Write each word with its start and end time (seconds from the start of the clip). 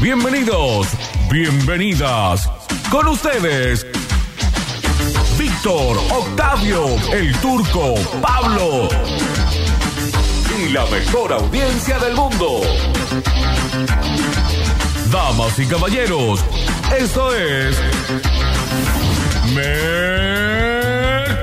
Bienvenidos, 0.00 0.88
bienvenidas. 1.30 2.50
Con 2.90 3.08
ustedes, 3.08 3.86
Víctor, 5.38 5.96
Octavio, 6.10 6.84
el 7.12 7.34
turco, 7.40 7.94
Pablo. 8.20 8.88
Y 10.58 10.68
la 10.68 10.84
mejor 10.86 11.32
audiencia 11.32 11.98
del 11.98 12.14
mundo. 12.14 12.60
Damas 15.10 15.58
y 15.58 15.66
caballeros, 15.66 16.44
esto 16.98 17.34
es. 17.34 17.76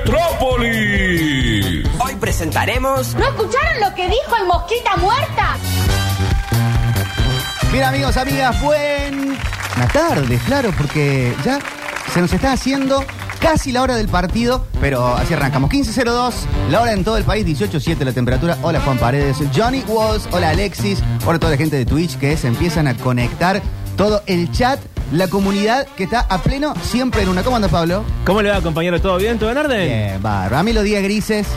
Metrópolis. 0.04 1.88
Hoy 1.98 2.14
presentaremos 2.20 3.14
¿No 3.14 3.24
escucharon 3.24 3.80
lo 3.80 3.94
que 3.94 4.08
dijo 4.08 4.36
el 4.40 4.46
mosquita 4.46 4.96
muerta? 4.96 5.56
Bien, 7.74 7.86
amigos, 7.86 8.16
amigas, 8.16 8.62
buenas 8.62 9.92
tardes, 9.92 10.40
claro, 10.44 10.70
porque 10.78 11.34
ya 11.44 11.58
se 12.12 12.20
nos 12.20 12.32
está 12.32 12.52
haciendo 12.52 13.04
casi 13.40 13.72
la 13.72 13.82
hora 13.82 13.96
del 13.96 14.06
partido, 14.06 14.64
pero 14.80 15.16
así 15.16 15.34
arrancamos. 15.34 15.70
15.02, 15.72 16.32
la 16.70 16.82
hora 16.82 16.92
en 16.92 17.02
todo 17.02 17.16
el 17.16 17.24
país, 17.24 17.44
18.7 17.44 18.04
la 18.04 18.12
temperatura. 18.12 18.56
Hola 18.62 18.80
Juan 18.80 18.96
Paredes, 18.98 19.38
Johnny 19.52 19.82
Walls, 19.88 20.28
hola 20.30 20.50
Alexis, 20.50 21.02
hola 21.26 21.40
toda 21.40 21.50
la 21.50 21.58
gente 21.58 21.74
de 21.74 21.84
Twitch 21.84 22.16
que 22.16 22.36
se 22.36 22.46
empiezan 22.46 22.86
a 22.86 22.94
conectar, 22.94 23.60
todo 23.96 24.22
el 24.26 24.52
chat, 24.52 24.78
la 25.10 25.26
comunidad 25.26 25.84
que 25.96 26.04
está 26.04 26.20
a 26.20 26.38
pleno 26.44 26.74
siempre 26.80 27.22
en 27.22 27.28
una. 27.28 27.42
¿Cómo 27.42 27.56
andas, 27.56 27.72
Pablo? 27.72 28.04
¿Cómo 28.24 28.40
le 28.40 28.50
va, 28.50 28.60
compañero? 28.60 29.00
¿Todo 29.00 29.16
bien? 29.16 29.36
¿Todo 29.40 29.50
en 29.50 29.58
orden? 29.58 29.88
Bien, 29.88 30.22
bárbaro. 30.22 30.58
A 30.58 30.62
mí 30.62 30.72
los 30.72 30.84
días 30.84 31.02
grises 31.02 31.48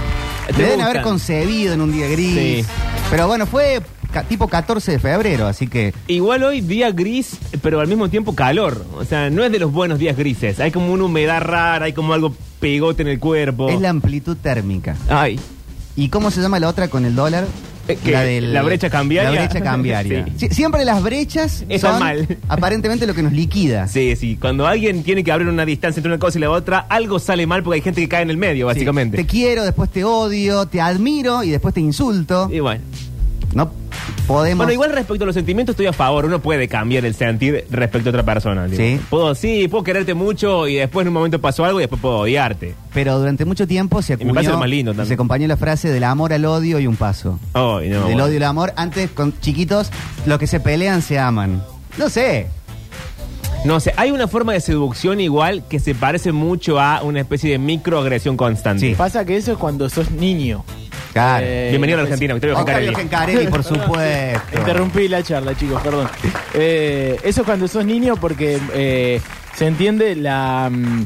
¿Te 0.47 0.53
me 0.53 0.59
deben 0.59 0.75
gustan? 0.77 0.89
haber 0.89 1.02
concebido 1.03 1.73
en 1.75 1.81
un 1.81 1.91
día 1.91 2.08
gris. 2.08 2.66
Sí. 2.66 2.72
Pero 3.11 3.27
bueno, 3.27 3.45
fue 3.45 3.81
tipo 4.23 4.48
14 4.48 4.94
de 4.94 4.99
febrero, 4.99 5.48
así 5.48 5.67
que 5.67 5.94
Igual 6.07 6.44
hoy 6.44 6.62
día 6.62 6.91
gris, 6.91 7.38
pero 7.62 7.80
al 7.80 7.88
mismo 7.88 8.09
tiempo 8.09 8.34
calor. 8.35 8.85
O 8.98 9.05
sea, 9.05 9.30
no 9.30 9.44
es 9.44 9.52
de 9.52 9.59
los 9.59 9.71
buenos 9.71 9.99
días 9.99 10.16
grises. 10.17 10.59
Hay 10.59 10.72
como 10.72 10.92
una 10.94 11.03
humedad 11.05 11.42
rara, 11.42 11.86
hay 11.86 11.94
como 11.94 12.14
algo 12.14 12.33
pegote 12.59 13.02
en 13.03 13.08
el 13.09 13.19
cuerpo. 13.19 13.69
es 13.69 13.81
la 13.81 13.89
amplitud 13.89 14.38
térmica. 14.38 14.95
Ay. 15.09 15.39
¿Y 15.95 16.09
cómo 16.09 16.30
se 16.31 16.42
llama 16.42 16.59
la 16.59 16.67
otra 16.69 16.88
con 16.89 17.05
el 17.05 17.16
dólar? 17.16 17.45
Eh, 17.88 17.97
¿qué? 18.03 18.42
¿La 18.42 18.64
brecha 18.64 18.89
cambiaria? 18.89 19.31
La 19.31 19.45
brecha 19.45 19.61
cambiaria. 19.64 20.25
Sí. 20.38 20.47
Sie- 20.47 20.53
Siempre 20.53 20.83
las 20.83 21.02
brechas 21.02 21.64
son 21.80 21.99
mal. 21.99 22.38
aparentemente 22.49 23.08
lo 23.08 23.14
que 23.16 23.23
nos 23.23 23.31
liquida. 23.31 23.88
Sí, 23.88 24.16
sí. 24.17 24.36
Cuando 24.39 24.67
alguien 24.67 25.03
tiene 25.03 25.23
que 25.23 25.31
abrir 25.31 25.47
una 25.47 25.66
distancia 25.66 25.99
entre 26.02 26.11
una 26.11 26.20
cosa 26.20 26.38
y 26.38 26.42
la 26.42 26.49
otra, 26.52 26.80
algo 26.89 27.17
sale 27.17 27.47
mal 27.47 27.64
porque 27.64 27.75
hay 27.75 27.81
gente 27.81 28.02
que 28.02 28.09
cae 28.09 28.23
en 28.23 28.30
el 28.30 28.36
medio, 28.38 28.66
Sí. 28.66 28.73
básicamente. 28.73 29.16
Te 29.17 29.25
quiero, 29.25 29.64
después 29.64 29.89
te 29.89 30.03
odio, 30.03 30.66
te 30.66 30.81
admiro 30.81 31.44
y 31.44 31.49
después 31.52 31.73
te 31.73 31.80
insulto. 31.80 32.49
Y 32.52 32.59
bueno. 32.59 32.81
No 33.53 33.72
podemos. 34.28 34.58
Bueno, 34.66 34.73
igual 34.73 34.92
respecto 34.92 35.23
a 35.23 35.25
los 35.28 35.33
sentimientos 35.36 35.73
estoy 35.73 35.88
a 35.88 35.94
favor. 35.94 36.25
Uno 36.25 36.39
puede 36.39 36.67
cambiar 36.67 37.06
el 37.06 37.16
sentir 37.16 37.66
respecto 37.72 38.09
a 38.09 38.11
otra 38.11 38.23
persona. 38.23 38.66
digo. 38.66 38.78
Sí. 38.78 39.00
Puedo, 39.09 39.33
sí, 39.33 39.67
puedo 39.67 39.83
quererte 39.83 40.14
mucho 40.14 40.67
y 40.67 40.75
después 40.75 41.03
en 41.03 41.08
un 41.09 41.14
momento 41.16 41.39
pasó 41.42 41.66
algo 41.66 41.80
y 41.80 41.83
después 41.83 42.02
puedo 42.02 42.17
odiarte. 42.20 42.75
Pero 42.94 43.17
durante 43.17 43.45
mucho 43.45 43.66
tiempo 43.66 44.02
se 44.02 44.14
Y 44.14 44.17
me 44.17 44.33
parece 44.33 44.50
acuñó, 44.50 44.52
lo 44.52 44.58
más 44.59 44.70
lindo 44.70 44.92
también. 44.92 45.08
se 45.08 45.14
acompañó 45.16 45.48
la 45.48 45.58
frase 45.58 45.89
del 45.89 46.03
amor 46.03 46.33
al 46.33 46.45
odio 46.45 46.80
y 46.80 46.86
un 46.88 46.95
paso. 46.95 47.39
Ay, 47.53 47.64
no. 47.64 47.95
del 47.95 48.02
bueno. 48.03 48.23
odio 48.25 48.38
el 48.38 48.44
amor. 48.44 48.73
Antes, 48.75 49.09
con 49.11 49.39
chiquitos, 49.39 49.89
los 50.25 50.38
que 50.39 50.48
se 50.48 50.59
pelean 50.59 51.02
se 51.02 51.17
aman. 51.17 51.64
No 51.98 52.09
sé. 52.09 52.48
No 53.66 53.80
sé, 53.80 53.92
hay 53.98 54.11
una 54.11 54.28
forma 54.28 54.53
de 54.53 54.61
seducción 54.61 55.20
igual 55.20 55.64
que 55.67 55.80
se 55.80 55.95
parece 55.95 56.31
mucho 56.31 56.80
a 56.80 57.02
una 57.02 57.20
especie 57.22 57.52
de 57.52 57.58
microagresión 57.58 58.38
constante. 58.38 58.89
Sí. 58.89 58.95
Pasa 58.95 59.25
que 59.25 59.36
eso 59.36 59.52
es 59.53 59.58
cuando 59.58 59.89
sos 59.89 60.11
niño. 60.11 60.64
Claro. 61.13 61.45
Eh, 61.47 61.67
Bienvenido 61.69 61.97
a 62.00 62.02
la 62.02 62.03
Argentina, 62.05 62.33
Victorio 62.33 62.58
Octavio 62.59 62.89
Gencarelli. 62.95 62.95
Gencarelli, 62.95 63.47
por 63.52 63.63
supuesto. 63.63 64.58
Interrumpí 64.58 65.08
la 65.08 65.23
charla, 65.23 65.55
chicos, 65.55 65.81
perdón. 65.81 66.08
Eh, 66.53 67.19
eso 67.23 67.41
es 67.41 67.45
cuando 67.45 67.67
sos 67.67 67.86
niño 67.86 68.16
porque 68.17 68.59
eh, 68.73 69.22
se 69.55 69.67
entiende 69.67 70.16
la 70.16 70.69
mm, 70.72 71.05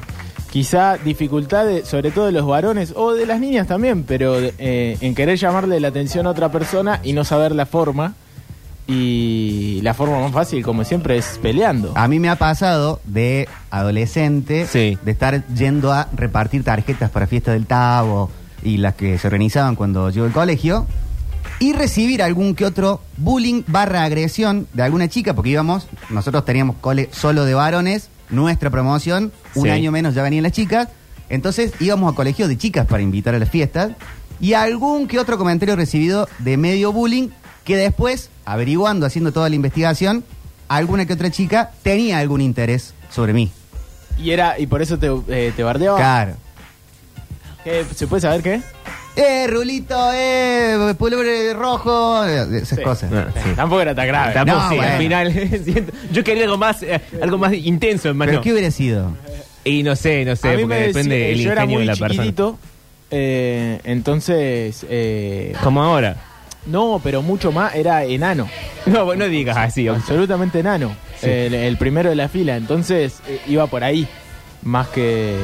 quizá 0.51 0.97
dificultad, 0.97 1.65
de- 1.65 1.85
sobre 1.85 2.11
todo 2.11 2.25
de 2.25 2.33
los 2.33 2.45
varones 2.45 2.93
o 2.95 3.13
de 3.13 3.25
las 3.25 3.39
niñas 3.39 3.67
también, 3.67 4.03
pero 4.03 4.37
eh, 4.39 4.97
en 4.99 5.15
querer 5.15 5.37
llamarle 5.37 5.79
la 5.79 5.87
atención 5.89 6.27
a 6.27 6.31
otra 6.31 6.51
persona 6.51 6.99
y 7.03 7.13
no 7.13 7.23
saber 7.23 7.53
la 7.53 7.65
forma. 7.65 8.15
Y 8.87 9.79
la 9.83 9.93
forma 9.93 10.19
más 10.19 10.33
fácil, 10.33 10.63
como 10.63 10.83
siempre, 10.83 11.15
es 11.15 11.39
peleando. 11.41 11.93
A 11.95 12.09
mí 12.09 12.19
me 12.19 12.27
ha 12.29 12.35
pasado 12.35 12.99
de 13.05 13.47
adolescente 13.69 14.65
Sí. 14.67 14.97
de 15.01 15.11
estar 15.11 15.47
yendo 15.47 15.93
a 15.93 16.09
repartir 16.13 16.63
tarjetas 16.65 17.09
para 17.09 17.25
fiesta 17.27 17.53
del 17.53 17.67
Tavo 17.67 18.29
y 18.63 18.77
las 18.77 18.95
que 18.95 19.17
se 19.17 19.27
organizaban 19.27 19.75
cuando 19.75 20.09
yo 20.09 20.25
al 20.25 20.31
colegio 20.31 20.85
y 21.59 21.73
recibir 21.73 22.21
algún 22.23 22.55
que 22.55 22.65
otro 22.65 23.01
bullying 23.17 23.63
barra 23.67 24.03
agresión 24.03 24.67
de 24.73 24.83
alguna 24.83 25.07
chica 25.07 25.33
porque 25.33 25.51
íbamos, 25.51 25.87
nosotros 26.09 26.45
teníamos 26.45 26.75
cole 26.81 27.09
solo 27.11 27.45
de 27.45 27.53
varones, 27.53 28.09
nuestra 28.29 28.69
promoción, 28.69 29.31
un 29.55 29.63
Sí. 29.63 29.69
año 29.69 29.91
menos 29.91 30.15
ya 30.15 30.23
venían 30.23 30.43
las 30.43 30.51
chicas, 30.53 30.87
entonces 31.29 31.73
íbamos 31.79 32.11
a 32.11 32.15
colegio 32.15 32.47
de 32.47 32.57
chicas 32.57 32.85
para 32.87 33.03
invitar 33.03 33.35
a 33.35 33.39
las 33.39 33.49
fiestas 33.49 33.91
y 34.39 34.53
algún 34.53 35.07
que 35.07 35.19
otro 35.19 35.37
comentario 35.37 35.75
recibido 35.75 36.27
de 36.39 36.57
medio 36.57 36.91
bullying 36.91 37.29
que 37.63 37.77
después, 37.77 38.29
averiguando, 38.45 39.05
haciendo 39.05 39.31
toda 39.31 39.47
la 39.49 39.55
investigación, 39.55 40.23
alguna 40.67 41.05
que 41.05 41.13
otra 41.13 41.29
chica 41.29 41.71
tenía 41.83 42.17
algún 42.19 42.41
interés 42.41 42.93
sobre 43.11 43.33
mí. 43.33 43.51
Y 44.17 44.31
era 44.31 44.57
y 44.59 44.67
por 44.67 44.81
eso 44.81 44.97
te, 44.97 45.09
eh, 45.27 45.53
te 45.55 45.63
bardeaba. 45.63 45.97
Claro. 45.97 46.33
¿Qué? 47.63 47.85
¿Se 47.95 48.07
puede 48.07 48.21
saber 48.21 48.41
qué? 48.41 48.61
Eh, 49.15 49.45
Rulito, 49.47 49.95
eh, 50.13 50.95
pulver 50.97 51.55
rojo, 51.55 52.25
eh, 52.25 52.45
esas 52.61 52.77
Sí. 52.79 52.83
cosas. 52.83 53.11
Ah, 53.13 53.27
sí. 53.43 53.49
Tampoco 53.55 53.81
era 53.81 53.93
tan 53.93 54.07
grave. 54.07 54.33
Tampoco 54.33 54.59
No, 54.59 54.69
sí, 54.69 54.75
bueno. 54.77 54.91
al 54.91 54.97
final. 54.97 55.33
siento- 55.65 55.93
yo 56.11 56.23
quería 56.23 56.43
algo 56.45 56.57
más, 56.57 56.81
eh, 56.83 57.01
algo 57.21 57.37
más 57.37 57.53
intenso, 57.53 58.07
hermano. 58.09 58.31
Pero 58.31 58.41
¿qué 58.41 58.53
hubiera 58.53 58.71
sido? 58.71 59.11
Y 59.63 59.83
no 59.83 59.95
sé, 59.95 60.23
no 60.25 60.35
sé, 60.35 60.47
a 60.49 60.51
mí 60.53 60.61
porque 60.63 60.75
me 60.75 60.87
depende 60.87 61.15
decía- 61.15 61.27
del 61.27 61.39
yo 61.41 61.51
era 61.51 61.61
ingenio 61.63 61.77
muy 61.79 61.87
de 61.87 61.93
la 61.93 61.97
persona. 61.99 62.09
chiquitito, 62.23 62.59
eh, 63.11 63.79
entonces 63.83 64.85
eh, 64.89 65.53
Como 65.61 65.83
ahora. 65.83 66.15
no, 66.65 66.99
pero 67.03 67.21
mucho 67.21 67.51
más 67.51 67.75
era 67.75 68.03
enano, 68.05 68.47
No, 68.87 69.05
vos 69.05 69.17
no 69.17 69.25
digas 69.27 69.57
así. 69.57 69.87
absolutamente 69.87 70.59
enano, 70.59 70.95
el, 71.21 71.53
el 71.53 71.77
primero 71.77 72.09
de 72.09 72.15
la 72.15 72.27
fila, 72.29 72.55
entonces 72.55 73.19
eh, 73.27 73.39
iba 73.47 73.67
por 73.67 73.83
ahí 73.83 74.07
más 74.63 74.87
que, 74.87 75.35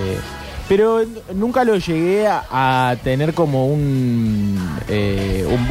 pero 0.67 1.01
nunca 1.33 1.63
lo 1.63 1.77
llegué 1.77 2.27
a, 2.27 2.43
a 2.91 2.95
tener 2.97 3.33
como 3.33 3.67
un, 3.67 4.57
eh, 4.87 5.45
un 5.49 5.67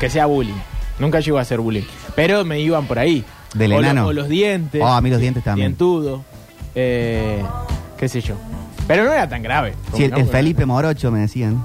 que 0.00 0.08
sea 0.10 0.26
bullying, 0.26 0.54
nunca 0.98 1.20
llegó 1.20 1.38
a 1.38 1.44
ser 1.44 1.60
bullying, 1.60 1.82
pero 2.14 2.44
me 2.44 2.60
iban 2.60 2.86
por 2.86 2.98
ahí. 2.98 3.24
¿Del 3.54 3.72
o, 3.72 3.76
lo- 3.76 3.80
enano? 3.82 4.06
o 4.08 4.12
los 4.12 4.28
dientes. 4.28 4.82
Oh, 4.82 4.88
a 4.88 5.00
mí 5.00 5.08
los 5.10 5.20
dientes 5.20 5.42
también. 5.42 5.68
Dientudo, 5.68 6.24
eh, 6.74 7.42
qué 7.96 8.08
sé 8.08 8.20
yo. 8.20 8.34
Pero 8.86 9.04
no 9.04 9.12
era 9.12 9.28
tan 9.28 9.42
grave. 9.42 9.74
Sí, 9.94 10.04
el, 10.04 10.10
No, 10.10 10.16
el 10.18 10.22
porque- 10.24 10.36
Felipe 10.38 10.66
Morocho 10.66 11.10
me 11.10 11.20
decían. 11.20 11.62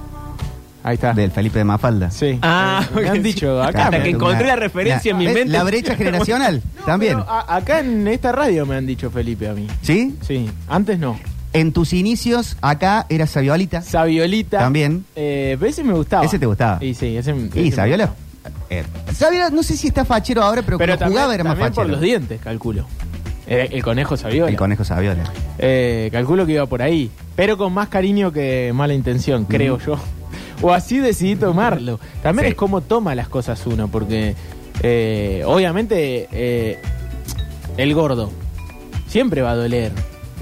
Ahí 0.83 0.95
está. 0.95 1.13
Del 1.13 1.29
Felipe 1.29 1.59
de 1.59 1.65
Mafalda. 1.65 2.09
Sí. 2.09 2.39
Ah, 2.41 2.83
me 2.95 3.07
han 3.07 3.21
dicho 3.21 3.61
acá. 3.61 3.85
Hasta 3.85 4.01
que 4.01 4.09
encontré 4.09 4.47
la 4.47 4.55
referencia 4.55 5.11
en 5.11 5.17
mi 5.19 5.25
¿ves? 5.27 5.35
mente. 5.35 5.51
La 5.51 5.63
brecha 5.63 5.95
generacional, 5.95 6.63
también. 6.87 7.17
Pero 7.19 7.29
a- 7.29 7.55
acá 7.57 7.81
en 7.81 8.07
esta 8.07 8.31
radio 8.31 8.65
me 8.65 8.75
han 8.75 8.87
dicho 8.87 9.11
Felipe 9.11 9.47
a 9.47 9.53
mí. 9.53 9.67
¿Sí? 9.83 10.15
Sí, 10.21 10.49
antes 10.67 10.97
no. 10.97 11.19
En 11.53 11.73
tus 11.73 11.91
inicios, 11.93 12.55
acá 12.61 13.05
era 13.09 13.27
Saviolita. 13.27 13.81
Saviolita. 13.81 14.59
También. 14.59 15.03
Eh, 15.15 15.57
pero 15.59 15.69
ese 15.69 15.83
me 15.83 15.93
gustaba. 15.93 16.23
¿Ese 16.25 16.39
te 16.39 16.45
gustaba? 16.45 16.79
Sí, 16.79 16.93
sí, 16.93 17.17
ese, 17.17 17.31
ese 17.31 17.59
Y 17.61 17.71
Saviola. 17.71 18.13
eh, 18.69 18.83
Saviola, 19.13 19.49
no 19.49 19.61
sé 19.61 19.75
si 19.75 19.87
está 19.89 20.05
fachero 20.05 20.43
ahora, 20.43 20.61
pero, 20.61 20.77
Pero 20.77 20.91
cuando 20.93 20.99
también, 20.99 21.17
jugaba 21.17 21.35
era 21.35 21.43
más 21.43 21.51
también 21.53 21.73
por 21.73 21.75
fachero. 21.83 21.91
los 21.93 22.01
dientes, 22.01 22.39
calculo. 22.41 22.85
Eh, 23.47 23.67
el 23.73 23.83
conejo 23.83 24.15
Saviola. 24.15 24.49
El 24.49 24.55
conejo 24.55 24.85
Saviola. 24.85 25.23
Eh, 25.57 26.07
calculo 26.13 26.45
que 26.45 26.53
iba 26.53 26.65
por 26.67 26.81
ahí. 26.81 27.11
Pero 27.35 27.57
con 27.57 27.73
más 27.73 27.89
cariño 27.89 28.31
que 28.31 28.71
mala 28.73 28.93
intención, 28.93 29.43
creo 29.43 29.77
yo. 29.79 29.97
O 30.61 30.71
así 30.71 30.99
decidí 30.99 31.35
tomarlo. 31.35 31.99
También 32.23 32.45
Sí. 32.45 32.51
es 32.51 32.55
como 32.55 32.79
toma 32.79 33.13
las 33.13 33.27
cosas 33.27 33.65
uno, 33.65 33.89
porque 33.89 34.35
eh, 34.83 35.43
obviamente 35.45 36.29
eh, 36.31 36.79
el 37.77 37.93
gordo 37.93 38.31
siempre 39.07 39.41
va 39.41 39.51
a 39.51 39.55
doler. 39.55 39.91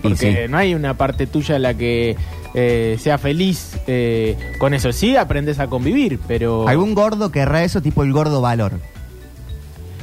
Porque 0.01 0.45
sí. 0.45 0.51
no 0.51 0.57
hay 0.57 0.75
una 0.75 0.95
parte 0.95 1.27
tuya 1.27 1.55
en 1.55 1.61
la 1.61 1.73
que 1.73 2.15
eh, 2.53 2.97
sea 2.99 3.17
feliz 3.17 3.77
eh, 3.87 4.35
con 4.57 4.73
eso. 4.73 4.91
Sí, 4.91 5.15
aprendes 5.15 5.59
a 5.59 5.67
convivir, 5.67 6.19
pero... 6.27 6.67
¿Algún 6.67 6.93
gordo 6.93 7.31
querrá 7.31 7.63
eso, 7.63 7.81
tipo 7.81 8.03
el 8.03 8.11
gordo 8.11 8.41
valor? 8.41 8.73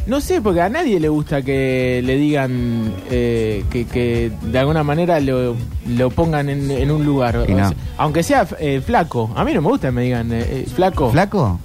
No 0.07 0.21
sé, 0.21 0.41
porque 0.41 0.61
a 0.61 0.69
nadie 0.69 1.01
le 1.01 1.09
gusta 1.09 1.43
que 1.43 2.01
le 2.05 2.17
digan 2.17 2.93
eh, 3.11 3.65
que, 3.71 3.87
que 3.87 4.31
de 4.41 4.59
alguna 4.59 4.85
manera 4.85 5.19
lo, 5.19 5.57
lo 5.89 6.11
pongan 6.11 6.49
en, 6.49 6.71
en 6.71 6.91
un 6.93 7.05
lugar. 7.05 7.37
O 7.39 7.47
sea, 7.47 7.73
aunque 7.99 8.23
sea 8.23 8.47
flaco. 8.85 9.33
A 9.35 9.45
mí 9.45 9.53
no 9.53 9.63
me 9.63 9.69
gusta 9.69 9.89
que 9.89 9.93
me 9.93 10.03
digan 10.03 10.31
flaco. 10.75 11.11
¿Flaco? 11.11 11.59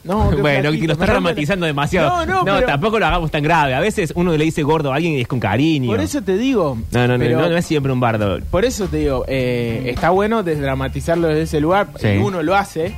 No, 0.04 0.30
bueno, 0.30 0.40
flaquito, 0.70 0.80
que 0.80 0.86
lo 0.86 0.92
estás 0.94 1.08
dramatizando 1.08 1.66
demasiado. 1.66 2.24
No, 2.26 2.44
no, 2.44 2.44
pero- 2.44 2.66
tampoco 2.66 2.98
lo 2.98 3.06
hagamos 3.06 3.30
tan 3.30 3.42
grave. 3.42 3.74
A 3.74 3.80
veces 3.80 4.12
uno 4.16 4.36
le 4.36 4.44
dice 4.44 4.62
gordo 4.62 4.92
a 4.92 4.96
alguien 4.96 5.14
y 5.14 5.20
es 5.20 5.28
con 5.28 5.40
cariño. 5.40 5.88
Por 5.88 6.00
eso 6.00 6.22
te 6.22 6.36
digo. 6.38 6.78
No, 6.92 7.06
no, 7.06 7.18
no, 7.18 7.24
pero- 7.24 7.40
no, 7.40 7.48
no 7.48 7.56
es 7.56 7.66
siempre 7.66 7.92
un 7.92 8.00
bardo. 8.00 8.38
Por 8.50 8.64
eso 8.64 8.86
te 8.86 8.98
digo, 8.98 9.24
eh, 9.28 9.84
está 9.86 10.10
bueno 10.10 10.42
desdramatizarlo 10.42 11.28
desde 11.28 11.42
ese 11.42 11.60
lugar. 11.60 11.88
Sí. 12.00 12.08
y 12.08 12.16
Uno 12.18 12.42
lo 12.42 12.56
hace. 12.56 12.94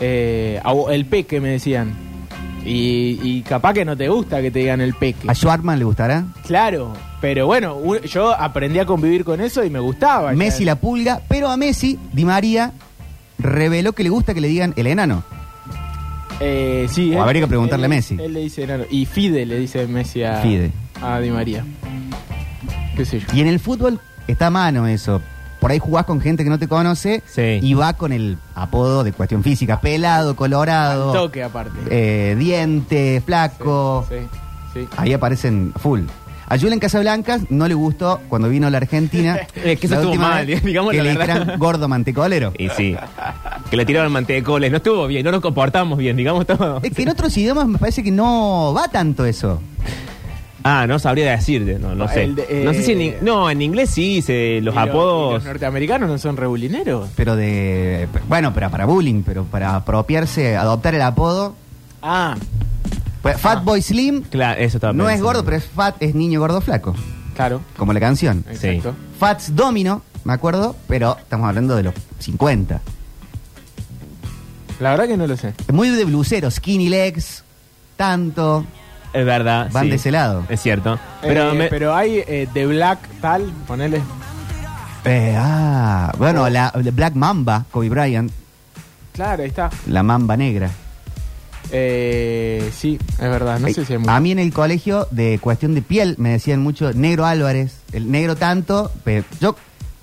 Eh, 0.00 0.60
el 0.90 1.06
peque 1.06 1.40
me 1.40 1.48
decían. 1.50 1.94
Y, 2.64 3.18
y 3.22 3.40
capaz 3.42 3.72
que 3.72 3.84
no 3.86 3.96
te 3.96 4.08
gusta 4.08 4.42
que 4.42 4.50
te 4.50 4.58
digan 4.58 4.82
el 4.82 4.92
peque. 4.94 5.30
¿A 5.30 5.34
Schwartzman 5.34 5.78
le 5.78 5.84
gustará? 5.86 6.24
Claro, 6.46 6.92
pero 7.22 7.46
bueno, 7.46 7.78
yo 8.04 8.34
aprendí 8.38 8.78
a 8.78 8.84
convivir 8.84 9.24
con 9.24 9.40
eso 9.40 9.64
y 9.64 9.70
me 9.70 9.78
gustaba. 9.78 10.32
Messi 10.32 10.66
la 10.66 10.74
pulga, 10.76 11.22
pero 11.26 11.48
a 11.48 11.56
Messi, 11.56 11.98
Di 12.12 12.24
María 12.26 12.72
reveló 13.38 13.92
que 13.94 14.02
le 14.02 14.10
gusta 14.10 14.34
que 14.34 14.42
le 14.42 14.48
digan 14.48 14.74
el 14.76 14.86
enano. 14.88 15.24
Eh, 16.40 16.86
sí, 16.90 17.10
O 17.10 17.14
él- 17.14 17.20
habría 17.20 17.42
que 17.42 17.48
preguntarle 17.48 17.86
él- 17.86 17.92
a 17.92 17.94
Messi. 17.96 18.16
Él 18.20 18.32
le 18.32 18.40
dice 18.40 18.62
enano. 18.64 18.84
Y 18.90 19.04
Fide 19.06 19.44
le 19.46 19.58
dice 19.58 19.86
Messi 19.86 20.22
a, 20.24 20.36
Fide. 20.36 20.72
a 21.02 21.20
Di 21.20 21.30
María. 21.30 21.64
¿Qué 22.96 23.04
sé 23.04 23.20
yo? 23.20 23.26
Y 23.32 23.40
en 23.40 23.46
el 23.48 23.60
fútbol 23.60 24.00
está 24.26 24.46
a 24.48 24.50
mano 24.50 24.86
eso. 24.86 25.20
Por 25.60 25.70
ahí 25.70 25.78
jugás 25.78 26.06
con 26.06 26.20
gente 26.22 26.42
que 26.42 26.48
no 26.50 26.58
te 26.58 26.68
conoce 26.68 27.22
Sí. 27.26 27.58
y 27.62 27.74
va 27.74 27.92
con 27.92 28.12
el 28.12 28.38
apodo 28.54 29.04
de 29.04 29.12
cuestión 29.12 29.42
física. 29.42 29.80
Pelado, 29.80 30.34
colorado, 30.34 31.12
Toque 31.12 31.42
aparte. 31.42 31.78
eh, 31.90 32.34
diente, 32.38 33.22
flaco. 33.24 34.06
Sí, 34.08 34.16
sí. 34.72 34.88
Ahí 34.96 35.12
aparecen 35.12 35.72
full. 35.76 36.00
A 36.50 36.58
Julen 36.58 36.78
Casablancas 36.80 37.42
no 37.50 37.66
le 37.68 37.74
gustó 37.74 38.20
cuando 38.28 38.48
vino 38.48 38.66
a 38.66 38.70
la 38.70 38.76
Argentina. 38.78 39.38
Es 39.64 39.78
que 39.80 39.86
eso 39.86 39.94
la 39.94 40.00
estuvo 40.02 40.14
mal, 40.16 40.46
digamos 40.46 40.90
que 40.90 40.96
la 40.98 41.04
le 41.04 41.10
dijeran 41.12 41.58
gordo 41.58 41.86
mantecolero. 41.88 42.52
Y 42.58 42.68
sí. 42.70 42.96
Que 43.70 43.76
le 43.76 43.86
tiraron 43.86 44.10
mantecoles. 44.12 44.70
No 44.70 44.78
estuvo 44.78 45.06
bien, 45.06 45.24
no 45.24 45.30
nos 45.30 45.40
comportamos 45.40 45.96
bien, 45.96 46.16
digamos 46.16 46.46
todo. 46.46 46.80
Es 46.82 46.92
que 46.92 47.02
en 47.02 47.08
otros 47.10 47.34
idiomas 47.36 47.66
me 47.68 47.78
parece 47.78 48.02
que 48.02 48.10
no 48.10 48.74
va 48.76 48.88
tanto 48.88 49.24
eso. 49.24 49.62
Ah, 50.62 50.86
no 50.86 50.98
sabría 50.98 51.30
decirte, 51.30 51.78
no, 51.78 51.94
no 51.94 52.06
sé. 52.08 52.26
De, 52.28 52.44
eh, 52.50 52.62
no 52.64 52.74
sé 52.74 52.82
si 52.82 52.92
en, 52.92 53.00
in- 53.00 53.14
no, 53.22 53.48
en 53.48 53.62
inglés 53.62 53.88
sí, 53.90 54.20
se, 54.20 54.60
los 54.60 54.74
Y 54.74 54.76
lo- 54.78 54.84
y 54.84 54.88
apodos. 54.88 55.34
Los 55.34 55.44
norteamericanos 55.44 56.10
no 56.10 56.18
son 56.18 56.36
rebulineros. 56.36 57.08
Pero 57.16 57.34
de. 57.36 58.08
Bueno, 58.28 58.52
pero 58.52 58.68
para 58.70 58.84
bullying, 58.84 59.22
pero 59.24 59.44
para 59.44 59.76
apropiarse, 59.76 60.56
adoptar 60.58 60.94
el 60.94 61.00
apodo. 61.02 61.54
Ah, 62.02 62.36
Pues, 63.22 63.38
Fatboy 63.38 63.82
Slim 63.82 64.22
Claro, 64.22 64.60
eso 64.60 64.78
estaba 64.78 64.92
no 64.92 65.04
es 65.04 65.16
pensando. 65.16 65.26
gordo, 65.28 65.44
pero 65.44 65.56
es 65.58 65.64
fat, 65.64 65.96
es 66.00 66.14
niño 66.14 66.40
gordo 66.40 66.60
flaco. 66.60 66.94
claro. 67.34 67.60
Como 67.76 67.92
la 67.92 68.00
canción. 68.00 68.44
Sí. 68.58 68.66
Exacto. 68.68 68.94
Fats 69.18 69.54
Domino, 69.54 70.02
me 70.24 70.32
acuerdo, 70.32 70.74
pero 70.88 71.16
estamos 71.18 71.48
hablando 71.48 71.76
de 71.76 71.82
los 71.84 71.94
50. 72.18 72.80
La 74.80 74.90
verdad 74.90 75.06
que 75.08 75.16
no 75.16 75.26
lo 75.26 75.36
sé. 75.36 75.52
Es 75.68 75.74
muy 75.74 75.90
de 75.90 76.04
blusero, 76.04 76.50
skinny 76.50 76.88
legs, 76.88 77.44
tanto. 77.96 78.64
Es 79.12 79.26
verdad. 79.26 79.68
Van 79.72 79.84
sí. 79.84 79.90
de 79.90 79.96
ese 79.96 80.10
lado. 80.10 80.44
Es 80.48 80.62
cierto. 80.62 80.98
Pero, 81.20 81.50
Eh, 81.50 81.54
me- 81.54 81.66
pero 81.68 81.94
hay 81.94 82.22
eh, 82.26 82.48
The 82.54 82.66
Black 82.66 82.98
tal, 83.20 83.52
ponele. 83.66 84.00
Eh, 85.04 85.34
ah, 85.38 86.12
bueno, 86.18 86.48
la, 86.48 86.72
la 86.74 86.90
Black 86.92 87.14
Mamba, 87.14 87.64
Kobe 87.70 87.88
Bryant, 87.90 88.30
Claro, 89.12 89.42
ahí 89.42 89.48
está. 89.48 89.68
la 89.86 90.02
mamba 90.02 90.36
negra. 90.36 90.70
Eh, 91.72 92.70
sí, 92.76 92.98
es 93.12 93.18
verdad. 93.18 93.58
No 93.60 93.68
sé 93.68 93.84
si 93.84 93.92
hay 93.92 93.98
mucho. 93.98 94.10
A 94.10 94.20
mí 94.20 94.32
en 94.32 94.38
el 94.38 94.52
colegio, 94.52 95.06
de 95.10 95.38
cuestión 95.38 95.74
de 95.74 95.82
piel, 95.82 96.14
me 96.18 96.30
decían 96.30 96.60
mucho 96.62 96.92
negro 96.92 97.26
Álvarez, 97.26 97.76
el 97.92 98.10
negro 98.10 98.36
tanto, 98.36 98.90
pero 99.04 99.24
yo 99.40 99.56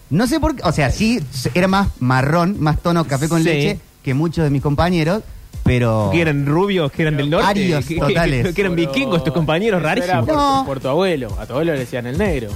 no 0.09 0.27
sé 0.27 0.39
por 0.39 0.55
qué, 0.55 0.61
o 0.63 0.71
sea, 0.71 0.89
sí, 0.91 1.19
era 1.53 1.67
más 1.67 1.89
marrón, 1.99 2.57
más 2.59 2.79
tono 2.81 3.05
café 3.05 3.27
con 3.27 3.39
Sí. 3.43 3.49
leche 3.49 3.79
que 4.03 4.13
muchos 4.13 4.45
de 4.45 4.49
mis 4.49 4.61
compañeros, 4.61 5.21
pero... 5.63 6.09
que 6.13 6.21
eran 6.21 6.45
rubios, 6.45 6.89
que 6.91 7.01
eran 7.01 7.17
del 7.17 7.29
norte. 7.29 7.45
Arios 7.47 7.85
que, 7.85 7.95
totales. 7.97 8.53
que 8.55 8.61
eran 8.61 8.73
Pero 8.75 8.87
vikingos, 8.93 9.23
tus 9.25 9.33
compañeros, 9.33 9.81
rarísimos. 9.81 10.25
Por, 10.25 10.35
No. 10.35 10.63
por 10.65 10.79
tu 10.79 10.87
abuelo. 10.87 11.35
A 11.39 11.45
tu 11.45 11.53
abuelo 11.53 11.73
le 11.73 11.79
decían 11.79 12.07
el 12.07 12.17
negro. 12.17 12.49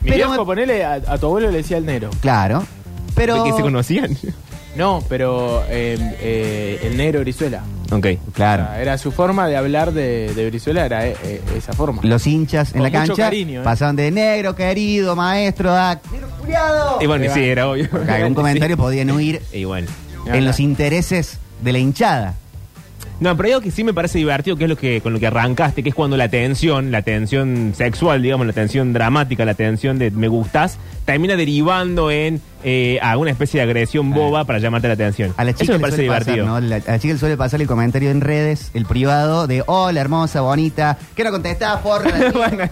Mi 0.00 0.10
Pero 0.10 0.28
viejo, 0.30 0.44
ponele, 0.44 0.84
a, 0.84 0.94
a 0.94 1.18
tu 1.18 1.26
abuelo 1.26 1.50
le 1.52 1.58
decía 1.58 1.76
el 1.78 1.86
negro. 1.86 2.10
Claro, 2.20 2.64
pero... 3.14 3.44
De 3.44 3.50
que 3.50 3.56
se 3.56 3.62
conocían. 3.62 4.16
No, 4.76 5.02
pero 5.08 5.62
eh, 5.68 5.96
eh, 6.20 6.80
el 6.82 6.96
negro 6.96 7.20
Brizuela. 7.20 7.62
Ok. 7.90 8.06
O 8.28 8.32
Claro. 8.32 8.64
sea, 8.64 8.80
era 8.82 8.98
su 8.98 9.12
forma 9.12 9.46
de 9.48 9.56
hablar 9.56 9.92
de, 9.92 10.32
de 10.34 10.46
Brizuela, 10.50 10.84
era 10.86 11.06
eh, 11.06 11.16
eh, 11.24 11.40
esa 11.56 11.72
forma. 11.72 12.00
Los 12.04 12.26
hinchas 12.26 12.74
en 12.74 12.82
la 12.82 12.88
mucho 12.90 12.98
cancha 13.06 13.22
cariño, 13.24 13.60
¿eh? 13.60 13.64
pasaban 13.64 13.96
de 13.96 14.10
negro, 14.10 14.54
querido, 14.54 15.14
maestro, 15.16 15.72
a 15.72 16.00
negro 16.12 16.28
culiado. 16.40 16.98
Y 17.00 17.06
bueno, 17.06 17.24
y 17.24 17.28
sí, 17.28 17.40
va. 17.40 17.46
era 17.46 17.68
obvio. 17.68 17.88
Porque 17.90 18.10
algún 18.10 18.34
comentario 18.34 18.76
podían 18.76 19.10
huir 19.10 19.40
Sí. 19.50 19.58
Igual. 19.58 19.86
en 20.26 20.44
los 20.44 20.60
intereses 20.60 21.38
de 21.62 21.72
la 21.72 21.78
hinchada. 21.78 22.34
No, 23.18 23.34
pero 23.36 23.46
hay 23.46 23.52
algo 23.54 23.62
que 23.64 23.70
sí 23.70 23.82
me 23.82 23.94
parece 23.94 24.18
divertido, 24.18 24.56
que 24.56 24.64
es 24.64 24.68
lo 24.70 24.76
que 24.76 25.00
con 25.00 25.12
lo 25.14 25.18
que 25.18 25.26
arrancaste, 25.26 25.82
que 25.82 25.88
es 25.88 25.94
cuando 25.94 26.16
la 26.18 26.28
tensión, 26.28 26.90
la 26.90 27.00
tensión 27.02 27.72
sexual, 27.74 28.20
digamos, 28.22 28.46
la 28.46 28.52
tensión 28.52 28.92
dramática, 28.92 29.44
la 29.46 29.54
tensión 29.54 29.98
de 29.98 30.10
me 30.10 30.28
gustas, 30.28 30.78
termina 31.06 31.34
derivando 31.36 32.10
en 32.10 32.42
eh, 32.62 32.98
alguna 33.00 33.30
especie 33.30 33.58
de 33.60 33.64
agresión 33.64 34.10
boba 34.12 34.44
para 34.44 34.58
llamarte 34.58 34.88
la 34.88 34.94
atención. 34.94 35.32
A 35.38 35.44
la 35.44 35.50
Eso 35.52 35.60
chica 35.60 35.72
me 35.72 35.78
le 35.78 35.82
parece 35.82 35.96
suele 35.96 36.08
pasar, 36.10 36.24
divertido. 36.26 36.46
¿no? 36.46 36.60
La- 36.60 36.76
a 36.76 36.90
la 36.92 36.98
chica 36.98 37.14
le 37.14 37.18
suele 37.20 37.36
pasar 37.38 37.60
el 37.62 37.66
comentario 37.66 38.10
en 38.10 38.20
redes, 38.20 38.70
el 38.74 38.84
privado, 38.84 39.46
de 39.46 39.62
hola, 39.66 40.00
hermosa, 40.00 40.42
bonita, 40.42 40.98
¿qué 41.14 41.24
no 41.24 41.30
contestás, 41.30 41.80
porra? 41.80 42.10
Bueno, 42.34 42.64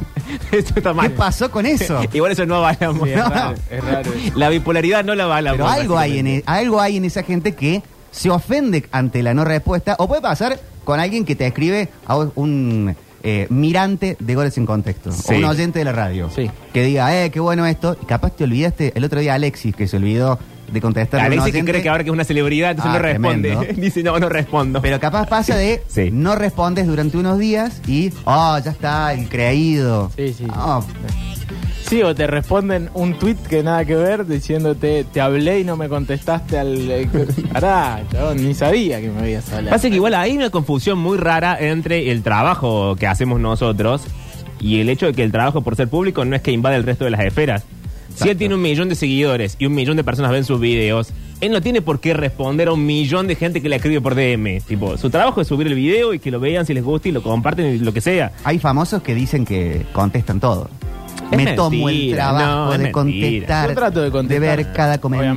eso 0.52 0.74
está 0.76 0.90
¿Qué 0.90 0.92
mal. 0.94 1.10
pasó 1.12 1.50
con 1.50 1.64
eso? 1.64 2.02
Igual 2.12 2.32
eso 2.32 2.44
no 2.44 2.56
avalamos. 2.56 3.08
Sí, 3.08 3.14
es 3.14 3.16
No. 3.16 3.30
raro, 3.30 3.54
es 3.70 3.84
raro 3.84 4.12
eso. 4.12 4.38
La 4.38 4.48
bipolaridad 4.50 5.04
no 5.04 5.14
la 5.14 5.24
avalamos. 5.24 5.56
Pero 5.58 5.68
algo 5.70 5.98
hay, 5.98 6.18
en, 6.18 6.26
e- 6.26 6.42
algo 6.44 6.80
hay 6.82 6.96
en 6.98 7.04
esa 7.06 7.22
gente 7.22 7.52
que 7.54 7.82
se 8.14 8.30
ofende 8.30 8.84
ante 8.92 9.22
la 9.22 9.34
no 9.34 9.44
respuesta, 9.44 9.96
o 9.98 10.06
puede 10.06 10.22
pasar 10.22 10.58
con 10.84 11.00
alguien 11.00 11.24
que 11.24 11.34
te 11.34 11.46
escribe 11.46 11.88
a 12.06 12.16
un 12.16 12.94
eh, 13.26 13.46
mirante 13.48 14.16
de 14.20 14.34
goles 14.34 14.56
en 14.58 14.66
contexto, 14.66 15.10
Sí. 15.10 15.32
o 15.34 15.38
un 15.38 15.44
oyente 15.44 15.78
de 15.78 15.86
la 15.86 15.92
radio, 15.92 16.28
Sí. 16.34 16.50
que 16.74 16.84
diga, 16.84 17.24
eh, 17.24 17.30
qué 17.30 17.40
bueno 17.40 17.64
esto, 17.66 17.96
y 18.02 18.04
capaz 18.04 18.36
te 18.36 18.44
olvidaste, 18.44 18.92
el 18.94 19.02
otro 19.02 19.18
día 19.20 19.32
Alexis, 19.34 19.74
que 19.74 19.86
se 19.88 19.96
olvidó 19.96 20.38
de 20.70 20.80
contestar 20.82 21.20
a 21.20 21.22
un 21.22 21.26
Alexis 21.32 21.52
que 21.52 21.56
oyente, 21.58 21.72
cree 21.72 21.82
que 21.82 21.88
ahora 21.88 22.04
que 22.04 22.10
es 22.10 22.14
una 22.14 22.24
celebridad, 22.24 22.72
entonces 22.72 22.90
Ah, 22.92 22.96
no 22.96 23.02
responde. 23.02 23.48
tremendo. 23.50 23.80
Dice, 23.80 24.02
no, 24.02 24.18
no 24.18 24.28
respondo. 24.28 24.82
Pero 24.82 25.00
capaz 25.00 25.26
pasa 25.26 25.56
de 25.56 25.82
Sí. 25.88 26.10
no 26.12 26.34
respondes 26.34 26.86
durante 26.86 27.16
unos 27.16 27.38
días 27.38 27.80
y, 27.86 28.12
oh, 28.24 28.58
ya 28.62 28.70
está, 28.72 29.14
el 29.14 29.26
creído. 29.28 30.10
Sí, 30.16 30.34
sí. 30.34 30.46
Oh, 30.54 30.84
Sí, 31.94 32.02
o 32.02 32.12
te 32.12 32.26
responden 32.26 32.90
un 32.94 33.14
tweet 33.20 33.36
que 33.48 33.62
nada 33.62 33.84
que 33.84 33.94
ver 33.94 34.26
diciéndote, 34.26 35.04
te 35.04 35.20
hablé 35.20 35.60
y 35.60 35.64
no 35.64 35.76
me 35.76 35.88
contestaste 35.88 36.58
al... 36.58 36.90
eh, 36.90 37.08
Pará, 37.52 38.02
ni 38.34 38.52
sabía 38.52 39.00
que 39.00 39.10
me 39.10 39.20
habías 39.20 39.48
hablado. 39.52 39.70
Pasa 39.70 39.88
que 39.88 39.94
igual 39.94 40.14
hay 40.14 40.36
una 40.36 40.50
confusión 40.50 40.98
muy 40.98 41.18
rara 41.18 41.56
entre 41.56 42.10
el 42.10 42.24
trabajo 42.24 42.96
que 42.96 43.06
hacemos 43.06 43.38
nosotros 43.38 44.02
y 44.58 44.80
el 44.80 44.88
hecho 44.88 45.06
de 45.06 45.12
que 45.12 45.22
el 45.22 45.30
trabajo 45.30 45.62
por 45.62 45.76
ser 45.76 45.86
público 45.86 46.24
no 46.24 46.34
es 46.34 46.42
que 46.42 46.50
invade 46.50 46.74
el 46.74 46.82
resto 46.82 47.04
de 47.04 47.12
las 47.12 47.20
esferas. 47.20 47.62
Si 48.16 48.28
él 48.28 48.36
tiene 48.36 48.56
un 48.56 48.62
millón 48.62 48.88
de 48.88 48.96
seguidores 48.96 49.54
y 49.60 49.66
un 49.66 49.74
millón 49.76 49.96
de 49.96 50.02
personas 50.02 50.32
ven 50.32 50.42
sus 50.42 50.58
videos, 50.58 51.12
él 51.40 51.52
no 51.52 51.60
tiene 51.60 51.80
por 51.80 52.00
qué 52.00 52.12
responder 52.12 52.66
a 52.66 52.72
un 52.72 52.84
millón 52.84 53.28
de 53.28 53.36
gente 53.36 53.62
que 53.62 53.68
le 53.68 53.76
escribe 53.76 54.00
por 54.00 54.16
DM. 54.16 54.62
Tipo, 54.66 54.98
su 54.98 55.10
trabajo 55.10 55.40
es 55.40 55.46
subir 55.46 55.68
el 55.68 55.76
video 55.76 56.12
y 56.12 56.18
que 56.18 56.32
lo 56.32 56.40
vean 56.40 56.66
si 56.66 56.74
les 56.74 56.82
gusta 56.82 57.08
y 57.08 57.12
lo 57.12 57.22
comparten 57.22 57.66
y 57.72 57.78
lo 57.78 57.92
que 57.92 58.00
sea. 58.00 58.32
hay 58.42 58.58
famosos 58.58 59.00
que 59.00 59.14
dicen 59.14 59.44
que 59.44 59.86
contestan 59.92 60.40
todo. 60.40 60.68
Es 61.30 61.36
Me 61.36 61.52
tomo 61.54 61.88
el 61.88 61.94
mentira, 61.96 62.16
trabajo 62.16 62.46
no, 62.46 62.70
de 62.72 62.78
mentira. 62.78 62.92
contestar, 62.92 63.68
Yo 63.70 63.74
trato 63.74 64.02
de 64.02 64.10
contestar. 64.10 64.56
ver 64.56 64.72
cada 64.72 64.98
comentario. 64.98 65.32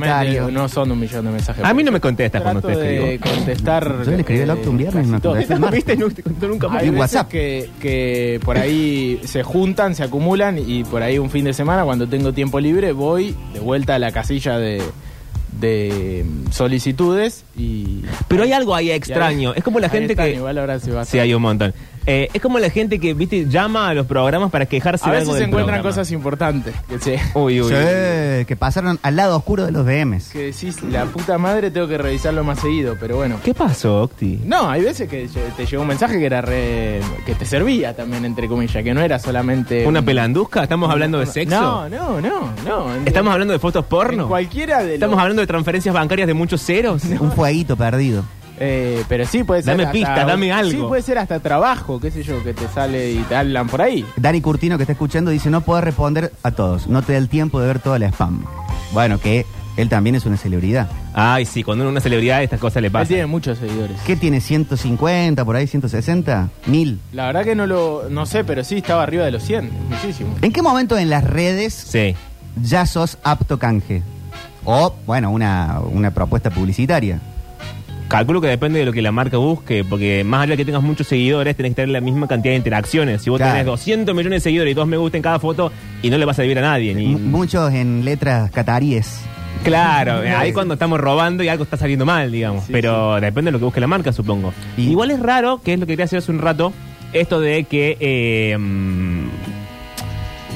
Obviamente 0.45 0.51
no 0.51 0.69
son 0.69 0.91
un 0.91 1.00
millón 1.00 1.25
de 1.25 1.31
mensajes. 1.31 1.63
A 1.63 1.73
mí 1.73 1.83
no 1.83 1.91
me 1.91 2.00
contestas 2.00 2.41
cuando 2.41 2.62
te 2.62 2.75
de 2.75 3.05
escribo. 3.15 3.33
contestar... 3.35 4.03
Yo 4.05 4.12
le 4.12 4.17
escribí 4.19 4.41
al 4.41 4.50
Octo 4.51 4.69
un 4.69 4.77
viernes 4.77 5.07
contestó 5.07 5.55
el 5.55 5.59
¿No 5.62 5.71
viste? 5.71 5.95
No 5.97 6.09
te 6.09 6.23
contó 6.23 6.47
nunca 6.47 6.67
más. 6.67 6.81
Hay 6.83 6.89
veces 6.89 7.00
WhatsApp. 7.00 7.29
Que, 7.29 7.69
que 7.81 8.39
por 8.43 8.57
ahí 8.57 9.19
se 9.23 9.43
juntan, 9.43 9.95
se 9.95 10.03
acumulan 10.03 10.59
y 10.59 10.83
por 10.83 11.01
ahí 11.01 11.17
un 11.17 11.29
fin 11.29 11.45
de 11.45 11.53
semana 11.53 11.83
cuando 11.83 12.07
tengo 12.07 12.33
tiempo 12.33 12.59
libre 12.59 12.91
voy 12.91 13.35
de 13.53 13.59
vuelta 13.59 13.95
a 13.95 14.00
la 14.00 14.12
casilla 14.12 14.57
de, 14.59 14.81
de 15.59 16.25
solicitudes 16.51 17.43
y... 17.57 18.01
Pero 18.27 18.43
hay 18.43 18.51
algo 18.53 18.75
ahí 18.75 18.91
extraño. 18.91 19.50
y 19.50 19.53
ahí- 19.53 19.57
Es 19.57 19.63
como 19.63 19.79
la 19.79 19.89
gente 19.89 20.13
están, 20.13 20.27
que... 20.27 20.35
Igual 20.35 20.57
ahora 20.57 20.79
se 20.79 20.91
va 20.91 21.01
a 21.01 21.05
Sí, 21.05 21.17
hay 21.19 21.33
un 21.33 21.41
montón. 21.41 21.73
Eh, 22.09 22.29
es 22.33 22.41
como 22.41 22.57
la 22.57 22.69
gente 22.69 22.99
que, 22.99 23.13
viste, 23.13 23.47
llama 23.49 23.89
a 23.89 23.93
los 23.93 24.07
programas 24.07 24.49
para 24.49 24.65
quejarse 24.65 25.03
A 25.05 25.11
de 25.11 25.17
veces 25.17 25.23
algo 25.27 25.33
se 25.33 25.39
del 25.41 25.49
encuentran 25.49 25.75
programa. 25.81 25.89
cosas 25.89 26.11
importantes. 26.13 26.73
Que, 27.03 27.19
Uy, 27.33 27.61
uy. 27.61 27.67
Sí, 27.69 28.45
que 28.45 28.55
pasaron 28.57 28.97
al 29.03 29.15
lado 29.17 29.35
oscuro 29.35 29.65
de 29.65 29.73
los 29.73 29.85
DMs. 29.85 30.29
que 30.29 30.43
decís, 30.53 30.81
la 30.83 31.03
puta 31.05 31.37
madre 31.37 31.69
tengo 31.69 31.87
que 31.89 31.97
revisarlo 31.97 32.45
más 32.45 32.59
seguido, 32.59 32.95
pero 32.97 33.17
bueno. 33.17 33.35
¿Qué 33.43 33.53
pasó, 33.53 34.03
Octi? 34.03 34.39
No, 34.45 34.69
hay 34.69 34.83
veces 34.83 35.09
que 35.09 35.27
lle- 35.27 35.53
te 35.57 35.65
llegó 35.65 35.81
un 35.81 35.89
mensaje 35.89 36.17
que 36.17 36.25
era 36.25 36.41
re, 36.41 37.01
que 37.25 37.35
te 37.35 37.45
servía 37.45 37.93
también, 37.93 38.23
entre 38.23 38.47
comillas, 38.47 38.81
que 38.81 38.93
no 38.93 39.01
era 39.01 39.19
solamente... 39.19 39.85
¿Una 39.85 39.99
un- 39.99 40.05
pelanduzca? 40.05 40.63
¿Estamos 40.63 40.89
hablando 40.89 41.19
de 41.19 41.25
sexo? 41.25 41.59
No, 41.59 41.89
no, 41.89 42.21
no, 42.21 42.53
no. 42.65 42.95
En- 42.95 43.05
¿Estamos 43.05 43.33
hablando 43.33 43.51
de 43.53 43.59
fotos 43.59 43.83
en 43.83 43.89
porno? 43.89 44.27
cualquiera 44.29 44.81
de 44.81 44.93
¿Estamos 44.93 45.15
los- 45.17 45.21
hablando 45.23 45.41
de 45.41 45.47
transferencias 45.47 45.93
bancarias 45.93 46.25
de 46.27 46.33
muchos 46.33 46.61
ceros? 46.63 47.03
Un 47.19 47.33
fueguito 47.33 47.75
perdido. 47.75 48.23
Eh, 48.59 49.03
pero 49.07 49.25
sí 49.25 49.43
puede 49.43 49.61
ser. 49.61 49.73
Dame 49.73 49.83
hasta- 49.83 49.93
pistas, 49.93 50.27
dame 50.27 50.51
algo. 50.51 50.71
Sí, 50.71 50.77
puede 50.87 51.01
ser 51.01 51.17
hasta 51.19 51.39
trabajo, 51.39 51.99
qué 51.99 52.09
sé 52.11 52.23
yo, 52.23 52.43
que 52.43 52.53
te 52.53 52.67
sale 52.69 53.11
y 53.11 53.17
te 53.29 53.35
hablan 53.35 53.67
por 53.67 53.81
ahí. 53.81 54.03
Dani 54.15 54.41
Curtino, 54.41 54.77
que 54.77 54.83
está 54.83 54.93
escuchando, 54.93 55.29
dice, 55.31 55.49
no 55.49 55.61
puedo 55.61 55.79
responder 55.81 56.31
a 56.43 56.51
todos. 56.51 56.87
No 56.87 57.01
te 57.03 57.13
da 57.13 57.17
el 57.19 57.29
tiempo 57.29 57.59
de 57.61 57.67
ver 57.67 57.79
toda 57.79 57.99
la 57.99 58.07
spam. 58.07 58.43
Bueno, 58.93 59.19
que 59.19 59.45
él 59.75 59.89
también 59.89 60.15
es 60.15 60.25
una 60.25 60.37
celebridad. 60.37 60.89
Ay, 61.13 61.45
sí, 61.45 61.61
cuando 61.63 61.83
uno 61.83 61.89
es 61.89 61.93
una 61.93 62.01
celebridad 62.01 62.41
estas 62.41 62.59
cosas 62.59 62.81
le 62.81 62.87
Él 62.87 62.91
pasan. 62.93 63.07
tiene 63.09 63.25
muchos 63.27 63.59
seguidores. 63.59 63.95
¿Qué 64.07 64.15
tiene? 64.15 64.39
¿150, 64.39 65.45
por 65.45 65.55
ahí 65.55 65.67
160? 65.67 66.49
¿Mil? 66.65 66.99
La 67.11 67.27
verdad 67.27 67.43
que 67.43 67.53
no 67.55 67.67
lo 67.67 68.05
no 68.09 68.25
sé, 68.25 68.43
pero 68.43 68.63
sí 68.63 68.77
estaba 68.77 69.03
arriba 69.03 69.23
de 69.25 69.31
los 69.31 69.43
100, 69.43 69.69
muchísimo. 69.89 70.35
¿En 70.41 70.51
qué 70.51 70.61
momento 70.63 70.97
en 70.97 71.09
las 71.11 71.23
redes 71.23 71.73
Sí. 71.75 72.15
ya 72.63 72.87
sos 72.87 73.19
apto 73.23 73.59
canje? 73.59 74.01
O, 74.65 74.95
bueno, 75.05 75.29
una, 75.31 75.79
una 75.91 76.11
propuesta 76.11 76.49
publicitaria. 76.49 77.19
Calculo 78.07 78.41
que 78.41 78.47
depende 78.47 78.79
de 78.79 78.85
lo 78.85 78.93
que 78.93 79.01
la 79.01 79.11
marca 79.11 79.37
busque, 79.37 79.83
porque 79.83 80.23
más 80.23 80.43
allá 80.43 80.51
de 80.51 80.57
que 80.57 80.65
tengas 80.65 80.81
muchos 80.83 81.07
seguidores, 81.07 81.55
tenés 81.55 81.71
que 81.71 81.75
tener 81.75 81.89
la 81.89 82.01
misma 82.01 82.27
cantidad 82.27 82.51
de 82.53 82.57
interacciones. 82.57 83.21
Si 83.21 83.29
vos 83.29 83.37
Claro. 83.37 83.53
tenés 83.53 83.65
200 83.65 84.15
millones 84.15 84.37
de 84.37 84.49
seguidores 84.49 84.71
y 84.71 84.73
dos 84.75 84.87
me 84.87 84.97
gusta 84.97 85.17
en 85.17 85.23
cada 85.23 85.39
foto, 85.39 85.71
y 86.01 86.09
no 86.09 86.17
le 86.17 86.25
vas 86.25 86.39
a 86.39 86.41
vivir 86.43 86.57
a 86.59 86.61
nadie. 86.61 86.93
Ni... 86.95 87.05
M- 87.13 87.19
Muchos 87.19 87.73
en 87.73 88.03
letras 88.05 88.49
cataríes. 88.51 89.21
Claro, 89.63 90.23
eh, 90.23 90.29
ahí 90.29 90.53
cuando 90.53 90.75
estamos 90.75 90.99
robando 90.99 91.43
y 91.43 91.47
algo 91.49 91.63
está 91.63 91.77
saliendo 91.77 92.05
mal, 92.05 92.31
digamos. 92.31 92.65
Sí, 92.65 92.71
Pero 92.71 93.15
depende 93.19 93.49
de 93.49 93.53
lo 93.53 93.59
que 93.59 93.65
busque 93.65 93.81
la 93.81 93.87
marca, 93.87 94.13
supongo. 94.13 94.53
Y- 94.77 94.89
Igual 94.89 95.11
es 95.11 95.19
raro, 95.19 95.61
que 95.63 95.73
es 95.73 95.79
lo 95.79 95.85
que 95.85 95.93
quería 95.93 96.05
hacer 96.05 96.19
hace 96.19 96.31
un 96.31 96.39
rato, 96.39 96.71
esto 97.13 97.39
de 97.39 97.63
que... 97.63 97.97
Eh, 97.99 98.57
mm, 98.57 99.16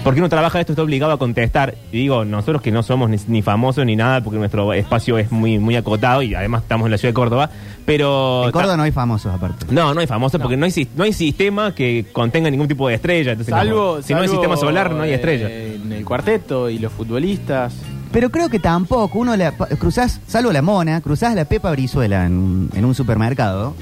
¿Por 0.04 0.16
qué 0.16 0.22
no 0.22 0.30
trabaja 0.30 0.60
esto? 0.60 0.72
Está 0.74 0.82
obligado 0.82 1.12
a 1.12 1.20
contestar. 1.20 1.76
Y 1.92 1.98
digo, 1.98 2.26
nosotros 2.26 2.64
que 2.64 2.72
no 2.72 2.82
somos 2.82 3.08
ni, 3.10 3.18
ni 3.28 3.42
famosos 3.44 3.86
ni 3.86 3.96
nada, 3.96 4.22
porque 4.22 4.40
nuestro 4.40 4.74
espacio 4.74 5.20
es 5.20 5.32
muy, 5.32 5.60
muy 5.60 5.76
acotado 5.76 6.24
y 6.24 6.34
además 6.34 6.64
estamos 6.64 6.88
en 6.88 6.92
la 6.92 6.98
ciudad 6.98 7.12
de 7.12 7.14
Córdoba. 7.14 7.50
Pero. 7.86 8.46
En 8.46 8.52
Córdoba 8.52 8.78
no 8.78 8.84
hay 8.84 8.92
famosos 8.92 9.32
aparte. 9.32 9.68
No, 9.70 9.94
no 9.94 10.00
hay 10.00 10.08
famosos 10.08 10.42
porque 10.42 10.58
no 10.58 10.66
hay, 10.66 10.88
no 10.96 11.04
hay 11.04 11.14
sistema 11.14 11.76
que 11.76 12.08
contenga 12.12 12.50
ningún 12.50 12.68
tipo 12.68 12.88
de 12.88 12.96
estrella. 12.96 13.34
Entonces, 13.34 13.54
Salvo, 13.54 13.90
como, 13.92 14.02
si 14.02 14.14
no 14.16 14.22
hay 14.22 14.28
sistema 14.28 14.58
solar, 14.58 14.92
no 14.92 15.04
hay 15.04 15.12
eh, 15.12 15.16
estrella. 15.16 15.50
En 15.52 15.92
el 15.94 16.04
cuarteto 16.04 16.68
y 16.68 16.80
los 16.80 16.92
futbolistas. 16.92 17.76
Pero 18.12 18.32
creo 18.32 18.50
que 18.50 18.58
tampoco. 18.58 19.20
Uno 19.20 19.36
la, 19.38 19.52
cruzás, 19.52 20.20
salvo 20.26 20.52
la 20.52 20.64
mona, 20.64 21.02
cruzás 21.02 21.36
la 21.36 21.46
Pepa 21.46 21.70
Brizuela 21.72 22.26
en, 22.26 22.70
en 22.74 22.86
un 22.86 22.96
supermercado. 22.96 23.76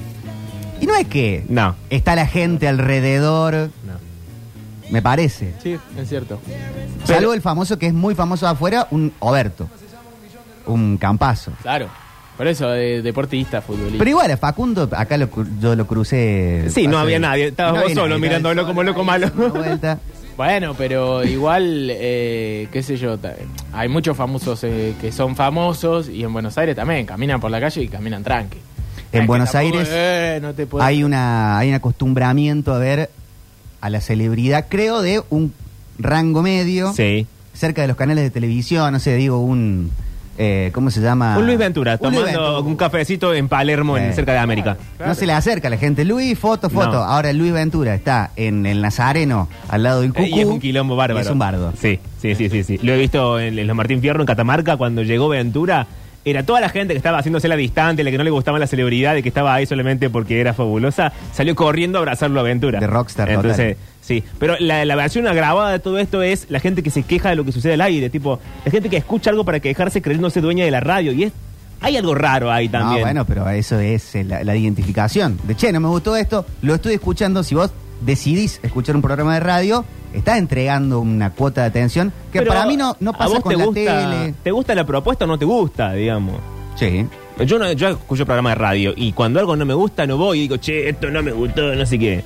Y 0.81 0.85
no 0.85 0.95
es 0.95 1.07
que 1.07 1.45
No. 1.47 1.75
está 1.89 2.15
la 2.15 2.25
gente 2.27 2.67
alrededor, 2.67 3.69
no. 3.85 4.08
Me 4.91 5.01
parece. 5.01 5.53
Sí, 5.61 5.77
es 5.97 6.09
cierto. 6.09 6.39
Salvo 7.05 7.33
el 7.33 7.41
famoso 7.41 7.77
que 7.77 7.87
es 7.87 7.93
muy 7.93 8.15
famoso 8.15 8.47
afuera, 8.47 8.87
un 8.91 9.11
Oberto. 9.19 9.67
Un 10.65 10.97
campazo. 10.97 11.51
Claro. 11.61 11.87
Por 12.37 12.47
eso, 12.47 12.73
eh, 12.73 13.01
deportista, 13.01 13.61
futbolista. 13.61 13.97
Pero 13.97 14.09
igual, 14.11 14.31
a 14.31 14.37
Facundo, 14.37 14.87
acá 14.95 15.17
lo 15.17 15.29
cru- 15.29 15.59
yo 15.59 15.75
lo 15.75 15.85
crucé. 15.85 16.69
Sí, 16.69 16.87
no 16.87 16.97
había 16.97 17.19
nadie, 17.19 17.47
estabas 17.47 17.73
vos 17.73 17.81
había 17.83 17.95
solo 17.95 18.07
nadie, 18.15 18.21
mirándolo 18.21 18.65
como 18.65 18.81
loco 18.83 19.01
ahí, 19.01 19.05
malo. 19.05 19.29
vuelta. 19.53 19.99
Bueno, 20.37 20.73
pero 20.73 21.25
igual, 21.25 21.89
eh, 21.91 22.69
qué 22.71 22.81
sé 22.81 22.95
yo, 22.95 23.17
ta- 23.17 23.35
hay 23.73 23.89
muchos 23.89 24.15
famosos 24.15 24.63
eh, 24.63 24.93
que 25.01 25.11
son 25.11 25.35
famosos 25.35 26.07
y 26.07 26.23
en 26.23 26.31
Buenos 26.31 26.57
Aires 26.57 26.77
también 26.77 27.05
caminan 27.05 27.41
por 27.41 27.51
la 27.51 27.59
calle 27.59 27.81
y 27.81 27.89
caminan 27.89 28.23
tranqui. 28.23 28.55
En 28.57 28.61
Es 29.11 29.19
que 29.21 29.27
Buenos 29.27 29.51
tampoco, 29.51 29.75
Aires 29.79 29.89
eh, 29.91 30.39
no 30.41 30.53
te 30.53 30.65
puedes- 30.65 30.87
Hay 30.87 31.03
una 31.03 31.57
hay 31.57 31.67
un 31.67 31.75
acostumbramiento 31.75 32.73
a 32.73 32.77
ver 32.77 33.09
a 33.81 33.89
la 33.89 34.01
celebridad, 34.01 34.65
creo, 34.69 35.01
de 35.01 35.21
un 35.29 35.53
rango 35.97 36.41
medio, 36.41 36.93
Sí. 36.93 37.27
cerca 37.53 37.81
de 37.81 37.87
los 37.87 37.97
canales 37.97 38.23
de 38.23 38.29
televisión, 38.29 38.91
no 38.93 38.99
sé, 38.99 39.15
digo, 39.15 39.39
un... 39.39 39.91
eh, 40.37 40.69
¿Cómo 40.73 40.89
se 40.91 41.01
llama? 41.01 41.37
Un 41.37 41.45
Luis 41.45 41.57
Ventura, 41.57 41.97
Un 41.99 42.11
Luis 42.13 42.21
tomando 42.23 42.41
Ventura. 42.53 42.59
un 42.71 42.75
cafecito 42.77 43.33
en 43.33 43.49
Palermo, 43.49 43.97
en 43.97 44.05
Eh. 44.05 44.13
cerca 44.13 44.31
de 44.31 44.37
América. 44.39 44.77
No 45.05 45.13
se 45.13 45.25
le 45.25 45.33
acerca 45.33 45.67
a 45.67 45.71
la 45.71 45.77
gente. 45.77 46.05
Luis, 46.05 46.39
foto, 46.39 46.69
foto. 46.69 46.93
No. 46.93 46.97
Ahora 47.03 47.33
Luis 47.33 47.51
Ventura 47.51 47.93
está 47.93 48.31
en 48.37 48.65
el 48.65 48.81
Nazareno, 48.81 49.49
al 49.67 49.83
lado 49.83 49.99
del 50.01 50.11
Cucú. 50.13 50.23
Eh, 50.23 50.29
y 50.29 50.39
es 50.39 50.45
un 50.45 50.59
quilombo 50.61 50.95
bárbaro. 50.95 51.19
y 51.19 51.23
es 51.25 51.29
un 51.29 51.39
bardo. 51.39 51.73
Sí, 51.77 51.99
sí, 52.21 52.35
sí, 52.35 52.49
sí, 52.49 52.63
sí. 52.63 52.79
Lo 52.81 52.93
he 52.93 52.97
visto 52.97 53.37
en, 53.39 53.59
en 53.59 53.67
los 53.67 53.75
Martín 53.75 53.99
Fierro, 53.99 54.21
en 54.21 54.27
Catamarca, 54.27 54.77
cuando 54.77 55.03
llegó 55.03 55.27
Ventura. 55.27 55.87
Era 56.25 56.43
toda 56.43 56.59
la 56.59 56.69
gente 56.69 56.93
que 56.93 56.97
estaba 56.97 57.17
haciéndose 57.19 57.47
la 57.47 57.55
distante, 57.55 58.03
la 58.03 58.11
que 58.11 58.17
no 58.17 58.23
le 58.23 58.29
gustaba 58.29 58.59
la 58.59 58.67
celebridad, 58.67 59.15
y 59.15 59.21
que 59.23 59.29
estaba 59.29 59.53
ahí 59.53 59.65
solamente 59.65 60.09
porque 60.09 60.41
era 60.41 60.53
fabulosa, 60.53 61.13
salió 61.33 61.55
corriendo 61.55 61.97
a 61.97 62.01
abrazarlo 62.01 62.39
a 62.39 62.43
Ventura. 62.43 62.79
De 62.79 62.87
rockstar 62.87 63.29
Entonces, 63.29 63.77
sí. 64.01 64.23
Pero 64.37 64.55
la, 64.59 64.83
la 64.85 64.95
versión 64.95 65.27
agravada 65.27 65.71
de 65.71 65.79
todo 65.79 65.97
esto 65.97 66.21
es 66.21 66.47
la 66.49 66.59
gente 66.59 66.83
que 66.83 66.89
se 66.89 67.03
queja 67.03 67.29
de 67.29 67.35
lo 67.35 67.45
que 67.45 67.51
sucede 67.51 67.73
al 67.75 67.81
aire. 67.81 68.09
Tipo, 68.09 68.39
la 68.65 68.71
gente 68.71 68.89
que 68.89 68.97
escucha 68.97 69.29
algo 69.29 69.45
para 69.45 69.59
quejarse 69.59 70.01
creyéndose 70.01 70.41
dueña 70.41 70.65
de 70.65 70.71
la 70.71 70.81
radio. 70.81 71.11
Y 71.13 71.23
es 71.23 71.33
hay 71.81 71.95
algo 71.95 72.13
raro 72.13 72.51
ahí 72.51 72.65
No, 72.67 72.71
también. 72.73 73.01
bueno, 73.03 73.25
pero 73.25 73.49
eso 73.49 73.79
es 73.79 74.13
eh, 74.15 74.25
la, 74.25 74.43
la 74.43 74.53
identificación. 74.55 75.39
De 75.43 75.55
che, 75.55 75.71
no 75.71 75.79
me 75.79 75.87
gustó 75.87 76.17
esto, 76.17 76.45
lo 76.61 76.75
estoy 76.75 76.95
escuchando. 76.95 77.41
Si 77.41 77.55
vos 77.55 77.71
decidís 78.01 78.59
escuchar 78.63 78.95
un 78.95 79.01
programa 79.01 79.33
de 79.35 79.39
radio, 79.39 79.85
estás 80.13 80.37
entregando 80.37 80.99
una 80.99 81.31
cuota 81.31 81.61
de 81.61 81.67
atención 81.67 82.11
que 82.31 82.39
Pero, 82.39 82.51
para 82.51 82.65
mí 82.65 82.77
no, 82.77 82.95
no 82.99 83.11
¿a 83.11 83.17
pasa 83.17 83.41
con 83.41 83.51
te 83.51 83.57
la 83.57 83.65
gusta, 83.65 84.09
tele. 84.09 84.33
¿Te 84.43 84.51
gusta 84.51 84.75
la 84.75 84.85
propuesta 84.85 85.25
o 85.25 85.27
no 85.27 85.37
te 85.37 85.45
gusta, 85.45 85.93
digamos? 85.93 86.37
Sí. 86.75 87.05
Yo 87.45 87.57
no, 87.57 87.71
yo 87.71 87.89
escucho 87.89 88.25
programas 88.25 88.51
de 88.51 88.55
radio 88.55 88.93
y 88.95 89.13
cuando 89.13 89.39
algo 89.39 89.55
no 89.55 89.65
me 89.65 89.73
gusta 89.73 90.05
no 90.05 90.17
voy 90.17 90.39
y 90.39 90.41
digo, 90.41 90.57
che, 90.57 90.89
esto 90.89 91.09
no 91.09 91.23
me 91.23 91.31
gustó, 91.31 91.73
no 91.73 91.85
sé 91.85 91.97
qué. 91.97 92.23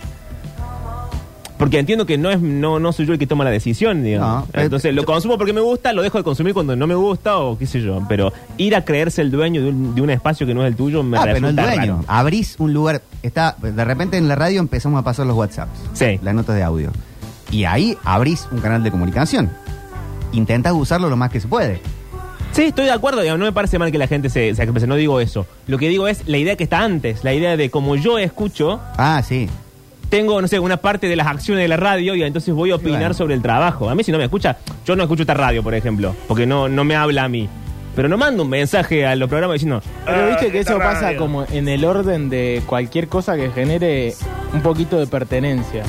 Porque 1.64 1.80
entiendo 1.80 2.06
que 2.06 2.18
no 2.18 2.30
es 2.30 2.42
no, 2.42 2.78
no 2.78 2.92
soy 2.92 3.06
yo 3.06 3.14
el 3.14 3.20
que 3.20 3.26
toma 3.26 3.46
la 3.46 3.50
decisión, 3.50 4.04
digamos. 4.04 4.50
No, 4.54 4.60
eh, 4.60 4.66
Entonces 4.66 4.94
lo 4.94 5.06
consumo 5.06 5.38
porque 5.38 5.54
me 5.54 5.62
gusta, 5.62 5.94
lo 5.94 6.02
dejo 6.02 6.18
de 6.18 6.24
consumir 6.26 6.54
cuando 6.54 6.76
no 6.76 6.88
me 6.88 6.94
gusta 6.94 7.38
o 7.38 7.58
qué 7.58 7.66
sé 7.66 7.80
yo. 7.80 8.04
Pero 8.10 8.34
ir 8.58 8.76
a 8.76 8.84
creerse 8.84 9.22
el 9.22 9.32
dueño 9.32 9.62
de 9.62 9.70
un, 9.70 9.96
de 9.96 10.02
un 10.02 10.10
espacio 10.10 10.46
que 10.46 10.54
no 10.54 10.62
es 10.64 10.68
el 10.68 10.76
tuyo 10.76 11.04
me 11.04 11.18
ah, 11.18 11.22
pero 11.24 11.40
no 11.40 11.48
el 11.48 11.56
resulta 11.56 11.76
dueño. 11.78 11.94
raro. 12.02 12.06
Abrís 12.10 12.56
un 12.60 12.74
lugar. 12.74 13.02
Está, 13.22 13.56
de 13.62 13.86
repente 13.86 14.18
en 14.18 14.28
la 14.28 14.36
radio 14.36 14.60
empezamos 14.60 15.00
a 15.00 15.06
pasar 15.06 15.26
los 15.26 15.38
WhatsApps. 15.38 15.80
Sí. 15.94 16.20
Las 16.22 16.36
notas 16.36 16.58
de 16.58 16.64
audio. 16.64 16.92
Y 17.50 17.64
ahí 17.64 17.98
abrís 18.04 18.46
un 18.52 18.60
canal 18.60 18.84
de 18.84 18.92
comunicación. 18.92 19.50
Intentás 20.34 20.74
usarlo 20.74 21.10
lo 21.10 21.16
más 21.16 21.32
que 21.32 21.40
se 21.40 21.48
puede. 21.48 21.80
Sí, 22.52 22.64
estoy 22.64 22.88
de 22.88 22.92
acuerdo, 22.92 23.22
digamos, 23.22 23.40
no 23.40 23.46
me 23.46 23.54
parece 23.54 23.80
mal 23.80 23.90
que 23.90 23.98
la 23.98 24.08
gente 24.08 24.30
se, 24.30 24.54
se 24.54 24.66
no 24.88 24.96
digo 24.96 25.22
eso. 25.22 25.48
Lo 25.68 25.78
que 25.78 25.88
digo 25.88 26.10
es 26.10 26.28
la 26.28 26.38
idea 26.38 26.58
que 26.58 26.66
está 26.66 26.84
antes, 26.84 27.24
la 27.24 27.34
idea 27.34 27.56
de 27.56 27.70
como 27.70 27.96
yo 27.96 28.20
escucho, 28.20 28.82
Ah, 28.98 29.24
sí. 29.26 29.48
Tengo, 30.18 30.40
no 30.42 30.48
sé, 30.48 30.60
una 30.60 30.78
parte 30.78 31.08
de 31.08 31.16
las 31.16 31.26
acciones 31.26 31.64
de 31.64 31.68
la 31.68 31.78
radio 31.78 32.14
y 32.14 32.22
entonces 32.22 32.54
voy 32.54 32.70
a 32.70 32.76
opinar 32.76 33.00
bueno. 33.00 33.14
sobre 33.16 33.34
el 33.34 33.42
trabajo. 33.42 33.90
A 33.90 33.96
mí 33.96 34.04
si 34.04 34.12
no 34.12 34.20
me 34.20 34.26
escucha, 34.26 34.58
yo 34.86 34.96
no 34.96 35.02
escucho 35.04 35.24
esta 35.24 35.34
radio, 35.34 35.64
por 35.64 35.74
ejemplo, 35.74 36.16
porque 36.28 36.46
no, 36.46 36.70
no 36.70 36.84
me 36.84 36.96
habla 36.96 37.24
a 37.24 37.28
mí. 37.30 37.50
Pero 37.96 38.08
no 38.10 38.18
mando 38.18 38.44
un 38.44 38.50
mensaje 38.50 39.06
a 39.08 39.16
los 39.16 39.28
programas 39.30 39.56
diciendo... 39.56 39.82
Pero 40.06 40.18
"Ah, 40.18 40.28
viste 40.30 40.52
que 40.52 40.60
eso 40.60 40.78
pasa 40.78 41.02
radio". 41.02 41.18
como 41.20 41.46
en 41.52 41.68
el 41.68 41.84
orden 41.86 42.30
de 42.30 42.62
cualquier 42.66 43.08
cosa 43.08 43.36
que 43.36 43.50
genere 43.52 44.14
un 44.54 44.62
poquito 44.62 45.00
de 45.00 45.08
pertenencia. 45.08 45.84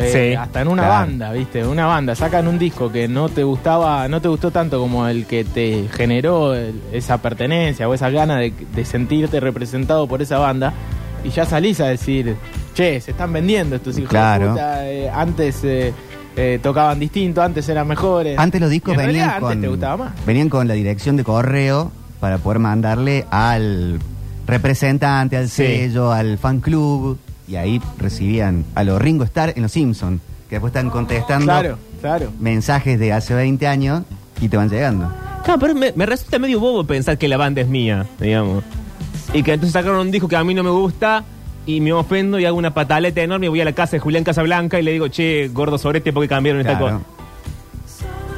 Eh, 0.00 0.30
Sí, 0.30 0.34
hasta 0.36 0.60
en 0.62 0.68
una 0.68 0.82
claro. 0.84 0.94
banda, 1.06 1.32
¿viste? 1.32 1.64
Una 1.66 1.86
banda, 1.86 2.14
sacan 2.16 2.46
un 2.48 2.58
disco 2.58 2.90
que 2.92 3.06
no 3.08 3.28
te 3.28 3.42
gustaba, 3.44 4.06
no 4.08 4.20
te 4.20 4.28
gustó 4.28 4.50
tanto 4.52 4.78
como 4.80 5.06
el 5.08 5.26
que 5.26 5.44
te 5.44 5.88
generó 5.92 6.54
el- 6.54 6.80
esa 6.92 7.18
pertenencia 7.22 7.88
o 7.88 7.94
esa 7.94 8.10
gana 8.10 8.36
de, 8.38 8.52
de 8.74 8.84
sentirte 8.84 9.38
representado 9.40 10.06
por 10.08 10.22
esa 10.22 10.38
banda 10.38 10.72
y 11.24 11.30
ya 11.30 11.44
salís 11.44 11.80
a 11.80 11.86
decir, 11.86 12.34
che, 12.74 13.00
se 13.00 13.12
están 13.12 13.32
vendiendo 13.32 13.76
estos 13.76 13.96
hijos 13.98 14.10
Claro. 14.10 14.46
de 14.46 14.50
puta, 14.50 14.90
eh, 14.90 15.08
antes 15.10 15.60
eh, 15.64 15.92
eh, 16.36 16.58
tocaban 16.62 16.98
distinto, 16.98 17.42
antes 17.42 17.68
eran 17.68 17.86
mejores. 17.86 18.38
Antes 18.38 18.60
los 18.60 18.70
discos 18.70 18.96
venían 18.96 19.14
realidad 19.14 19.40
con, 19.40 19.52
antes 19.52 19.62
te 19.62 19.68
gustaba 19.68 19.96
más. 19.96 20.26
venían 20.26 20.48
con 20.48 20.66
la 20.68 20.74
dirección 20.74 21.16
de 21.16 21.24
correo 21.24 21.92
para 22.20 22.38
poder 22.38 22.58
mandarle 22.58 23.24
al 23.30 23.98
representante, 24.46 25.36
al 25.36 25.48
Sí. 25.48 25.62
sello, 25.64 26.12
al 26.12 26.38
fan 26.38 26.60
club. 26.60 27.18
Y 27.46 27.56
ahí 27.56 27.80
recibían 27.98 28.64
a 28.74 28.84
los 28.84 29.00
Ringo 29.00 29.24
Starr 29.24 29.52
en 29.56 29.62
Los 29.62 29.72
Simpsons, 29.72 30.20
que 30.48 30.56
después 30.56 30.70
están 30.70 30.90
contestando 30.90 31.44
Claro, 31.46 31.78
claro. 32.00 32.32
mensajes 32.40 32.98
de 32.98 33.12
hace 33.12 33.34
20 33.34 33.66
años 33.66 34.02
y 34.40 34.48
te 34.48 34.56
van 34.56 34.70
llegando. 34.70 35.12
Claro, 35.44 35.60
pero 35.60 35.74
me, 35.74 35.92
me 35.94 36.06
resulta 36.06 36.38
medio 36.38 36.58
bobo 36.58 36.84
pensar 36.84 37.18
que 37.18 37.28
la 37.28 37.36
banda 37.36 37.60
es 37.60 37.68
mía, 37.68 38.06
digamos. 38.18 38.64
Y 39.34 39.42
que 39.42 39.52
entonces 39.52 39.72
sacaron 39.74 39.98
un 40.00 40.10
disco 40.10 40.26
que 40.26 40.36
a 40.36 40.44
mí 40.44 40.54
no 40.54 40.62
me 40.62 40.70
gusta 40.70 41.22
y 41.66 41.80
me 41.80 41.92
ofendo 41.92 42.38
y 42.38 42.44
hago 42.44 42.56
una 42.58 42.74
pataleta 42.74 43.22
enorme 43.22 43.46
y 43.46 43.48
voy 43.48 43.60
a 43.60 43.64
la 43.64 43.72
casa 43.72 43.92
de 43.92 44.00
Julián 44.00 44.24
Casablanca 44.24 44.78
y 44.78 44.82
le 44.82 44.92
digo, 44.92 45.08
che, 45.08 45.48
gordo 45.48 45.78
sorete, 45.78 46.12
porque 46.12 46.28
cambiaron 46.28 46.60
esta 46.60 46.78
Claro. 46.78 46.98
cosa? 46.98 47.04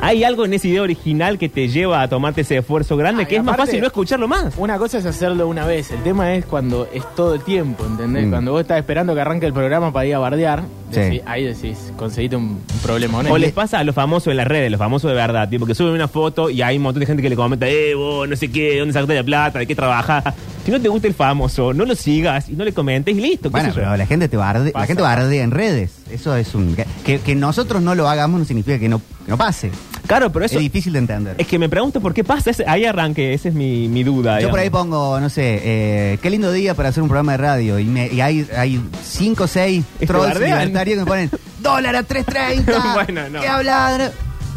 ¿Hay 0.03 0.25
algo 0.25 0.45
en 0.45 0.53
esa 0.53 0.69
idea 0.69 0.83
original 0.83 1.39
que 1.39 1.49
te 1.49 1.69
lleva 1.69 2.03
a 2.03 2.09
tomarte 2.09 2.43
ese 2.43 2.59
esfuerzo 2.59 2.99
grande 2.99 3.23
Ah, 3.23 3.27
que 3.27 3.35
y 3.37 3.39
es 3.39 3.43
más 3.45 3.55
aparte- 3.55 3.71
fácil 3.71 3.81
no 3.81 3.87
escucharlo 3.87 4.29
más? 4.29 4.55
Una 4.59 4.77
cosa 4.79 4.99
es 4.99 5.07
hacerlo 5.07 5.49
una 5.49 5.67
vez, 5.67 5.91
el 5.91 6.03
tema 6.03 6.35
es 6.35 6.45
cuando 6.45 6.87
es 6.93 7.03
todo 7.17 7.35
el 7.35 7.41
tiempo, 7.41 7.83
¿entendés? 7.85 8.27
Mm. 8.27 8.31
Cuando 8.31 8.53
vos 8.53 8.61
estás 8.61 8.79
esperando 8.79 9.15
que 9.15 9.23
arranque 9.23 9.47
el 9.47 9.55
programa 9.55 9.93
para 9.95 10.07
ir 10.07 10.15
a 10.15 10.19
bardear, 10.19 10.65
Sí. 10.91 11.01
decís- 11.01 11.23
ahí 11.25 11.45
decís, 11.45 11.93
conseguiste 11.97 12.37
un, 12.37 12.45
un 12.45 12.79
problema. 12.83 13.23
¿no? 13.23 13.33
O 13.33 13.39
les 13.39 13.53
pasa 13.53 13.79
a 13.79 13.85
los 13.85 13.95
famosos 13.95 14.31
en 14.31 14.37
las 14.37 14.47
redes, 14.47 14.71
los 14.71 14.79
famosos 14.79 15.11
de 15.11 15.17
verdad, 15.17 15.49
tipo 15.49 15.65
que 15.65 15.75
suben 15.75 15.95
una 15.95 16.09
foto 16.09 16.51
y 16.51 16.61
hay 16.61 16.77
un 16.77 16.83
montón 16.83 17.01
de 17.01 17.07
gente 17.07 17.23
que 17.23 17.31
le 17.31 17.37
comenta, 17.37 17.67
eh, 17.67 17.95
vos, 17.95 18.29
no 18.29 18.37
sé 18.37 18.51
qué, 18.53 18.79
dónde 18.79 18.93
sacaste 18.93 19.15
la 19.15 19.25
plata, 19.25 19.59
de 19.61 19.67
qué 19.67 19.75
trabajás. 19.75 20.23
Si 20.67 20.73
no 20.73 20.81
te 20.81 20.89
gusta 20.89 21.07
el 21.07 21.15
famoso, 21.15 21.73
no 21.73 21.85
lo 21.85 21.95
sigas 21.95 22.49
y 22.49 22.55
no 22.55 22.65
le 22.65 22.73
comentes 22.75 23.17
y 23.17 23.21
listo. 23.21 23.45
¿qué 23.51 23.53
Bueno, 23.53 23.69
sé 23.69 23.77
yo? 23.77 23.83
pero 23.83 23.97
la 23.97 24.05
gente 24.07 24.29
te 24.29 24.37
barde, 24.37 24.67
la 24.67 24.73
Pasa. 24.73 24.87
gente 24.87 25.03
bardea 25.03 25.45
en 25.45 25.53
redes. 25.53 25.93
Eso 26.11 26.35
es 26.37 26.55
un 26.57 26.77
que, 27.05 27.21
que 27.21 27.35
nosotros 27.37 27.81
no 27.83 27.95
lo 27.95 28.09
hagamos 28.09 28.41
no 28.41 28.45
significa 28.45 28.77
que 28.79 28.89
no, 28.89 28.99
que 28.99 29.31
no 29.31 29.39
pase. 29.39 29.71
Claro, 30.09 30.31
pero 30.33 30.45
eso 30.45 30.57
es 30.57 30.63
difícil 30.63 30.93
de 30.93 30.99
entender. 31.01 31.35
es 31.39 31.47
que 31.47 31.59
me 31.59 31.69
pregunto 31.69 32.01
por 32.01 32.13
qué 32.15 32.25
pasa. 32.25 32.51
Ese- 32.51 32.65
ahí 32.67 32.85
arranque, 32.85 33.33
esa 33.33 33.49
es 33.49 33.55
mi, 33.55 33.87
mi 33.89 34.03
duda. 34.05 34.41
Yo 34.41 34.51
por 34.51 34.59
ahí 34.59 34.67
digamos. 34.67 34.87
pongo, 34.89 35.21
no 35.21 35.29
sé, 35.31 35.61
eh, 35.63 36.19
qué 36.21 36.31
lindo 36.31 36.51
día 36.53 36.75
para 36.75 36.89
hacer 36.89 37.01
un 37.03 37.09
programa 37.09 37.33
de 37.33 37.39
radio. 37.39 37.79
Y, 37.79 37.85
me, 37.85 38.09
y 38.09 38.21
hay, 38.21 38.47
hay 38.57 38.81
cinco 39.05 39.45
o 39.45 39.47
seis 39.49 39.85
te 40.01 40.07
trolls 40.07 40.27
bardean. 40.35 40.59
libertarios 40.59 40.95
que 40.99 41.01
me 41.05 41.07
ponen 41.09 41.31
dólar 41.61 41.95
a 41.97 42.03
3.30. 42.07 42.95
Bueno, 42.95 43.29
no. 43.31 43.41
¿Qué 43.41 43.47
hablar? 43.49 44.13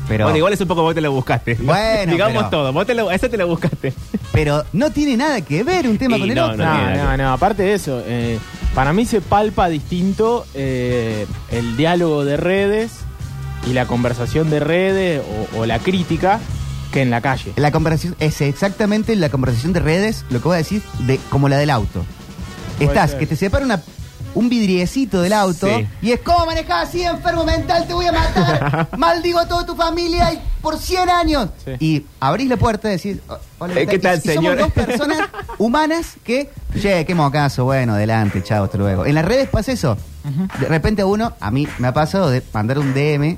Pero, 0.10 0.26
Bueno, 0.26 0.38
igual 0.38 0.52
es 0.54 0.60
un 0.60 0.68
poco 0.68 0.82
vos 0.82 0.94
te 0.94 1.00
lo 1.02 1.12
buscaste. 1.14 1.54
Bueno, 1.62 2.12
Digamos 2.12 2.36
pero- 2.38 2.50
todo, 2.50 2.74
vos 2.74 2.86
te 2.86 2.96
lo, 2.96 3.10
ese 3.12 3.30
te 3.30 3.38
lo 3.38 3.48
buscaste. 3.48 3.94
pero 4.34 4.66
no 4.74 4.90
tiene 4.92 5.16
nada 5.16 5.40
que 5.42 5.64
ver 5.64 5.88
un 5.88 5.98
tema 5.98 6.18
Y 6.18 6.22
con 6.22 6.32
el 6.32 6.40
otro. 6.40 6.58
no 6.58 6.96
No, 6.96 7.16
no, 7.18 7.32
aparte 7.32 7.64
de 7.64 7.74
eso, 7.76 8.02
eh, 8.06 8.38
para 8.76 8.92
mí 8.92 9.06
se 9.06 9.22
palpa 9.22 9.70
distinto 9.70 10.46
eh, 10.56 11.26
el 11.52 11.78
diálogo 11.78 12.26
de 12.26 12.36
redes 12.38 12.92
y 13.70 13.74
la 13.74 13.86
conversación 13.86 14.50
de 14.50 14.60
redes 14.60 15.22
o, 15.56 15.60
o 15.60 15.66
la 15.66 15.80
crítica 15.80 16.40
que 16.92 17.02
en 17.04 17.12
la 17.12 17.22
calle. 17.22 17.54
La 17.56 17.72
conversación 17.72 18.16
es 18.20 18.42
exactamente 18.42 19.16
la 19.16 19.30
conversación 19.30 19.74
de 19.74 19.80
redes, 19.80 20.26
lo 20.32 20.40
que 20.42 20.48
voy 20.48 20.56
a 20.56 20.58
decir, 20.58 20.82
de, 21.06 21.20
como 21.30 21.48
la 21.48 21.58
del 21.58 21.70
auto. 21.70 22.04
Estás, 22.80 23.12
ser. 23.12 23.20
que 23.20 23.28
te 23.28 23.36
separa 23.36 23.64
una, 23.64 23.82
un 24.36 24.50
vidriecito 24.50 25.22
del 25.22 25.34
auto 25.34 25.68
Sí. 25.68 25.88
y 26.02 26.12
es 26.12 26.20
como 26.22 26.46
manejar 26.46 26.84
así, 26.86 27.02
enfermo 27.04 27.44
mental, 27.46 27.88
te 27.88 27.94
voy 27.94 28.06
a 28.08 28.12
matar, 28.12 28.90
maldigo 28.98 29.40
a 29.40 29.48
toda 29.48 29.66
tu 29.66 29.76
familia 29.76 30.34
y 30.34 30.40
por 30.62 30.78
100 30.78 31.10
años. 31.10 31.50
Sí. 31.66 31.72
Y 31.80 32.06
abrís 32.20 32.50
la 32.50 32.58
puerta 32.58 32.90
y 32.90 32.98
decís, 32.98 33.18
"Oh, 33.30 33.38
hola, 33.60 33.80
Eh, 33.80 33.88
¿qué 33.88 33.98
tal, 34.00 34.18
y, 34.18 34.20
y 34.30 34.34
señor? 34.34 34.58
Somos 34.60 34.76
dos 34.76 34.86
personas 34.86 35.30
humanas 35.58 36.16
que, 36.24 36.50
che, 36.80 37.06
qué 37.06 37.16
mocazo, 37.16 37.64
bueno, 37.66 37.94
adelante, 37.94 38.44
chao, 38.44 38.66
hasta 38.66 38.78
luego. 38.78 39.06
En 39.06 39.16
las 39.16 39.26
redes 39.26 39.50
pasa 39.50 39.72
eso. 39.72 39.98
De 40.60 40.68
repente 40.68 41.04
uno, 41.04 41.34
a 41.40 41.50
mí 41.50 41.68
me 41.80 41.88
ha 41.88 41.94
pasado 41.94 42.30
de 42.30 42.44
mandar 42.54 42.78
un 42.78 42.94
DM, 42.94 43.38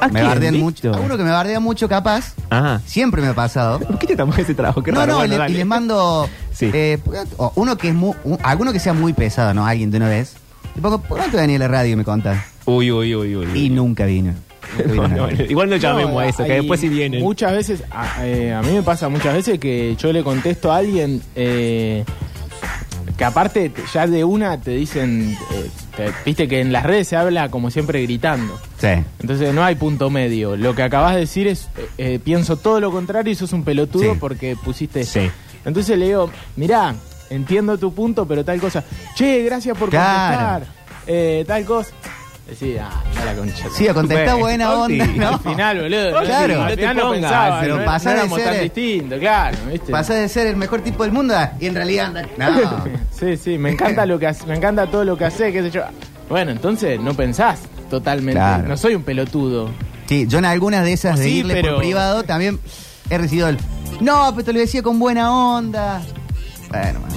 ¿A 0.00 0.08
me 0.08 0.12
quién, 0.14 0.26
bardean 0.26 0.54
Víctor? 0.54 0.64
mucho. 0.90 0.94
A 0.94 1.00
uno 1.00 1.16
que 1.16 1.24
me 1.24 1.30
bardea 1.30 1.60
mucho 1.60 1.88
capaz, 1.88 2.34
Ajá. 2.50 2.80
siempre 2.86 3.22
me 3.22 3.28
ha 3.28 3.34
pasado. 3.34 3.78
¿Por 3.80 3.98
qué 3.98 4.06
te 4.06 4.16
tomás 4.16 4.38
ese 4.38 4.54
trabajo? 4.54 4.82
Qué 4.82 4.92
no, 4.92 5.00
raro, 5.00 5.12
no, 5.12 5.18
bueno, 5.18 5.32
le- 5.34 5.38
dale. 5.38 5.54
y 5.54 5.56
les 5.58 5.66
mando 5.66 6.28
Sí. 6.52 6.70
eh, 6.72 6.98
o 7.38 7.52
uno 7.56 7.76
que 7.76 7.88
es 7.88 7.94
muy, 7.94 8.14
un- 8.24 8.38
alguno 8.42 8.72
que 8.72 8.78
sea 8.80 8.92
muy 8.92 9.12
pesado, 9.12 9.54
¿no? 9.54 9.66
Alguien 9.66 9.90
de 9.90 9.96
una 9.98 10.08
vez. 10.08 10.34
Le 10.74 10.82
pongo, 10.82 10.98
¿por 10.98 11.18
qué 11.18 11.26
no 11.26 11.30
te 11.32 11.36
venía 11.38 11.56
a 11.56 11.60
la 11.60 11.68
radio 11.68 11.92
y 11.92 11.96
me 11.96 12.04
contás? 12.04 12.38
Uy, 12.66 12.90
uy, 12.92 13.14
uy, 13.14 13.36
uy. 13.36 13.46
Y 13.58 13.70
nunca 13.70 14.04
vino. 14.04 14.34
Nunca 14.78 14.92
vino 15.08 15.08
nadie. 15.28 15.46
igual 15.48 15.70
no 15.70 15.76
llamemos 15.76 16.12
No, 16.12 16.18
a 16.18 16.26
eso, 16.26 16.44
que 16.44 16.52
hay 16.52 16.58
después 16.58 16.80
si 16.80 16.88
vienen. 16.88 17.22
Muchas 17.22 17.52
veces, 17.52 17.82
a, 17.90 18.26
eh, 18.26 18.52
a 18.52 18.60
mí 18.62 18.72
me 18.72 18.82
pasa 18.82 19.08
muchas 19.08 19.32
veces 19.34 19.58
que 19.58 19.96
yo 19.96 20.12
le 20.12 20.22
contesto 20.24 20.72
a 20.72 20.78
alguien 20.78 21.22
eh, 21.34 22.04
que 23.16 23.24
aparte 23.24 23.70
te- 23.70 23.82
ya 23.92 24.06
de 24.06 24.24
una 24.24 24.60
te 24.60 24.72
dicen, 24.72 25.36
eh, 25.52 25.70
te- 25.96 26.12
viste 26.24 26.46
que 26.48 26.60
en 26.60 26.72
las 26.72 26.82
redes 26.84 27.08
se 27.08 27.16
habla 27.16 27.48
como 27.50 27.70
siempre 27.70 28.02
gritando. 28.02 28.58
Sí. 28.78 28.88
Entonces 29.20 29.54
no 29.54 29.64
hay 29.64 29.74
punto 29.74 30.10
medio. 30.10 30.56
Lo 30.56 30.74
que 30.74 30.82
acabas 30.82 31.14
de 31.14 31.20
decir 31.20 31.46
es, 31.46 31.68
eh, 31.76 31.88
eh, 31.98 32.20
pienso 32.22 32.56
todo 32.56 32.80
lo 32.80 32.90
contrario 32.90 33.32
y 33.32 33.34
sos 33.34 33.52
un 33.52 33.64
pelotudo 33.64 34.12
Sí. 34.12 34.18
porque 34.20 34.56
pusiste... 34.62 35.04
Sí. 35.04 35.30
Entonces 35.64 35.98
le 35.98 36.06
digo, 36.06 36.30
mirá, 36.56 36.94
entiendo 37.30 37.76
tu 37.78 37.92
punto, 37.92 38.26
pero 38.26 38.44
tal 38.44 38.60
cosa. 38.60 38.84
Che, 39.16 39.42
gracias 39.44 39.76
por 39.76 39.90
Claro. 39.90 40.36
contestar. 40.66 40.76
Eh, 41.06 41.44
tal 41.46 41.64
cosa. 41.64 41.90
Ah, 42.80 43.02
ya 43.12 43.24
la 43.24 43.34
concha. 43.34 43.66
Sí, 43.76 43.88
a 43.88 43.92
contestar 43.94 44.38
buena 44.38 44.72
onda, 44.72 45.04
¿no? 45.04 45.28
Al 45.30 45.40
final, 45.40 45.80
boludo. 45.80 46.10
Claro. 46.22 46.54
Al 46.54 46.60
No 46.60 46.68
te 46.68 46.76
final 46.76 46.96
no 46.96 47.02
pongas, 47.02 47.20
pensaba, 47.22 47.60
pero 47.60 47.74
no, 47.74 47.80
de 47.98 48.10
éramos 48.12 48.38
ser- 48.40 48.52
tan 48.52 48.62
distintos, 48.62 49.18
claro, 49.18 49.58
¿viste? 49.72 49.90
Pasás 49.90 50.16
de 50.16 50.28
ser 50.28 50.46
el 50.46 50.54
mejor 50.56 50.80
tipo 50.82 51.02
del 51.02 51.10
mundo 51.10 51.36
a- 51.36 51.54
y 51.58 51.66
en 51.66 51.74
realidad 51.74 52.06
anda. 52.06 52.28
No. 52.38 52.84
Sí, 53.18 53.36
sí, 53.36 53.58
me 53.58 53.70
encanta 53.70 54.04
lo 54.06 54.18
que 54.18 54.26
hace- 54.26 54.46
me 54.46 54.54
encanta 54.56 54.86
todo 54.90 55.04
lo 55.04 55.16
que 55.16 55.24
hace, 55.24 55.52
qué 55.52 55.62
sé 55.62 55.70
yo. 55.70 55.82
Bueno, 56.28 56.50
entonces 56.50 57.00
no 57.00 57.14
pensás 57.14 57.60
totalmente. 57.88 58.34
Claro. 58.38 58.68
No 58.68 58.76
soy 58.76 58.94
un 58.94 59.02
pelotudo. 59.04 59.70
Sí, 60.06 60.26
yo 60.28 60.38
en 60.38 60.44
algunas 60.44 60.84
de 60.84 60.92
esas 60.92 61.16
O 61.16 61.18
de 61.18 61.24
sí, 61.24 61.38
irle 61.38 61.54
pero- 61.54 61.74
por 61.74 61.78
privado 61.82 62.22
también 62.24 62.60
he 63.10 63.18
recibido 63.18 63.48
el. 63.48 63.58
No, 64.00 64.30
pero 64.32 64.44
te 64.44 64.52
lo 64.52 64.58
decía 64.60 64.82
con 64.82 64.98
buena 64.98 65.32
onda. 65.32 66.02
Bueno, 66.68 67.00
bueno, 67.00 67.16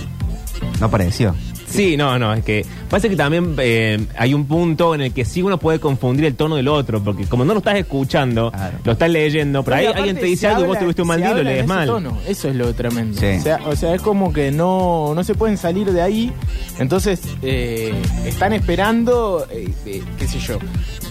no 0.80 0.90
pareció. 0.90 1.36
Sí, 1.70 1.96
no, 1.98 2.18
no, 2.18 2.34
es 2.34 2.44
que 2.44 2.66
pasa 2.90 3.08
que 3.08 3.16
también 3.16 3.56
eh, 3.60 4.04
hay 4.18 4.34
un 4.34 4.46
punto 4.46 4.96
en 4.96 5.02
el 5.02 5.14
que 5.14 5.24
sí 5.24 5.42
uno 5.44 5.60
puede 5.60 5.80
confundir 5.80 6.26
el 6.26 6.36
tono 6.36 6.56
del 6.56 6.68
otro, 6.68 7.04
porque 7.04 7.26
como 7.26 7.46
no 7.46 7.54
lo 7.54 7.60
estás 7.60 7.76
escuchando, 7.78 8.52
Claro. 8.52 8.78
lo 8.84 8.92
estás 8.94 9.10
leyendo, 9.10 9.64
pero 9.64 9.78
ahí 9.78 9.86
alguien 9.86 10.18
te 10.18 10.26
dice 10.26 10.48
algo 10.48 10.62
y 10.62 10.64
vos 10.68 10.76
habla- 10.78 10.86
tuviste 10.86 11.02
un 11.04 11.08
mal 11.08 11.18
día 11.20 11.28
y 11.28 11.32
lo 11.34 11.38
habla 11.38 11.52
lees 11.52 11.68
mal. 11.68 11.88
tono. 11.88 12.18
Eso 12.28 12.48
es 12.50 12.56
lo 12.56 12.74
tremendo. 12.74 13.20
Sí. 13.20 13.28
O, 13.38 13.42
sea, 13.42 13.60
o 13.68 13.76
sea, 13.76 13.94
es 13.96 14.02
como 14.02 14.34
que 14.34 14.52
no, 14.52 15.14
no 15.14 15.24
se 15.24 15.36
pueden 15.36 15.58
salir 15.58 15.92
de 15.92 16.02
ahí. 16.02 16.34
Entonces, 16.80 17.22
eh, 17.44 17.94
están 18.26 18.54
esperando, 18.54 19.46
eh, 19.52 19.72
eh, 19.86 20.02
qué 20.18 20.28
sé 20.28 20.40
yo, 20.40 20.58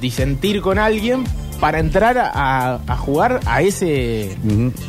disentir 0.01 0.61
con 0.61 0.79
alguien 0.79 1.25
para 1.61 1.81
entrar 1.81 2.17
a, 2.19 2.75
a 2.87 2.97
jugar 2.97 3.41
a 3.47 3.63
ese 3.63 4.37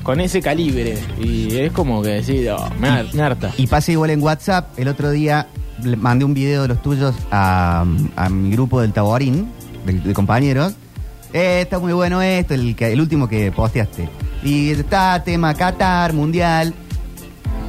con 0.03 0.19
ese 0.21 0.39
calibre. 0.41 0.97
Y 1.19 1.57
es 1.57 1.71
como 1.71 2.01
que 2.01 2.09
decir, 2.09 2.49
oh, 2.51 2.69
me 2.79 2.88
harta. 3.21 3.51
Y 3.57 3.67
pasa 3.67 3.91
igual 3.91 4.11
en 4.11 4.21
WhatsApp. 4.21 4.77
El 4.77 4.88
otro 4.88 5.09
día 5.11 5.47
le 5.83 5.95
mandé 5.98 6.25
un 6.25 6.33
video 6.33 6.63
de 6.63 6.67
los 6.69 6.81
tuyos 6.81 7.15
a, 7.31 7.86
a 8.15 8.29
mi 8.29 8.51
grupo 8.51 8.81
del 8.81 8.93
Taborín, 8.93 9.50
de, 9.86 9.93
de 9.93 10.13
compañeros. 10.13 10.74
Eh, 11.33 11.62
está 11.62 11.79
muy 11.79 11.93
bueno 11.93 12.21
esto, 12.21 12.53
el, 12.53 12.75
que- 12.75 12.91
el 12.91 13.00
último 13.01 13.27
que 13.27 13.51
posteaste. 13.51 14.09
Y 14.43 14.71
está 14.71 15.24
tema 15.24 15.54
Qatar, 15.54 16.13
Mundial. 16.13 16.73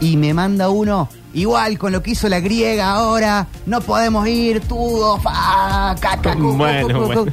Y 0.01 0.17
me 0.17 0.33
manda 0.33 0.71
uno, 0.71 1.09
igual 1.35 1.79
con 1.79 1.93
lo 1.93 2.03
que 2.03 2.13
hizo 2.13 2.27
la 2.31 2.41
griega 2.41 2.91
ahora, 2.93 3.47
no 3.67 3.83
podemos 3.83 4.27
ir, 4.27 4.61
todo, 4.61 5.19
fa, 5.19 5.95
caca, 6.01 6.35
cu, 6.35 6.41
cu, 6.41 6.57
Bueno, 6.57 6.87
cu, 6.89 6.93
cu, 6.95 7.07
bueno. 7.07 7.25
cu. 7.27 7.31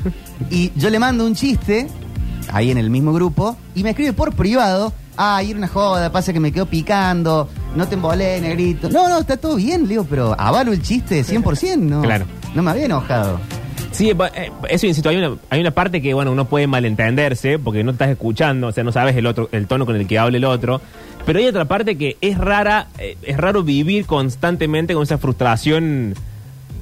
Y 0.51 0.71
yo 0.75 0.89
le 0.89 0.99
mando 0.99 1.25
un 1.25 1.33
chiste, 1.33 1.87
ahí 2.51 2.69
en 2.71 2.77
el 2.77 2.89
mismo 2.89 3.13
grupo, 3.13 3.55
y 3.73 3.83
me 3.83 3.91
escribe 3.91 4.11
por 4.11 4.33
privado, 4.35 4.91
ah, 5.15 5.41
ir 5.43 5.55
una 5.55 5.69
joda, 5.69 6.11
pasa 6.11 6.33
que 6.33 6.41
me 6.41 6.51
quedo 6.51 6.65
picando, 6.65 7.47
no 7.75 7.87
te 7.87 7.95
embolé, 7.95 8.39
negrito. 8.41 8.89
No, 8.89 9.07
no, 9.09 9.19
está 9.19 9.37
todo 9.37 9.55
bien, 9.55 9.83
le 9.83 9.89
digo, 9.89 10.05
pero 10.09 10.35
avalo 10.39 10.71
el 10.73 10.81
chiste 10.81 11.23
100%, 11.23 11.77
¿no? 11.77 12.01
Claro. 12.01 12.25
No 12.55 12.63
me 12.63 12.71
había 12.71 12.85
enojado. 12.85 13.39
Sí, 13.91 14.13
pa- 14.13 14.27
eh, 14.29 14.51
eso 14.69 14.85
insisto, 14.87 15.09
hay 15.09 15.17
una, 15.17 15.37
hay 15.49 15.59
una 15.61 15.71
parte 15.71 16.01
que 16.01 16.13
bueno 16.13 16.31
uno 16.31 16.45
puede 16.45 16.67
malentenderse 16.67 17.57
porque 17.59 17.83
no 17.83 17.91
estás 17.91 18.09
escuchando, 18.09 18.67
o 18.67 18.71
sea, 18.71 18.83
no 18.83 18.91
sabes 18.91 19.15
el 19.15 19.25
otro, 19.25 19.49
el 19.51 19.65
tono 19.67 19.85
con 19.85 19.95
el 19.95 20.07
que 20.07 20.19
habla 20.19 20.37
el 20.37 20.45
otro. 20.45 20.81
Pero 21.25 21.39
hay 21.39 21.47
otra 21.47 21.65
parte 21.65 21.97
que 21.97 22.15
es 22.21 22.37
rara, 22.37 22.87
eh, 22.99 23.17
es 23.23 23.37
raro 23.37 23.63
vivir 23.63 24.05
constantemente 24.05 24.93
con 24.93 25.03
esa 25.03 25.17
frustración 25.17 26.13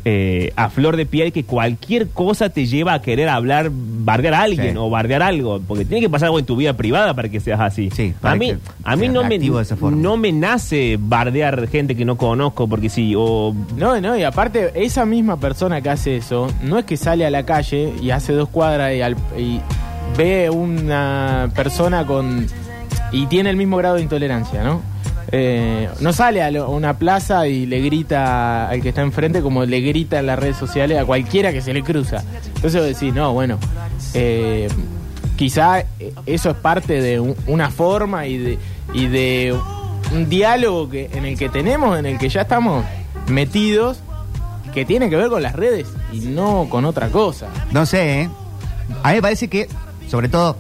eh, 0.08 0.54
a 0.56 0.70
flor 0.70 0.98
de 0.98 1.08
piel 1.08 1.34
que 1.34 1.46
cualquier 1.46 2.10
cosa 2.10 2.50
te 2.50 2.68
lleva 2.68 2.94
a 2.94 3.02
querer 3.02 3.28
hablar, 3.28 3.72
bardear 3.72 4.36
a 4.36 4.41
alguien 4.44 4.74
Sí. 4.74 4.78
o 4.78 4.89
bardear 4.89 5.24
algo, 5.24 5.60
porque 5.68 5.84
tiene 5.84 6.02
que 6.02 6.10
pasar 6.12 6.28
algo 6.28 6.38
en 6.38 6.46
tu 6.46 6.56
vida 6.56 6.74
privada 6.74 7.13
para 7.15 7.28
que 7.30 7.39
seas 7.39 7.60
así. 7.60 7.89
Sí, 7.91 8.13
a 8.22 8.36
mí, 8.36 8.54
a 8.84 8.96
mí 8.96 9.10
no 9.10 9.24
me, 9.24 9.39
no 9.91 10.15
me 10.18 10.32
nace 10.32 10.98
bardear 11.00 11.68
gente 11.68 11.96
que 11.96 12.06
no 12.06 12.18
conozco 12.18 12.68
porque 12.68 12.89
sí, 12.89 13.13
o 13.18 13.56
No, 13.78 14.00
no, 14.00 14.15
y 14.15 14.22
aparte, 14.24 14.72
esa 14.76 15.06
misma 15.06 15.39
persona 15.39 15.82
que 15.82 15.89
hace 15.89 16.18
eso, 16.18 16.48
no 16.62 16.78
es 16.78 16.86
que 16.86 16.98
sale 16.98 17.26
a 17.26 17.32
la 17.32 17.44
calle 17.44 17.91
y 18.02 18.12
hace 18.12 18.34
dos 18.34 18.50
cuadras 18.50 18.94
y, 18.94 19.02
al- 19.02 19.15
y 19.38 19.60
ve 20.18 20.50
una 20.52 21.50
persona 21.56 22.06
con. 22.06 22.46
y 23.12 23.26
tiene 23.26 23.50
el 23.50 23.58
mismo 23.58 23.78
grado 23.78 23.96
de 23.96 24.02
intolerancia, 24.04 24.63
¿no? 24.63 24.82
Eh, 25.32 25.90
no 26.02 26.14
sale 26.14 26.44
a 26.44 26.66
una 26.68 26.98
plaza 26.98 27.48
y 27.48 27.66
le 27.66 27.80
grita 27.82 28.70
al 28.70 28.82
que 28.82 28.90
está 28.90 29.02
enfrente 29.02 29.42
como 29.42 29.66
le 29.66 29.82
grita 29.82 30.20
en 30.20 30.28
las 30.28 30.38
redes 30.40 30.58
sociales 30.58 31.00
a 31.00 31.06
cualquiera 31.06 31.52
que 31.52 31.62
se 31.62 31.74
le 31.74 31.82
cruza. 31.84 32.24
Entonces 32.56 32.76
vos 32.82 32.86
decís, 32.88 33.14
no, 33.14 33.34
bueno, 33.34 33.58
eh, 34.14 34.68
quizá 35.36 35.84
eso 36.26 36.50
es 36.52 36.56
parte 36.58 37.02
de 37.02 37.20
un- 37.20 37.36
una 37.48 37.70
forma 37.72 38.28
y 38.28 38.38
de, 38.38 38.60
y 38.94 39.08
de 39.08 39.56
un 40.14 40.30
diálogo 40.30 40.90
que, 40.90 41.10
en 41.14 41.26
el 41.26 41.38
que 41.38 41.50
tenemos, 41.50 41.98
en 41.98 42.06
el 42.06 42.18
que 42.20 42.30
ya 42.30 42.42
estamos 42.42 42.86
metidos, 43.28 44.00
que 44.74 44.86
tiene 44.86 45.10
que 45.10 45.16
ver 45.16 45.30
con 45.30 45.42
las 45.42 45.54
redes 45.54 45.88
y 46.14 46.20
no 46.20 46.68
con 46.70 46.86
otra 46.86 47.08
cosa. 47.10 47.48
No 47.72 47.86
sé, 47.86 48.22
¿eh? 48.22 48.30
A 49.04 49.10
mí 49.10 49.16
me 49.16 49.22
parece 49.22 49.48
que, 49.48 49.68
sobre 50.08 50.30
todo, 50.30 50.58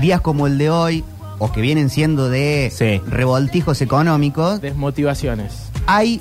días 0.00 0.20
como 0.20 0.46
el 0.46 0.58
de 0.58 0.68
hoy, 0.68 1.04
o 1.40 1.50
que 1.50 1.60
vienen 1.60 1.90
siendo 1.90 2.28
de 2.28 2.70
Sí. 2.72 3.00
revoltijos 3.10 3.80
económicos, 3.82 4.60
Desmotivaciones. 4.60 5.70
hay 5.86 6.20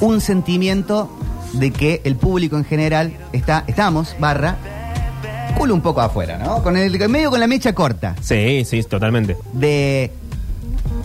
un 0.00 0.20
sentimiento 0.20 1.10
de 1.54 1.70
que 1.70 2.02
el 2.04 2.14
público 2.16 2.56
en 2.58 2.64
general 2.66 3.14
está, 3.32 3.64
estamos, 3.66 4.14
barra, 4.20 4.56
culo 5.56 5.74
un 5.74 5.80
poco 5.80 6.02
afuera, 6.02 6.36
¿no? 6.38 6.62
Con 6.62 6.76
el 6.76 6.90
medio 7.08 7.30
con 7.30 7.40
la 7.40 7.46
mecha 7.46 7.72
corta. 7.72 8.14
sí, 8.20 8.64
sí, 8.66 8.82
totalmente. 8.82 9.36
De 9.54 10.12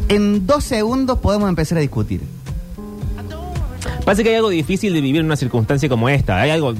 en 0.10 0.46
dos 0.46 0.64
segundos 0.66 1.20
podemos 1.20 1.48
empezar 1.48 1.78
a 1.78 1.82
discutir. 1.82 2.22
Pasa 4.06 4.22
que 4.22 4.30
hay 4.30 4.36
algo 4.36 4.50
difícil 4.50 4.94
de 4.94 5.00
vivir 5.02 5.22
en 5.22 5.28
una 5.28 5.38
circunstancia 5.38 5.88
como 5.88 6.10
esta. 6.10 6.42
Hay 6.42 6.50
algo 6.52 6.74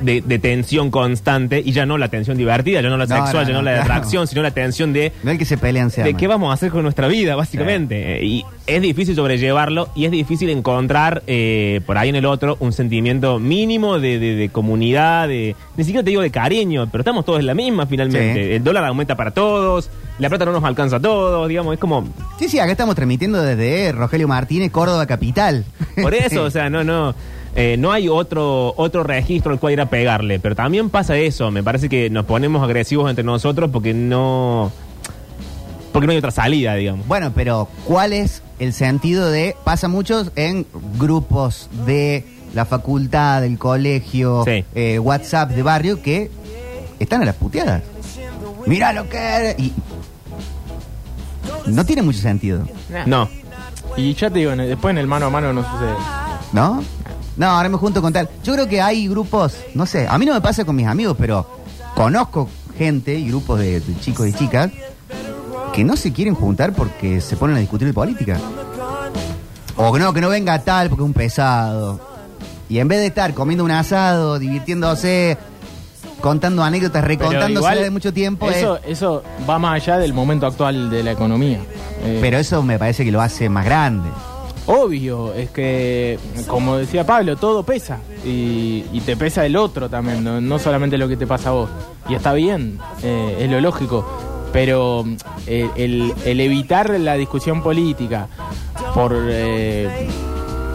de, 0.00 0.20
de 0.20 0.38
tensión 0.38 0.90
constante 0.90 1.62
y 1.64 1.72
ya 1.72 1.86
no 1.86 1.98
la 1.98 2.08
tensión 2.08 2.36
divertida, 2.36 2.80
ya 2.80 2.88
no 2.88 2.96
la 2.96 3.06
No, 3.06 3.16
sexual, 3.16 3.44
no, 3.44 3.48
ya 3.48 3.52
no, 3.54 3.58
no, 3.60 3.64
la 3.64 3.70
de 3.72 3.76
claro. 3.78 3.92
atracción, 3.94 4.26
sino 4.26 4.42
la 4.42 4.50
tensión 4.50 4.92
de, 4.92 5.12
No 5.22 5.30
el 5.30 5.38
que 5.38 5.44
se 5.44 5.58
pelean 5.58 5.90
se 5.90 6.02
de 6.02 6.10
aman. 6.10 6.18
qué 6.20 6.26
vamos 6.26 6.50
a 6.50 6.54
hacer 6.54 6.70
con 6.70 6.82
nuestra 6.82 7.08
vida, 7.08 7.36
básicamente. 7.36 8.18
Eh, 8.20 8.24
Y 8.24 8.44
es 8.66 8.80
difícil 8.82 9.14
sobrellevarlo 9.16 9.88
y 9.94 10.04
es 10.04 10.10
difícil 10.10 10.48
encontrar 10.50 11.22
eh, 11.26 11.80
por 11.86 11.98
ahí 11.98 12.08
en 12.10 12.16
el 12.16 12.26
otro 12.26 12.56
un 12.60 12.72
sentimiento 12.72 13.38
mínimo 13.38 13.98
de, 13.98 14.18
de- 14.18 14.34
de 14.36 14.48
comunidad, 14.48 15.28
de 15.28 15.56
ni 15.76 15.84
siquiera 15.84 16.04
te 16.04 16.10
digo 16.10 16.22
de 16.22 16.30
cariño, 16.30 16.88
pero 16.90 17.02
estamos 17.02 17.24
todos 17.24 17.40
en 17.40 17.46
la 17.46 17.54
misma 17.54 17.86
finalmente. 17.86 18.34
Sí. 18.44 18.52
El 18.52 18.64
dólar 18.64 18.84
aumenta 18.84 19.16
para 19.16 19.32
todos, 19.32 19.90
la 20.18 20.28
plata 20.28 20.44
no 20.44 20.52
nos 20.52 20.64
alcanza 20.64 20.96
a 20.96 21.00
todos, 21.00 21.48
digamos, 21.48 21.74
es 21.74 21.80
como... 21.80 22.08
Sí, 22.38 22.48
sí, 22.48 22.58
acá 22.58 22.72
estamos 22.72 22.94
transmitiendo 22.94 23.42
desde 23.42 23.92
Rogelio 23.92 24.28
Martínez, 24.28 24.70
Córdoba 24.70 25.06
Capital. 25.06 25.64
Por 26.00 26.14
eso, 26.14 26.42
o 26.44 26.50
sea, 26.50 26.70
no, 26.70 26.84
no. 26.84 27.14
Eh, 27.56 27.76
no 27.78 27.92
hay 27.92 28.08
otro 28.08 28.72
otro 28.76 29.02
registro 29.02 29.52
al 29.52 29.58
cual 29.60 29.72
ir 29.74 29.80
a 29.80 29.86
pegarle, 29.90 30.38
pero 30.38 30.54
también 30.54 30.90
pasa 30.90 31.16
eso. 31.16 31.50
Me 31.50 31.62
parece 31.62 31.88
que 31.88 32.08
nos 32.10 32.24
ponemos 32.26 32.62
agresivos 32.62 33.08
entre 33.10 33.24
nosotros 33.24 33.70
porque 33.72 33.92
no 33.94 34.70
porque 35.92 36.06
no 36.06 36.12
hay 36.12 36.18
otra 36.18 36.30
salida, 36.30 36.74
digamos. 36.76 37.06
Bueno, 37.08 37.32
pero 37.34 37.66
¿cuál 37.84 38.12
es 38.12 38.42
el 38.60 38.72
sentido 38.72 39.28
de... 39.28 39.56
Pasa 39.64 39.88
muchos 39.88 40.30
en 40.36 40.64
grupos 40.98 41.68
de 41.84 42.24
la 42.54 42.64
facultad, 42.64 43.40
del 43.42 43.58
colegio, 43.58 44.44
Sí. 44.46 44.64
eh, 44.76 45.00
WhatsApp 45.00 45.50
de 45.50 45.62
barrio 45.64 46.00
que 46.00 46.30
están 47.00 47.22
a 47.22 47.24
las 47.24 47.34
puteadas. 47.34 47.82
Mira 48.66 48.92
lo 48.92 49.08
que... 49.08 49.18
eres. 49.18 49.56
Y 49.58 49.72
no 51.66 51.84
tiene 51.84 52.02
mucho 52.02 52.20
sentido, 52.20 52.64
No. 53.06 53.28
Y 53.96 54.14
ya 54.14 54.30
te 54.30 54.38
digo, 54.38 54.54
después 54.54 54.92
en 54.92 54.98
el 54.98 55.08
mano 55.08 55.26
a 55.26 55.30
mano 55.30 55.52
no 55.52 55.62
sucede. 55.68 55.94
¿no? 56.52 56.82
No, 57.40 57.46
ahora 57.46 57.70
me 57.70 57.78
junto 57.78 58.02
con 58.02 58.12
tal. 58.12 58.28
Yo 58.44 58.52
creo 58.52 58.68
que 58.68 58.82
hay 58.82 59.08
grupos, 59.08 59.54
no 59.72 59.86
sé, 59.86 60.06
a 60.06 60.18
mí 60.18 60.26
no 60.26 60.34
me 60.34 60.42
pasa 60.42 60.62
con 60.66 60.76
mis 60.76 60.86
amigos, 60.86 61.16
pero 61.18 61.46
conozco 61.94 62.50
gente 62.76 63.14
y 63.14 63.28
grupos 63.28 63.58
de, 63.58 63.80
de 63.80 63.98
chicos 63.98 64.28
y 64.28 64.34
chicas 64.34 64.70
que 65.72 65.82
no 65.82 65.96
se 65.96 66.12
quieren 66.12 66.34
juntar 66.34 66.74
porque 66.74 67.22
se 67.22 67.38
ponen 67.38 67.56
a 67.56 67.60
discutir 67.60 67.86
de 67.86 67.94
política. 67.94 68.36
O 69.76 69.90
que 69.90 69.98
no, 69.98 70.12
que 70.12 70.20
no 70.20 70.28
venga 70.28 70.58
tal 70.58 70.90
porque 70.90 71.02
es 71.02 71.06
un 71.06 71.14
pesado. 71.14 71.98
Y 72.68 72.78
en 72.78 72.88
vez 72.88 72.98
de 73.00 73.06
estar 73.06 73.32
comiendo 73.32 73.64
un 73.64 73.70
asado, 73.70 74.38
divirtiéndose, 74.38 75.38
contando 76.20 76.62
anécdotas, 76.62 77.02
recontándose 77.02 77.74
de 77.76 77.90
mucho 77.90 78.12
tiempo, 78.12 78.50
Eso, 78.50 78.76
es- 78.84 78.98
eso 78.98 79.22
va 79.48 79.58
más 79.58 79.76
allá 79.82 79.96
del 79.96 80.12
momento 80.12 80.46
actual 80.46 80.90
de 80.90 81.02
la 81.02 81.12
economía. 81.12 81.60
Eh, 82.04 82.18
pero 82.20 82.36
eso 82.36 82.62
me 82.62 82.78
parece 82.78 83.02
que 83.02 83.10
lo 83.10 83.22
hace 83.22 83.48
más 83.48 83.64
grande. 83.64 84.10
Obvio, 84.72 85.34
es 85.34 85.50
que, 85.50 86.16
como 86.46 86.76
decía 86.76 87.04
Pablo, 87.04 87.36
todo 87.36 87.64
pesa. 87.64 87.98
Y, 88.24 88.84
y 88.92 89.00
te 89.04 89.16
pesa 89.16 89.44
el 89.44 89.56
otro 89.56 89.88
también, 89.88 90.22
no, 90.22 90.40
no 90.40 90.58
solamente 90.60 90.96
lo 90.96 91.08
que 91.08 91.16
te 91.16 91.26
pasa 91.26 91.48
a 91.48 91.52
vos. 91.52 91.70
Y 92.08 92.14
está 92.14 92.32
bien, 92.34 92.78
eh, 93.02 93.38
es 93.40 93.50
lo 93.50 93.60
lógico. 93.60 94.06
Pero 94.52 95.04
eh, 95.48 95.68
el, 95.74 96.12
evitar 96.40 96.88
la 97.00 97.14
discusión 97.14 97.62
política 97.64 98.28
por, 98.94 99.16
eh, 99.28 100.08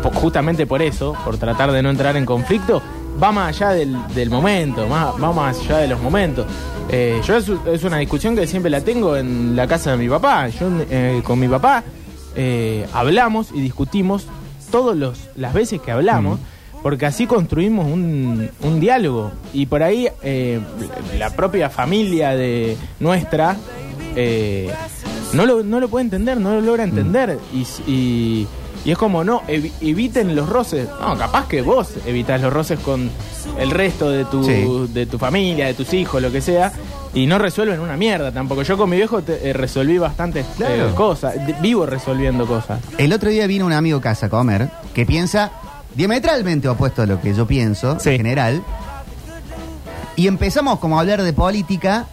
po- 0.03 0.11
justamente 0.11 0.67
por 0.67 0.81
eso, 0.81 1.15
por 1.23 1.37
tratar 1.37 1.71
de 1.71 1.81
no 1.81 1.89
entrar 1.89 2.17
en 2.17 2.25
conflicto, 2.25 2.81
va 3.21 3.31
más 3.31 3.55
allá 3.61 3.69
del, 3.69 4.29
momento, 4.29 4.87
más, 4.87 5.13
va 5.23 5.31
más 5.31 5.57
allá 5.59 5.77
de 5.77 5.87
los 5.87 6.01
momentos. 6.01 6.45
Eh, 6.89 7.21
yo 7.25 7.37
es, 7.37 7.49
es 7.65 7.83
una 7.85 7.97
discusión 7.99 8.35
que 8.35 8.45
siempre 8.45 8.69
la 8.69 8.81
tengo 8.81 9.15
en 9.15 9.55
la 9.55 9.67
casa 9.67 9.91
de 9.91 9.97
mi 9.97 10.09
papá. 10.09 10.49
Yo 10.49 10.67
con 11.23 11.39
mi 11.39 11.47
papá 11.47 11.81
eh, 12.35 12.85
hablamos 12.93 13.49
y 13.53 13.61
discutimos 13.61 14.27
todas 14.71 14.97
las 15.35 15.53
veces 15.53 15.79
que 15.81 15.91
hablamos, 15.91 16.39
porque 16.83 17.05
así 17.05 17.25
construimos 17.27 17.85
un, 17.87 18.49
un 18.61 18.79
diálogo. 18.79 19.31
Y 19.53 19.65
por 19.67 19.81
ahí 19.83 20.07
eh, 20.21 20.59
la 21.17 21.29
propia 21.31 21.69
familia 21.69 22.31
de 22.31 22.77
nuestra 22.99 23.55
eh, 24.15 24.69
no, 25.33 25.45
lo, 25.45 25.63
no 25.63 25.79
lo 25.79 25.87
puede 25.89 26.05
entender, 26.05 26.39
no 26.39 26.53
lo 26.55 26.61
logra 26.61 26.83
entender. 26.83 27.39
Y, 27.53 27.61
s- 27.63 27.83
y- 27.87 28.47
y 28.85 28.91
es 28.91 28.97
como, 28.97 29.23
no, 29.23 29.41
evi- 29.47 29.71
eviten 29.81 30.35
los 30.35 30.47
roces. 30.47 30.87
No, 31.01 31.17
capaz 31.17 31.47
que 31.47 31.61
vos 31.61 31.89
evitas 32.05 32.39
los 32.41 32.53
roces 32.53 32.79
con 32.79 33.09
el 33.59 33.71
resto 33.71 34.09
de 34.09 34.23
tu, 34.25 34.43
Sí. 34.43 34.63
de 34.93 35.05
tu 35.07 35.17
familia, 35.17 35.65
de 35.65 35.73
tus 35.73 35.91
hijos, 35.93 36.21
lo 36.21 36.31
que 36.31 36.39
sea. 36.41 36.71
Y 37.13 37.27
no 37.27 37.37
resuelven 37.39 37.79
una 37.79 37.97
mierda 37.97 38.31
tampoco. 38.31 38.61
Yo 38.61 38.77
con 38.77 38.89
mi 38.89 38.97
viejo 38.97 39.21
te- 39.21 39.49
eh, 39.49 39.53
resolví 39.53 39.97
bastantes 39.97 40.45
eh, 40.59 40.89
cosas. 40.95 41.33
De- 41.47 41.53
vivo 41.61 41.85
resolviendo 41.85 42.45
cosas. 42.45 42.79
El 42.97 43.11
otro 43.13 43.29
día 43.29 43.47
vino 43.47 43.65
un 43.65 43.73
amigo 43.73 43.97
a 43.97 44.01
casa 44.01 44.27
a 44.27 44.29
comer 44.29 44.69
que 44.93 45.05
piensa 45.05 45.51
diametralmente 45.95 46.67
opuesto 46.67 47.01
a 47.01 47.05
lo 47.05 47.19
que 47.21 47.33
yo 47.33 47.47
pienso 47.47 47.99
Sí. 47.99 48.09
en 48.09 48.17
general. 48.17 48.63
Y 50.17 50.27
empezamos 50.27 50.79
como 50.79 50.97
a 50.97 51.01
hablar 51.01 51.21
de 51.23 51.33
política 51.33 52.07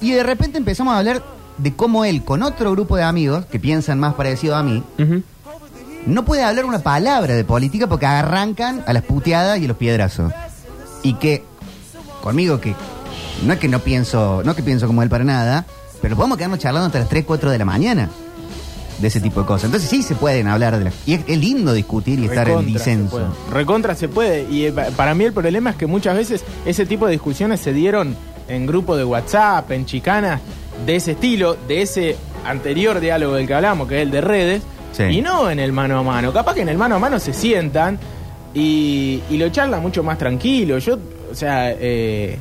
y 0.00 0.12
de 0.12 0.22
repente 0.22 0.58
empezamos 0.58 0.94
a 0.94 0.98
hablar 0.98 1.22
de 1.58 1.74
cómo 1.74 2.04
él 2.04 2.22
con 2.24 2.42
otro 2.42 2.72
grupo 2.72 2.96
de 2.96 3.02
amigos 3.04 3.46
que 3.46 3.58
piensan 3.58 3.98
más 3.98 4.14
parecido 4.14 4.56
a 4.56 4.62
mí. 4.62 4.82
No 6.06 6.24
puede 6.24 6.42
hablar 6.42 6.64
una 6.64 6.78
palabra 6.80 7.34
de 7.34 7.44
política 7.44 7.86
porque 7.86 8.06
arrancan 8.06 8.82
a 8.86 8.92
las 8.92 9.02
puteadas 9.02 9.58
y 9.58 9.64
a 9.64 9.68
los 9.68 9.76
piedrazos. 9.76 10.32
Y 11.02 11.14
que 11.14 11.44
conmigo 12.22 12.60
que 12.60 12.74
no 13.44 13.52
es 13.52 13.58
que 13.58 13.68
no 13.68 13.80
pienso, 13.80 14.42
no 14.44 14.50
es 14.52 14.56
que 14.56 14.62
pienso 14.62 14.86
como 14.86 15.02
él 15.02 15.08
para 15.08 15.24
nada, 15.24 15.64
pero 16.02 16.16
podemos 16.16 16.36
quedarnos 16.38 16.58
charlando 16.58 16.86
hasta 16.86 17.00
las 17.00 17.08
3, 17.08 17.24
4 17.24 17.50
de 17.50 17.58
la 17.58 17.64
mañana 17.64 18.08
de 18.98 19.08
ese 19.08 19.20
tipo 19.20 19.40
de 19.40 19.46
cosas. 19.46 19.64
Entonces 19.66 19.90
sí 19.90 20.02
se 20.02 20.14
pueden 20.14 20.46
hablar 20.48 20.78
de 20.78 20.84
las... 20.84 20.94
Y 21.06 21.14
es, 21.14 21.20
es 21.26 21.38
lindo 21.38 21.72
discutir 21.74 22.18
y 22.18 22.24
estar 22.26 22.48
en 22.48 22.64
disenso. 22.66 23.28
Recontra 23.52 23.94
se 23.94 24.08
puede. 24.08 24.44
Y 24.50 24.66
eh, 24.66 24.72
pa- 24.72 24.86
para 24.96 25.14
mí 25.14 25.24
el 25.24 25.32
problema 25.34 25.70
es 25.70 25.76
que 25.76 25.86
muchas 25.86 26.16
veces 26.16 26.42
ese 26.64 26.86
tipo 26.86 27.04
de 27.06 27.12
discusiones 27.12 27.60
se 27.60 27.72
dieron 27.74 28.16
en 28.48 28.64
grupos 28.66 28.96
de 28.96 29.04
WhatsApp, 29.04 29.70
en 29.72 29.84
chicanas, 29.84 30.40
de 30.86 30.96
ese 30.96 31.12
estilo, 31.12 31.56
de 31.68 31.82
ese 31.82 32.16
anterior 32.46 33.00
diálogo 33.00 33.34
del 33.34 33.46
que 33.46 33.54
hablamos, 33.54 33.86
que 33.88 33.96
es 33.96 34.02
el 34.02 34.10
de 34.10 34.20
redes, 34.22 34.62
Sí. 34.96 35.02
y 35.04 35.20
no 35.20 35.50
en 35.50 35.58
el 35.58 35.72
mano 35.72 35.98
a 35.98 36.02
mano. 36.02 36.32
Capaz 36.32 36.54
que 36.54 36.62
en 36.62 36.68
el 36.68 36.78
mano 36.78 36.94
a 36.96 36.98
mano 36.98 37.18
se 37.18 37.32
sientan 37.32 37.98
y, 38.54 39.20
y 39.30 39.36
lo 39.36 39.48
charlan 39.50 39.82
mucho 39.82 40.02
más 40.02 40.16
tranquilo. 40.18 40.78
Yo, 40.78 40.98
o 41.30 41.34
sea, 41.34 41.70
eh, 41.72 42.38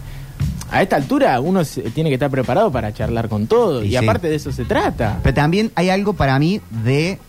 a 0.72 0.82
esta 0.82 0.96
altura 0.96 1.40
uno 1.42 1.66
se- 1.66 1.82
tiene 1.92 2.10
que 2.10 2.14
estar 2.16 2.30
preparado 2.30 2.72
para 2.72 2.94
charlar 2.94 3.28
con 3.30 3.48
todo. 3.48 3.84
Y 3.84 3.88
Y, 3.88 3.90
sí. 3.92 3.96
aparte 3.98 4.30
de 4.30 4.36
eso 4.36 4.52
se 4.52 4.64
trata. 4.66 5.20
Pero 5.22 5.34
también 5.34 5.72
hay 5.76 5.90
algo 5.90 6.14
para 6.14 6.40
mí 6.40 6.62
de 6.84 7.20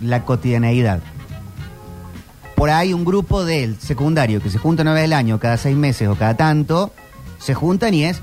la 0.00 0.24
cotidianeidad. 0.24 1.00
Por 2.54 2.70
ahí 2.70 2.94
un 2.94 3.04
grupo 3.04 3.44
del 3.44 3.78
secundario 3.78 4.40
que 4.42 4.48
se 4.48 4.58
junta 4.58 4.82
una 4.82 4.94
vez 4.94 5.04
al 5.04 5.12
año, 5.12 5.38
cada 5.38 5.58
seis 5.58 5.76
meses 5.76 6.08
o 6.08 6.14
cada 6.14 6.34
tanto, 6.36 6.90
se 7.38 7.52
juntan 7.54 7.92
y 7.92 8.04
es 8.04 8.22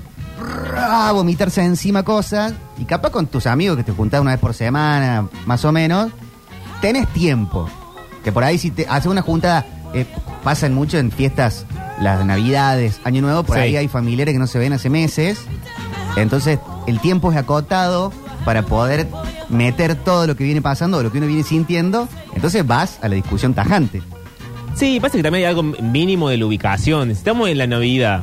a 0.76 1.12
vomitarse 1.12 1.62
encima 1.62 2.02
cosas. 2.02 2.52
Y 2.78 2.84
capaz 2.84 3.10
con 3.10 3.28
tus 3.28 3.46
amigos 3.46 3.76
que 3.76 3.84
te 3.84 3.92
juntás 3.92 4.20
una 4.20 4.32
vez 4.32 4.40
por 4.40 4.52
semana, 4.52 5.28
más 5.46 5.64
o 5.64 5.70
menos, 5.70 6.10
tenés 6.84 7.08
tiempo. 7.14 7.66
Que 8.22 8.30
por 8.30 8.44
ahí 8.44 8.58
si 8.58 8.70
te 8.70 8.86
haces 8.86 9.06
una 9.10 9.22
juntada, 9.22 9.64
eh, 9.94 10.04
pasan 10.42 10.74
mucho 10.74 10.98
en 10.98 11.10
fiestas, 11.10 11.64
las 11.98 12.22
navidades, 12.26 13.00
año 13.04 13.22
nuevo, 13.22 13.42
por 13.42 13.56
Sí. 13.56 13.62
ahí 13.62 13.76
hay 13.76 13.88
familiares 13.88 14.34
que 14.34 14.38
no 14.38 14.46
se 14.46 14.58
ven 14.58 14.74
hace 14.74 14.90
meses. 14.90 15.38
Entonces, 16.16 16.58
el 16.86 17.00
tiempo 17.00 17.32
es 17.32 17.38
acotado 17.38 18.12
para 18.44 18.66
poder 18.66 19.08
meter 19.48 19.94
todo 19.94 20.26
lo 20.26 20.36
que 20.36 20.44
viene 20.44 20.60
pasando 20.60 21.02
lo 21.02 21.10
que 21.10 21.16
uno 21.16 21.26
viene 21.26 21.42
sintiendo. 21.42 22.06
Entonces 22.34 22.66
vas 22.66 22.98
a 23.00 23.08
la 23.08 23.14
discusión 23.14 23.54
tajante. 23.54 24.02
Sí, 24.74 25.00
pasa 25.00 25.16
que 25.16 25.22
también 25.22 25.46
hay 25.46 25.48
algo 25.48 25.62
mínimo 25.62 26.28
de 26.28 26.36
la 26.36 26.44
ubicación. 26.44 27.10
Estamos 27.10 27.48
en 27.48 27.56
la 27.56 27.66
Navidad. 27.66 28.22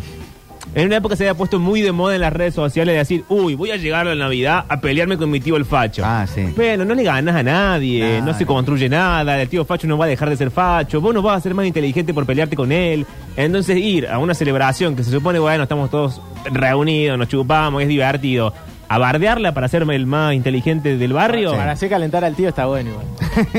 En 0.73 0.86
una 0.86 0.97
época 0.97 1.17
se 1.17 1.23
había 1.23 1.34
puesto 1.34 1.60
muy 1.60 1.81
de 1.81 1.91
moda 1.91 2.15
en 2.15 2.21
las 2.21 2.31
redes 2.31 2.53
sociales 2.53 2.93
de 2.93 2.99
decir, 2.99 3.25
uy, 3.27 3.55
voy 3.55 3.71
a 3.71 3.75
llegar 3.75 4.07
a 4.07 4.15
la 4.15 4.23
Navidad 4.23 4.63
a 4.69 4.79
pelearme 4.79 5.17
con 5.17 5.29
mi 5.29 5.41
tío 5.41 5.57
el 5.57 5.65
facho. 5.65 6.01
Ah, 6.05 6.25
sí. 6.25 6.45
Bueno, 6.55 6.86
no 6.86 6.95
le 6.95 7.03
ganas 7.03 7.36
a 7.36 7.43
nadie, 7.43 8.19
No, 8.19 8.27
no, 8.27 8.34
se 8.34 8.45
construye 8.45 8.88
nada, 8.88 9.41
el 9.41 9.49
tío 9.49 9.65
facho 9.65 9.86
no 9.88 9.97
va 9.97 10.05
a 10.05 10.07
dejar 10.07 10.29
de 10.29 10.38
ser 10.38 10.49
facho, 10.49 11.01
vos 11.01 11.13
no 11.13 11.21
vas 11.21 11.38
a 11.38 11.41
ser 11.41 11.53
más 11.53 11.65
inteligente 11.65 12.13
por 12.13 12.25
pelearte 12.25 12.55
con 12.55 12.71
él. 12.71 13.05
Entonces 13.36 13.77
ir 13.77 14.07
a 14.07 14.17
una 14.17 14.34
celebración 14.34 14.95
que 14.95 15.03
se 15.03 15.12
supone, 15.12 15.39
bueno, 15.39 15.63
estamos 15.63 15.89
todos 15.89 16.21
reunidos, 16.49 17.17
nos 17.17 17.27
chupamos, 17.27 17.81
es 17.81 17.89
divertido, 17.89 18.53
a 18.93 18.97
bardearla 18.97 19.54
para 19.54 19.67
ser 19.69 19.84
el 19.89 20.06
más 20.06 20.34
inteligente 20.34 20.97
del 20.97 21.13
barrio. 21.13 21.51
Para 21.54 21.71
hacer 21.71 21.89
calentar 21.89 22.25
al 22.25 22.36
tío 22.36 22.49
está 22.49 22.65
bueno 22.65 22.89
igual. 22.91 23.06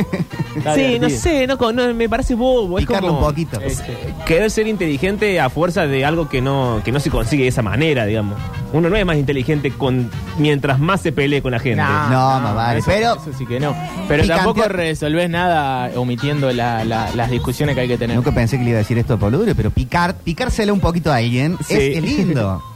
Está 0.57 0.75
Sí, 0.75 0.99
no 1.01 1.09
sé, 1.09 1.47
no, 1.47 1.57
no, 1.73 1.95
me 1.95 2.07
parece 2.11 2.35
bobo. 2.35 2.79
Es 2.79 2.85
Picarlo 2.85 3.09
como 3.09 3.21
un 3.21 3.25
poquito. 3.27 3.59
Este, 3.63 3.97
querer 4.27 4.51
ser 4.51 4.67
inteligente 4.67 5.41
a 5.41 5.49
fuerza 5.49 5.87
de 5.87 6.05
algo 6.05 6.29
que 6.29 6.43
no, 6.43 6.83
que 6.85 6.93
no 6.93 7.01
se 7.01 7.09
consigue 7.09 7.45
de 7.45 7.49
esa 7.49 7.63
manera, 7.63 8.05
digamos. 8.05 8.39
Uno 8.75 8.91
no 8.91 8.97
es 8.97 9.07
más 9.07 9.17
inteligente 9.17 9.71
con 9.71 10.11
mientras 10.37 10.79
más 10.79 11.01
se 11.01 11.11
pelee 11.13 11.41
con 11.41 11.53
la 11.53 11.59
gente. 11.59 11.77
nah, 11.77 12.11
No, 12.11 12.41
más 12.41 12.55
vale, 12.55 12.79
eso- 12.81 12.91
pero- 12.91 13.15
Eso 13.15 13.31
sí 13.39 13.47
que 13.47 13.59
no. 13.61 13.75
Pero 14.09 14.27
tampoco 14.27 14.69
resolvés 14.69 15.31
nada 15.31 15.91
omitiendo 15.97 16.53
la- 16.53 16.85
la- 16.85 17.09
las 17.15 17.31
discusiones 17.31 17.75
que 17.75 17.81
hay 17.83 17.89
que 17.89 17.97
tener. 17.97 18.15
Nunca 18.17 18.33
pensé 18.33 18.59
que 18.59 18.65
le 18.65 18.71
iba 18.71 18.77
a 18.79 18.83
decir 18.83 18.99
esto 18.99 19.15
a 19.15 19.19
Pablo 19.19 19.43
pero 19.57 19.71
picar, 19.71 20.15
picárselo 20.17 20.75
un 20.75 20.81
poquito 20.81 21.11
a 21.11 21.17
alguien 21.17 21.57
Sí. 21.67 21.75
es, 21.75 21.97
es 21.97 22.03
lindo. 22.03 22.63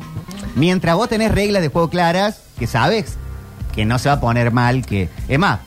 Mientras 0.54 0.96
vos 0.96 1.08
tenés 1.08 1.32
reglas 1.32 1.62
de 1.62 1.68
juego 1.68 1.90
claras, 1.90 2.42
que 2.58 2.66
sabes 2.66 3.16
que 3.74 3.84
no 3.84 3.98
se 3.98 4.08
va 4.08 4.16
a 4.16 4.20
poner 4.20 4.52
mal, 4.52 4.84
que 4.84 5.08
es 5.28 5.38
más, 5.38 5.60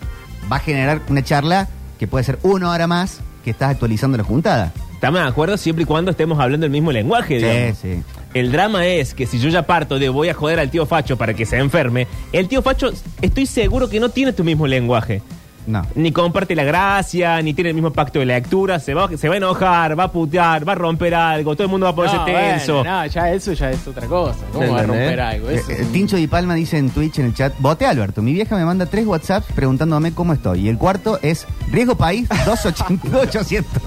va 0.51 0.58
a 0.58 0.60
generar 0.60 1.01
una 1.10 1.23
charla 1.23 1.67
que 1.99 2.08
puede 2.08 2.23
ser 2.23 2.39
una 2.43 2.71
hora 2.71 2.88
más 2.88 3.19
que 3.43 3.51
estás 3.51 3.71
actualizando 3.71 4.17
la 4.17 4.23
juntada. 4.23 4.73
Estamos 4.93 5.21
de 5.21 5.27
acuerdo 5.27 5.58
siempre 5.58 5.84
y 5.84 5.86
cuando 5.86 6.12
estemos 6.12 6.39
hablando 6.39 6.65
el 6.65 6.71
mismo 6.71 6.91
lenguaje, 6.91 7.38
digamos. 7.38 7.77
Sí, 7.77 7.95
sí. 7.95 8.03
El 8.34 8.51
drama 8.51 8.86
es 8.86 9.13
que 9.13 9.25
si 9.25 9.39
yo 9.39 9.49
ya 9.49 9.65
parto 9.65 9.97
de 9.97 10.10
voy 10.10 10.29
a 10.29 10.34
joder 10.34 10.60
al 10.60 10.69
tío 10.69 10.86
Facho 10.86 11.17
para 11.17 11.34
que 11.34 11.45
se 11.45 11.58
enferme, 11.58 12.08
el 12.32 12.47
tío 12.47 12.62
Facho 12.62 12.91
estoy 13.21 13.45
seguro 13.45 13.89
que 13.89 13.99
no 13.99 14.10
tiene 14.10 14.34
tu 14.34 14.43
mismo 14.43 14.67
lenguaje. 14.67 15.21
No. 15.67 15.86
Ni 15.95 16.12
comparte 16.12 16.56
la 16.56 16.63
gracia, 16.63 17.41
ni 17.41 17.54
tiene 17.54 17.69
el 17.69 17.76
mismo 17.76 17.91
pacto 17.93 18.17
de 18.19 18.26
lectura, 18.26 18.80
se 18.80 18.93
va, 18.93 19.08
se 19.15 19.28
va 19.28 19.36
a 19.36 19.38
enojar, 19.38 20.00
va 20.00 20.06
a 20.06 20.12
putear, 20.12 20.67
va 20.67 20.72
a 20.72 20.76
romper 20.76 21.13
algo, 21.13 21.54
todo 21.56 21.65
el 21.65 21.69
mundo 21.69 21.86
va 21.86 21.91
a 21.91 21.95
ponerse 21.95 22.17
no, 22.17 22.26
tenso. 22.26 22.76
bueno, 22.78 23.00
no, 23.02 23.06
ya 23.06 23.32
eso 23.32 23.54
ya 23.54 23.69
es 23.72 23.88
otra 23.88 24.08
cosa. 24.08 24.39
¿Cómo 24.52 24.72
va 24.74 24.80
a 24.80 24.84
romper 24.84 25.19
algo? 25.19 25.50
Eso 25.50 25.69
Eh, 25.69 25.74
es 25.76 25.80
eh, 25.82 25.84
un- 25.84 25.91
Tincho 25.91 26.15
Di 26.17 26.28
Palma 26.28 26.56
dice 26.56 26.78
en 26.78 26.89
Twitch 26.89 27.19
en 27.19 27.26
el 27.28 27.34
chat, 27.36 27.54
voté 27.60 27.86
Alberto, 27.86 28.22
mi 28.22 28.34
vieja 28.34 28.56
me 28.56 28.65
manda 28.65 28.86
tres 28.88 29.06
WhatsApps 29.06 29.52
preguntándome 29.54 30.12
cómo 30.13 30.34
estoy. 30.34 30.62
Y 30.62 30.69
el 30.69 30.78
cuarto 30.78 31.19
es 31.22 31.45
Riesgo 31.72 31.95
País 31.95 32.28
28800. 32.45 33.82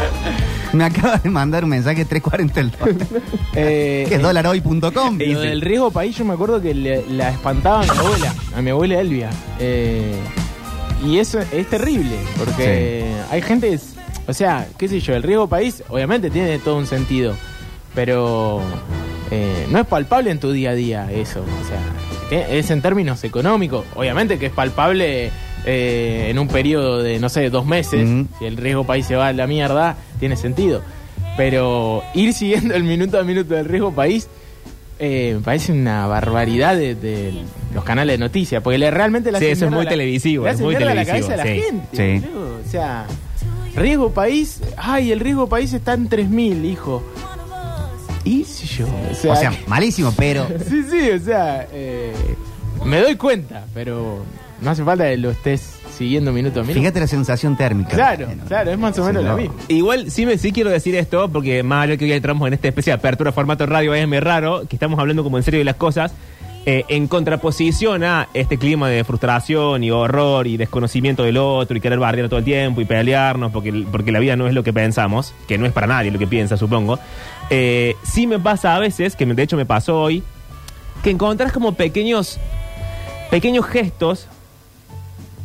me 0.72 0.84
acaba 0.84 1.16
de 1.18 1.28
mandar 1.30 1.64
un 1.64 1.70
mensaje 1.70 2.04
340 2.04 2.60
el 2.60 2.70
dólar. 2.70 3.06
Eh, 3.54 4.06
que 4.08 4.14
es 4.14 4.22
dólarhoy.com. 4.22 4.80
Lo 5.18 5.24
dice. 5.24 5.40
del 5.40 5.60
riesgo 5.60 5.90
país, 5.90 6.16
yo 6.16 6.24
me 6.24 6.34
acuerdo 6.34 6.60
que 6.60 6.72
le- 6.72 7.04
la 7.10 7.30
espantaba 7.30 7.80
a 7.80 7.82
mi 7.82 7.90
abuela, 7.98 8.34
a 8.56 8.62
mi 8.62 8.70
abuela 8.70 9.00
Elvia. 9.00 9.30
Eh, 9.58 10.14
y 11.04 11.18
eso 11.18 11.38
es 11.52 11.66
terrible, 11.68 12.16
porque 12.38 13.12
hay 13.30 13.42
gente, 13.42 13.78
o 14.26 14.32
sea, 14.32 14.66
qué 14.78 14.88
sé 14.88 15.00
yo, 15.00 15.14
el 15.14 15.22
riesgo 15.22 15.48
país 15.48 15.82
obviamente 15.88 16.30
tiene 16.30 16.58
todo 16.58 16.76
un 16.78 16.86
sentido, 16.86 17.34
pero 17.94 18.60
eh, 19.30 19.66
no 19.70 19.78
es 19.80 19.86
palpable 19.86 20.30
en 20.30 20.38
tu 20.40 20.52
día 20.52 20.70
a 20.70 20.74
día 20.74 21.10
eso. 21.12 21.40
O 21.40 21.68
sea, 21.68 21.78
te- 22.28 22.58
es 22.58 22.70
en 22.70 22.82
términos 22.82 23.22
económicos. 23.24 23.84
Obviamente 23.94 24.38
que 24.38 24.46
es 24.46 24.52
palpable 24.52 25.30
eh, 25.66 26.26
en 26.30 26.38
un 26.38 26.48
periodo 26.48 27.02
de, 27.02 27.18
no 27.18 27.28
sé, 27.28 27.50
dos 27.50 27.66
meses. 27.66 28.08
Si 28.38 28.44
el 28.44 28.56
riesgo 28.56 28.84
país 28.84 29.06
se 29.06 29.16
va 29.16 29.28
a 29.28 29.32
la 29.32 29.46
mierda, 29.46 29.96
tiene 30.18 30.36
sentido. 30.36 30.82
Pero 31.36 32.02
ir 32.14 32.32
siguiendo 32.34 32.74
el 32.74 32.84
minuto 32.84 33.18
a 33.18 33.22
minuto 33.24 33.54
del 33.54 33.66
riesgo 33.66 33.92
país 33.92 34.28
eh, 35.00 35.32
me 35.36 35.40
parece 35.40 35.72
una 35.72 36.06
barbaridad 36.06 36.76
de, 36.76 36.94
de 36.94 37.32
los 37.74 37.82
canales 37.84 38.14
de 38.14 38.18
noticias. 38.18 38.62
Porque 38.62 38.78
le, 38.78 38.90
realmente 38.90 39.32
le 39.32 39.38
Sí, 39.38 39.46
eso 39.46 39.64
es 39.66 39.70
muy 39.72 39.84
la- 39.84 39.90
televisivo, 39.90 40.44
le 40.44 40.50
es 40.50 40.60
muy 40.60 40.74
a 40.76 40.80
la 40.80 40.86
televisivo, 41.04 41.28
cabeza 41.28 41.32
a 41.34 41.36
la 41.36 41.42
sí. 41.44 41.60
gente. 41.62 42.20
Sí. 42.20 42.26
boludo. 42.28 42.56
O 42.66 42.70
sea, 42.70 43.06
riesgo 43.74 44.10
país. 44.12 44.60
Ay, 44.76 45.10
el 45.12 45.20
riesgo 45.20 45.48
país 45.48 45.72
está 45.72 45.94
en 45.94 46.08
3000, 46.08 46.64
hijo. 46.66 47.02
Y, 48.24 48.44
yo. 48.44 48.86
O 49.30 49.36
sea, 49.36 49.52
malísimo, 49.66 50.12
pero 50.16 50.46
sí, 50.68 50.82
sí, 50.90 51.10
o 51.10 51.18
sea, 51.18 51.66
eh, 51.72 52.12
me 52.84 53.00
doy 53.00 53.16
cuenta, 53.16 53.64
pero 53.72 54.22
no 54.60 54.70
hace 54.70 54.84
falta 54.84 55.04
que 55.08 55.16
lo 55.16 55.30
estés 55.30 55.79
siguiendo 56.00 56.32
minuto 56.32 56.60
a 56.60 56.62
minuto. 56.62 56.80
fíjate 56.80 56.98
la 56.98 57.06
sensación 57.06 57.58
térmica. 57.58 57.90
Claro, 57.90 58.24
Bueno, 58.24 58.44
claro, 58.48 58.70
es 58.70 58.78
más 58.78 58.98
o 58.98 59.04
menos 59.04 59.22
lo 59.22 59.36
mismo. 59.36 59.54
Igual 59.68 60.10
sí 60.10 60.24
me 60.24 60.38
sí 60.38 60.50
quiero 60.50 60.70
decir 60.70 60.94
esto, 60.94 61.28
porque 61.28 61.62
más 61.62 61.84
allá 61.84 61.98
que 61.98 62.06
hoy 62.06 62.12
entramos 62.12 62.48
en 62.48 62.54
esta 62.54 62.68
especie 62.68 62.90
de 62.90 62.94
apertura 62.94 63.32
formato 63.32 63.66
radio 63.66 63.92
es 63.92 64.08
muy 64.08 64.18
raro, 64.18 64.62
que 64.66 64.76
estamos 64.76 64.98
hablando 64.98 65.22
como 65.22 65.36
en 65.36 65.42
serio 65.42 65.58
de 65.58 65.64
las 65.64 65.76
cosas, 65.76 66.14
eh, 66.64 66.84
en 66.88 67.06
contraposición 67.06 68.02
a 68.02 68.28
este 68.32 68.56
clima 68.56 68.88
de 68.88 69.04
frustración 69.04 69.84
y 69.84 69.90
horror 69.90 70.46
y 70.46 70.56
desconocimiento 70.56 71.22
del 71.22 71.36
otro 71.36 71.76
y 71.76 71.82
querer 71.82 71.98
bardear 71.98 72.30
todo 72.30 72.38
el 72.38 72.46
tiempo 72.46 72.80
y 72.80 72.86
pelearnos 72.86 73.52
porque, 73.52 73.84
porque 73.92 74.10
la 74.10 74.20
vida 74.20 74.36
no 74.36 74.46
es 74.46 74.54
lo 74.54 74.62
que 74.62 74.72
pensamos, 74.72 75.34
que 75.46 75.58
no 75.58 75.66
es 75.66 75.72
para 75.72 75.86
nadie 75.86 76.10
lo 76.10 76.18
que 76.18 76.26
piensa, 76.26 76.56
supongo. 76.56 76.98
Eh, 77.50 77.94
sí 78.04 78.26
me 78.26 78.38
pasa 78.38 78.74
a 78.74 78.78
veces, 78.78 79.16
que 79.16 79.26
de 79.26 79.42
hecho 79.42 79.58
me 79.58 79.66
pasó 79.66 80.00
hoy, 80.00 80.22
que 81.04 81.10
encontrás 81.10 81.52
como 81.52 81.74
pequeños, 81.74 82.38
pequeños 83.30 83.66
gestos 83.66 84.28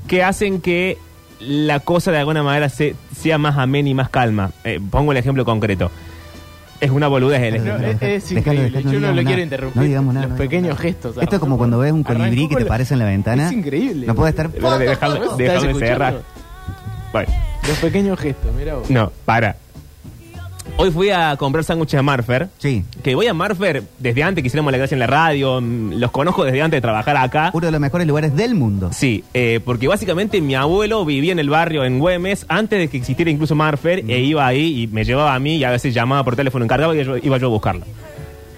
que 0.07 0.23
hacen 0.23 0.61
que 0.61 0.97
la 1.39 1.79
cosa 1.81 2.11
de 2.11 2.19
alguna 2.19 2.43
manera 2.43 2.69
se- 2.69 2.95
sea 3.15 3.37
más 3.37 3.57
amena 3.57 3.89
y 3.89 3.93
más 3.93 4.09
calma. 4.09 4.51
Eh, 4.63 4.79
pongo 4.91 5.11
el 5.11 5.17
ejemplo 5.17 5.43
concreto. 5.45 5.91
Es 6.81 6.91
una 6.91 7.07
boludez 7.07 7.41
el 7.41 7.63
No, 7.65 7.75
ejemplo. 7.77 8.07
es, 8.07 8.31
increíble. 8.31 8.69
dejalo, 8.69 8.91
Yo 8.93 8.99
no 8.99 9.13
lo 9.13 9.23
quiero 9.23 9.41
interrumpir. 9.41 9.81
No 9.81 9.87
digamos 9.87 10.13
nada, 10.13 10.25
Los 10.27 10.31
no 10.33 10.37
pequeños 10.37 10.77
gestos. 10.77 11.17
Esto 11.17 11.35
es 11.35 11.39
como 11.39 11.57
cuando 11.57 11.77
ves 11.79 11.91
un 11.93 12.03
colibrí 12.03 12.47
que 12.49 12.57
te 12.57 12.63
aparece 12.63 12.93
en 12.95 12.99
la 12.99 13.05
ventana. 13.05 13.47
Es 13.47 13.53
increíble. 13.53 14.05
No 14.07 14.13
puede 14.15 14.31
estar. 14.31 14.49
Cerrar. 14.51 16.21
Bueno, 17.11 17.29
Los 17.67 17.77
pequeños 17.79 18.19
gestos, 18.19 18.53
mira 18.55 18.75
vos. 18.75 18.89
no, 18.89 19.11
para. 19.23 19.55
Hoy 20.77 20.91
fui 20.91 21.09
a 21.09 21.37
comprar 21.37 21.63
sándwiches 21.63 21.97
a 21.97 22.03
Marfer. 22.03 22.49
Sí. 22.57 22.83
Que 23.01 23.15
voy 23.15 23.27
a 23.27 23.33
Marfer 23.33 23.83
desde 23.97 24.23
antes 24.23 24.41
que 24.41 24.47
hiciéramos 24.47 24.71
la 24.73 24.77
gracia 24.77 24.95
en 24.95 24.99
la 24.99 25.07
radio. 25.07 25.61
mm, 25.61 25.93
Los 25.93 26.11
conozco 26.11 26.43
desde 26.43 26.61
antes 26.61 26.77
de 26.77 26.81
trabajar 26.81 27.15
acá. 27.15 27.49
Uno 27.53 27.65
de 27.67 27.71
los 27.71 27.79
mejores 27.79 28.05
lugares 28.07 28.35
del 28.35 28.55
mundo. 28.55 28.89
Sí, 28.91 29.23
eh, 29.33 29.61
porque 29.63 29.87
básicamente 29.87 30.41
mi 30.41 30.53
abuelo 30.55 31.05
vivía 31.05 31.31
en 31.31 31.39
el 31.39 31.49
barrio 31.49 31.85
en 31.85 31.99
Güemes 31.99 32.45
antes 32.49 32.77
de 32.77 32.87
que 32.89 32.97
existiera 32.97 33.31
incluso 33.31 33.55
Marfer 33.55 34.03
e 34.07 34.19
iba 34.19 34.45
ahí 34.45 34.81
y 34.83 34.87
me 34.87 35.05
llevaba 35.05 35.33
a 35.33 35.39
mí 35.39 35.55
y 35.55 35.63
a 35.63 35.71
veces 35.71 35.93
llamaba 35.93 36.23
por 36.25 36.35
teléfono 36.35 36.65
encargado 36.65 36.93
y 36.93 37.03
yo- 37.05 37.17
iba 37.17 37.37
yo 37.37 37.47
a 37.47 37.49
buscarlo. 37.49 37.85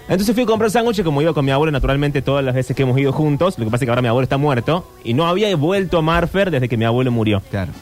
Entonces 0.10 0.34
fui 0.34 0.44
a 0.46 0.48
comprar 0.48 0.72
sándwiches 0.72 1.04
como 1.04 1.22
iba 1.22 1.34
con 1.34 1.44
mi 1.44 1.52
abuelo 1.52 1.70
naturalmente 1.72 2.22
todas 2.22 2.44
las 2.44 2.56
veces 2.56 2.74
que 2.76 2.84
hemos 2.84 2.98
ido 2.98 3.12
juntos. 3.12 3.60
Lo 3.60 3.66
que 3.66 3.72
pasa 3.72 3.84
es 3.84 3.88
que 3.88 3.92
ahora 3.92 4.02
mi 4.02 4.08
abuelo 4.08 4.24
está 4.24 4.38
muerto 4.38 4.90
y 5.04 5.14
no 5.14 5.28
había 5.28 5.54
vuelto 5.58 5.98
a 5.98 6.02
Marfer 6.02 6.50
desde 6.50 6.70
que 6.70 6.78
mi 6.78 6.86
abuelo 6.86 7.12
murió. 7.12 7.42
Claro. 7.52 7.74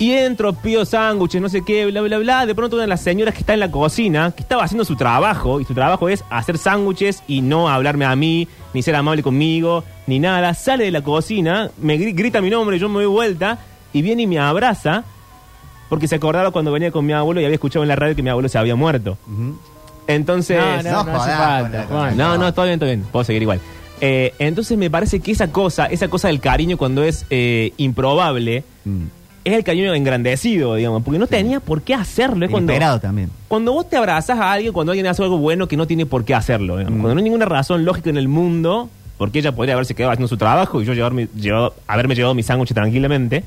Y 0.00 0.12
entro, 0.12 0.54
pido 0.54 0.84
sándwiches, 0.86 1.42
no 1.42 1.48
sé 1.50 1.62
qué, 1.62 1.84
bla, 1.86 2.00
bla, 2.00 2.16
bla. 2.18 2.46
De 2.46 2.54
pronto 2.54 2.76
una 2.76 2.84
de 2.84 2.88
las 2.88 3.02
señoras 3.02 3.34
que 3.34 3.40
está 3.40 3.52
en 3.54 3.60
la 3.60 3.70
cocina, 3.70 4.32
que 4.34 4.40
estaba 4.42 4.64
haciendo 4.64 4.84
su 4.86 4.96
trabajo, 4.96 5.60
y 5.60 5.64
su 5.66 5.74
trabajo 5.74 6.08
es 6.08 6.24
hacer 6.30 6.56
sándwiches 6.56 7.22
y 7.28 7.42
no 7.42 7.68
hablarme 7.68 8.06
a 8.06 8.16
mí, 8.16 8.48
ni 8.72 8.82
ser 8.82 8.96
amable 8.96 9.22
conmigo, 9.22 9.84
ni 10.06 10.18
nada, 10.18 10.54
sale 10.54 10.84
de 10.84 10.90
la 10.90 11.02
cocina, 11.02 11.70
me 11.82 11.96
gri- 11.98 12.14
grita 12.16 12.40
mi 12.40 12.48
nombre, 12.48 12.78
yo 12.78 12.88
me 12.88 12.94
doy 13.02 13.06
vuelta, 13.12 13.58
y 13.92 14.00
viene 14.00 14.22
y 14.22 14.26
me 14.26 14.38
abraza, 14.38 15.04
porque 15.90 16.08
se 16.08 16.14
acordaba 16.14 16.50
cuando 16.50 16.72
venía 16.72 16.90
con 16.90 17.04
mi 17.04 17.12
abuelo 17.12 17.42
y 17.42 17.44
había 17.44 17.56
escuchado 17.56 17.82
en 17.82 17.88
la 17.88 17.96
radio 17.96 18.16
que 18.16 18.22
mi 18.22 18.30
abuelo 18.30 18.48
se 18.48 18.56
había 18.56 18.76
muerto. 18.76 19.18
Entonces... 20.06 20.58
No, 20.58 20.82
no, 20.82 21.04
No 21.04 21.12
no, 21.12 21.18
falta. 21.20 22.14
No, 22.16 22.38
no, 22.38 22.48
está 22.48 22.62
bien, 22.64 22.74
está 22.74 22.86
bien. 22.86 23.02
Puedo 23.12 23.24
seguir 23.24 23.42
igual. 23.42 23.60
Eh, 24.00 24.32
entonces 24.38 24.78
me 24.78 24.88
parece 24.90 25.20
que 25.20 25.32
esa 25.32 25.52
cosa, 25.52 25.84
esa 25.86 26.08
cosa 26.08 26.28
del 26.28 26.40
cariño 26.40 26.78
cuando 26.78 27.04
es 27.04 27.26
eh, 27.28 27.74
improbable, 27.76 28.64
Mm. 28.86 29.02
Es 29.50 29.58
el 29.58 29.64
cariño 29.64 29.92
engrandecido, 29.94 30.74
digamos, 30.74 31.02
porque 31.02 31.18
no 31.18 31.26
tenía 31.26 31.60
por 31.60 31.82
qué 31.82 31.94
hacerlo. 31.94 32.44
Es 32.44 32.50
cuando, 32.50 32.72
también. 33.00 33.30
cuando 33.48 33.72
vos 33.72 33.88
te 33.88 33.96
abrazas 33.96 34.38
a 34.38 34.52
alguien, 34.52 34.72
cuando 34.72 34.92
alguien 34.92 35.06
hace 35.06 35.22
algo 35.22 35.38
bueno 35.38 35.66
que 35.68 35.76
no 35.76 35.86
tiene 35.86 36.06
por 36.06 36.24
qué 36.24 36.34
hacerlo, 36.34 36.76
digamos. 36.78 36.98
Mm. 36.98 37.02
cuando 37.02 37.14
no 37.14 37.18
hay 37.18 37.24
ninguna 37.24 37.44
razón 37.46 37.84
lógica 37.84 38.10
en 38.10 38.16
el 38.16 38.28
mundo, 38.28 38.88
porque 39.18 39.38
ella 39.40 39.52
podría 39.52 39.74
haberse 39.74 39.94
quedado 39.94 40.12
haciendo 40.12 40.28
su 40.28 40.36
trabajo 40.36 40.80
y 40.80 40.84
yo 40.84 40.94
llevarme, 40.94 41.28
llevado- 41.36 41.74
haberme 41.86 42.14
llevado 42.14 42.34
mi 42.34 42.42
sándwich 42.42 42.72
tranquilamente. 42.72 43.44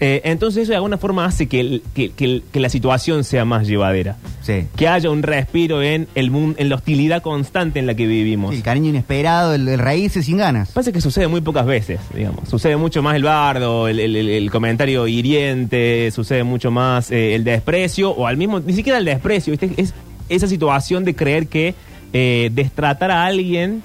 Eh, 0.00 0.22
entonces 0.24 0.62
eso 0.62 0.70
de 0.72 0.76
alguna 0.76 0.96
forma 0.98 1.24
hace 1.26 1.46
que, 1.46 1.60
el- 1.60 1.82
que- 1.94 2.10
que 2.10 2.24
el- 2.24 2.42
que 2.52 2.58
la 2.60 2.68
situación 2.70 3.22
sea 3.22 3.44
más 3.44 3.66
llevadera. 3.68 4.16
Sí. 4.42 4.64
Que 4.76 4.88
haya 4.88 5.10
un 5.10 5.22
respiro 5.22 5.82
en 5.82 6.08
el 6.14 6.30
mundo, 6.30 6.56
en 6.58 6.68
la 6.70 6.76
hostilidad 6.76 7.22
constante 7.22 7.78
en 7.78 7.86
la 7.86 7.94
que 7.94 8.06
vivimos. 8.06 8.50
Sí, 8.50 8.56
el 8.56 8.62
cariño 8.62 8.88
inesperado, 8.88 9.54
el, 9.54 9.68
el 9.68 9.78
reírse 9.78 10.22
sin 10.22 10.38
ganas. 10.38 10.72
Pasa 10.72 10.90
que 10.92 11.00
sucede 11.00 11.28
muy 11.28 11.40
pocas 11.42 11.66
veces, 11.66 12.00
digamos. 12.14 12.48
Sucede 12.48 12.76
mucho 12.76 13.02
más 13.02 13.14
el 13.16 13.22
bardo, 13.24 13.88
el, 13.88 14.00
el- 14.00 14.16
el- 14.16 14.28
el 14.30 14.50
comentario 14.50 15.06
hiriente, 15.06 16.10
sucede 16.10 16.44
mucho 16.44 16.70
más 16.70 17.10
eh, 17.10 17.34
el 17.34 17.44
desprecio, 17.44 18.10
o 18.10 18.26
al 18.26 18.36
mismo, 18.36 18.60
ni 18.60 18.72
siquiera 18.72 18.98
el 18.98 19.04
desprecio, 19.04 19.50
¿viste? 19.52 19.70
Es 19.76 19.92
esa 20.28 20.46
situación 20.46 21.04
de 21.04 21.14
creer 21.14 21.46
que 21.48 21.74
eh, 22.12 22.50
destratar 22.52 23.10
a 23.10 23.26
alguien 23.26 23.82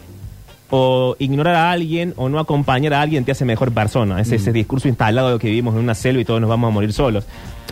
o 0.69 1.15
ignorar 1.19 1.55
a 1.55 1.71
alguien 1.71 2.13
o 2.17 2.29
no 2.29 2.39
acompañar 2.39 2.93
a 2.93 3.01
alguien 3.01 3.23
te 3.23 3.31
hace 3.31 3.45
mejor 3.45 3.71
persona. 3.71 4.19
Es 4.19 4.31
ese 4.31 4.51
discurso 4.51 4.87
instalado 4.87 5.33
de 5.33 5.39
que 5.39 5.47
vivimos 5.47 5.75
en 5.75 5.81
una 5.81 5.95
selva 5.95 6.21
y 6.21 6.25
todos 6.25 6.41
nos 6.41 6.49
vamos 6.49 6.69
a 6.69 6.71
morir 6.71 6.93
solos. 6.93 7.25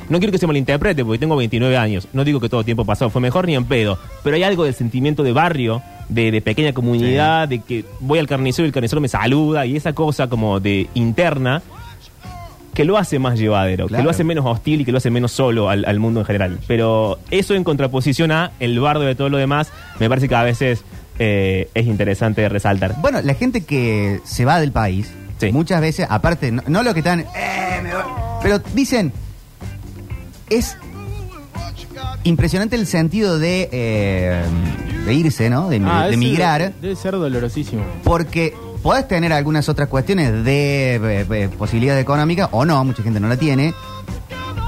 No 0.09 0.19
quiero 0.19 0.31
que 0.31 0.37
se 0.37 0.47
malinterprete 0.47 1.03
porque 1.03 1.19
tengo 1.19 1.35
29 1.35 1.77
años. 1.77 2.07
No 2.13 2.23
digo 2.23 2.39
que 2.39 2.49
todo 2.49 2.63
tiempo 2.63 2.85
pasado 2.85 3.09
fue 3.09 3.21
mejor 3.21 3.47
ni 3.47 3.55
en 3.55 3.65
pedo. 3.65 3.97
Pero 4.23 4.35
hay 4.35 4.43
algo 4.43 4.65
del 4.65 4.73
sentimiento 4.73 5.23
de 5.23 5.31
barrio, 5.31 5.81
de, 6.09 6.31
de 6.31 6.41
pequeña 6.41 6.73
comunidad, 6.73 7.47
de 7.47 7.59
que 7.59 7.85
voy 7.99 8.19
al 8.19 8.27
carnicero 8.27 8.65
y 8.65 8.69
el 8.69 8.73
carnicero 8.73 9.01
me 9.01 9.07
saluda 9.07 9.65
y 9.65 9.75
esa 9.75 9.93
cosa 9.93 10.27
como 10.27 10.59
de 10.59 10.87
interna 10.93 11.61
que 12.73 12.85
lo 12.85 12.97
hace 12.97 13.19
más 13.19 13.37
llevadero, 13.37 13.87
que 13.87 14.01
lo 14.01 14.09
hace 14.09 14.23
menos 14.23 14.45
hostil 14.45 14.81
y 14.81 14.85
que 14.85 14.91
lo 14.91 14.97
hace 14.97 15.11
menos 15.11 15.31
solo 15.31 15.69
al, 15.69 15.85
al 15.85 15.99
mundo 15.99 16.21
en 16.21 16.25
general. 16.25 16.59
Pero 16.67 17.19
eso 17.29 17.53
en 17.53 17.63
contraposición 17.63 18.31
a 18.31 18.51
el 18.59 18.79
bardo 18.79 19.01
de 19.01 19.13
todo 19.13 19.29
lo 19.29 19.37
demás, 19.37 19.71
me 19.99 20.09
parece 20.09 20.27
que 20.27 20.35
a 20.35 20.43
veces 20.43 20.83
eh, 21.19 21.69
es 21.73 21.85
interesante 21.87 22.47
resaltar. 22.49 22.95
Bueno, 23.01 23.21
la 23.21 23.33
gente 23.35 23.61
que 23.63 24.19
se 24.25 24.45
va 24.45 24.59
del 24.59 24.71
país, 24.71 25.09
Sí. 25.39 25.51
muchas 25.51 25.81
veces, 25.81 26.07
aparte, 26.09 26.51
no, 26.51 26.61
no 26.67 26.83
lo 26.83 26.93
que 26.93 26.99
están, 27.01 27.21
"Eh, 27.21 27.79
me 27.83 27.93
voy", 27.93 28.03
pero 28.41 28.59
dicen, 28.73 29.11
es 30.49 30.77
impresionante 32.23 32.75
el 32.75 32.87
sentido 32.87 33.37
de, 33.39 33.69
eh, 33.71 34.43
de 35.05 35.13
irse, 35.13 35.49
¿no? 35.49 35.69
De, 35.69 35.81
Ah, 35.85 36.07
de 36.07 36.17
migrar, 36.17 36.61
Debe, 36.61 36.73
debe 36.81 36.95
ser 36.95 37.11
dolorosísimo. 37.13 37.83
porque 38.03 38.53
podés 38.81 39.07
tener 39.07 39.33
algunas 39.33 39.67
otras 39.69 39.89
cuestiones 39.89 40.43
de 40.45 40.95
eh, 40.95 41.25
eh, 41.29 41.49
posibilidad 41.57 41.99
económica, 41.99 42.49
o 42.51 42.63
no, 42.65 42.83
mucha 42.85 43.03
gente 43.03 43.19
no 43.19 43.27
la 43.27 43.37
tiene, 43.37 43.73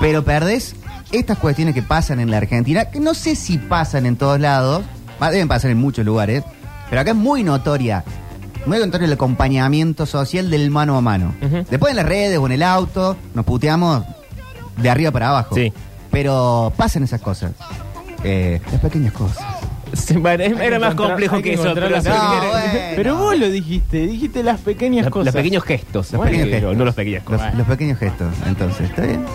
pero 0.02 0.24
perdés 0.26 0.76
estas 1.12 1.38
cuestiones 1.38 1.74
que 1.74 1.82
pasan 1.82 2.20
en 2.20 2.30
la 2.32 2.38
Argentina, 2.38 2.86
que 2.92 3.00
no 3.00 3.14
sé 3.14 3.36
si 3.36 3.58
pasan 3.58 4.06
en 4.06 4.18
todos 4.18 4.40
lados, 4.40 4.84
va, 5.22 5.32
deben 5.32 5.48
pasar 5.48 5.72
en 5.72 5.78
muchos 5.78 6.06
lugares, 6.06 6.44
pero 6.90 7.02
acá 7.02 7.12
es 7.12 7.18
muy 7.18 7.44
notoria, 7.44 8.04
muy 8.66 8.80
notorio 8.80 9.06
el 9.06 9.14
acompañamiento 9.14 10.06
social 10.06 10.50
del 10.50 10.72
mano 10.72 10.98
a 10.98 11.02
mano. 11.02 11.34
Después 11.70 11.92
en 11.92 11.98
las 11.98 12.06
redes 12.06 12.38
o 12.38 12.46
en 12.46 12.54
el 12.54 12.64
auto, 12.64 13.16
nos 13.34 13.46
puteamos 13.46 14.04
de 14.78 14.90
arriba 14.90 15.12
para 15.12 15.30
abajo. 15.30 15.56
Sí. 15.56 15.72
Pero 16.12 16.74
pasan 16.78 17.04
esas 17.04 17.22
cosas. 17.22 17.52
Eh, 18.24 18.62
las 18.72 18.82
pequeñas 18.82 19.14
cosas. 19.14 19.46
Bueno, 20.20 20.44
era 20.62 20.80
más 20.80 20.96
complejo 20.96 21.42
que, 21.42 21.54
eso. 21.54 21.72
Pero, 21.74 21.90
No. 21.90 22.02
Pero 22.96 23.16
vos 23.18 23.38
lo 23.38 23.50
dijiste, 23.50 24.06
dijiste 24.08 24.44
las 24.44 24.60
pequeñas 24.62 25.06
la- 25.06 25.12
cosas. 25.12 25.26
los 25.28 25.36
pequeños 25.36 25.64
gestos, 25.64 26.12
los 26.12 26.18
Bueno, 26.18 26.24
pequeños 26.32 26.46
gestos. 26.50 26.62
gestos, 26.62 26.78
no 26.78 26.86
los 26.86 26.96
pequeños 26.96 27.24
cosas. 27.24 27.56
los 27.56 27.68
pequeños 27.68 28.00
gestos. 28.00 28.28
Entonces, 28.48 28.90
¿está 28.90 29.02
bien? 29.04 29.26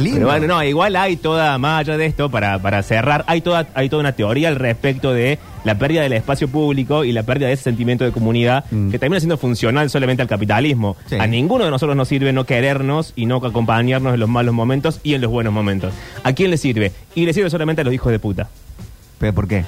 Lindo. 0.00 0.14
Pero 0.20 0.26
bueno, 0.28 0.46
no, 0.46 0.62
igual 0.62 0.96
hay 0.96 1.16
toda, 1.16 1.56
más 1.58 1.80
allá 1.80 1.96
de 1.96 2.06
esto, 2.06 2.30
para, 2.30 2.58
para 2.58 2.82
cerrar, 2.82 3.24
hay 3.26 3.40
toda, 3.40 3.66
hay 3.74 3.88
toda 3.88 4.00
una 4.00 4.12
teoría 4.12 4.48
al 4.48 4.56
respecto 4.56 5.12
de 5.12 5.38
la 5.64 5.76
pérdida 5.78 6.02
del 6.02 6.12
espacio 6.12 6.48
público 6.48 7.04
y 7.04 7.12
la 7.12 7.22
pérdida 7.22 7.46
de 7.48 7.54
ese 7.54 7.64
sentimiento 7.64 8.04
de 8.04 8.12
comunidad 8.12 8.64
Mm. 8.70 8.90
que 8.90 8.98
termina 8.98 9.20
siendo 9.20 9.38
funcional 9.38 9.88
solamente 9.90 10.22
al 10.22 10.28
capitalismo. 10.28 10.96
Sí. 11.06 11.16
A 11.18 11.26
ninguno 11.26 11.64
de 11.64 11.70
nosotros 11.70 11.96
nos 11.96 12.08
sirve 12.08 12.32
no 12.32 12.44
querernos 12.44 13.12
y 13.16 13.26
no 13.26 13.36
acompañarnos 13.36 14.12
en 14.14 14.20
los 14.20 14.28
malos 14.28 14.54
momentos 14.54 15.00
y 15.02 15.14
en 15.14 15.22
los 15.22 15.30
buenos 15.30 15.52
momentos. 15.52 15.94
¿A 16.22 16.32
quién 16.34 16.50
le 16.50 16.58
sirve? 16.58 16.92
Y 17.14 17.24
le 17.24 17.32
sirve 17.32 17.48
solamente 17.48 17.80
a 17.80 17.84
los 17.84 17.94
hijos 17.94 18.12
de 18.12 18.18
puta. 18.18 18.48
¿Pero 19.24 19.34
por 19.34 19.48
qué? 19.48 19.64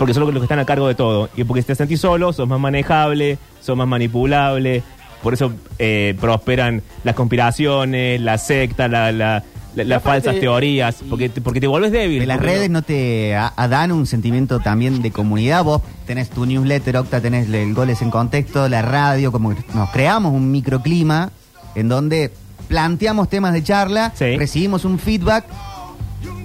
Porque 0.00 0.14
son 0.14 0.24
los 0.24 0.32
que 0.34 0.40
están 0.40 0.58
a 0.58 0.64
cargo 0.64 0.88
de 0.88 0.96
todo. 0.96 1.28
Y 1.36 1.44
porque 1.44 1.62
si 1.62 1.68
te 1.68 1.74
sentís 1.76 2.00
solo, 2.00 2.32
sos 2.32 2.48
más 2.48 2.58
manejable, 2.58 3.38
sos 3.60 3.76
más 3.76 3.86
manipulable. 3.86 4.82
Por 5.22 5.32
eso 5.32 5.52
eh, 5.78 6.16
prosperan 6.20 6.82
las 7.04 7.14
conspiraciones, 7.14 8.20
la 8.20 8.36
secta, 8.38 8.88
la, 8.88 9.12
la, 9.12 9.44
la- 9.76 9.84
las 9.84 9.98
aparte- 10.02 10.22
falsas 10.24 10.40
teorías, 10.40 10.96
porque, 11.08 11.28
te- 11.28 11.40
porque 11.40 11.60
te 11.60 11.68
vuelves 11.68 11.92
débil. 11.92 12.18
De 12.18 12.26
las 12.26 12.38
Porque 12.38 12.50
redes 12.52 12.70
no 12.70 12.82
te 12.82 13.36
a- 13.36 13.52
a 13.54 13.68
dan 13.68 13.92
un 13.92 14.06
sentimiento 14.06 14.58
también 14.58 15.02
de 15.02 15.12
comunidad. 15.12 15.62
Vos 15.62 15.82
tenés 16.06 16.30
tu 16.30 16.46
newsletter, 16.46 16.96
Octa, 16.96 17.20
tenés 17.20 17.48
el 17.48 17.72
Goles 17.74 18.02
en 18.02 18.10
Contexto, 18.10 18.68
la 18.68 18.82
radio, 18.82 19.30
como 19.30 19.54
que 19.54 19.62
nos 19.72 19.90
creamos 19.90 20.32
un 20.32 20.50
microclima 20.50 21.30
en 21.76 21.88
donde 21.88 22.32
planteamos 22.66 23.28
temas 23.28 23.52
de 23.52 23.62
charla, 23.62 24.10
Sí. 24.16 24.36
recibimos 24.36 24.84
un 24.84 24.98
feedback 24.98 25.44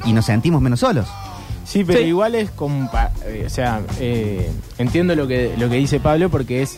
y 0.05 0.13
nos 0.13 0.25
sentimos 0.25 0.61
menos 0.61 0.81
solos. 0.81 1.07
Sí, 1.65 1.83
pero 1.83 1.99
Sí. 1.99 2.05
igual 2.05 2.35
es 2.35 2.49
como, 2.51 2.89
pa- 2.91 3.11
eh, 3.25 3.43
o 3.45 3.49
sea, 3.49 3.81
eh, 3.99 4.49
entiendo 4.77 5.15
lo 5.15 5.27
que 5.27 5.53
lo 5.57 5.67
que 5.69 5.75
dice 5.75 5.99
Pablo 5.99 6.29
porque 6.29 6.61
es 6.61 6.77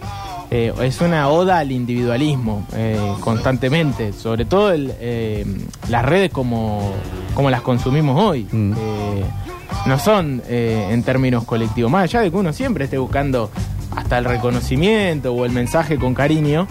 eh, 0.49 0.71
es 0.81 1.01
una 1.01 1.27
oda 1.29 1.59
al 1.59 1.71
individualismo 1.73 2.65
eh, 2.73 2.97
constantemente, 3.19 4.13
sobre 4.13 4.45
todo 4.45 4.71
el, 4.71 4.93
eh, 4.99 5.45
las 5.89 6.05
redes 6.05 6.31
como 6.31 6.93
como 7.33 7.49
las 7.49 7.61
consumimos 7.61 8.19
hoy. 8.21 8.47
Mm. 8.51 8.71
Eh, 8.73 9.23
no 9.85 9.99
son 9.99 10.41
eh, 10.47 10.87
en 10.91 11.03
términos 11.03 11.43
colectivos, 11.43 11.91
más 11.91 12.03
allá 12.03 12.21
de 12.21 12.31
que 12.31 12.37
uno 12.37 12.53
siempre 12.53 12.85
esté 12.85 12.97
buscando 12.97 13.51
hasta 13.95 14.17
el 14.17 14.25
reconocimiento 14.25 15.33
o 15.33 15.43
el 15.45 15.51
mensaje 15.51 15.97
con 15.97 16.13
cariño, 16.13 16.67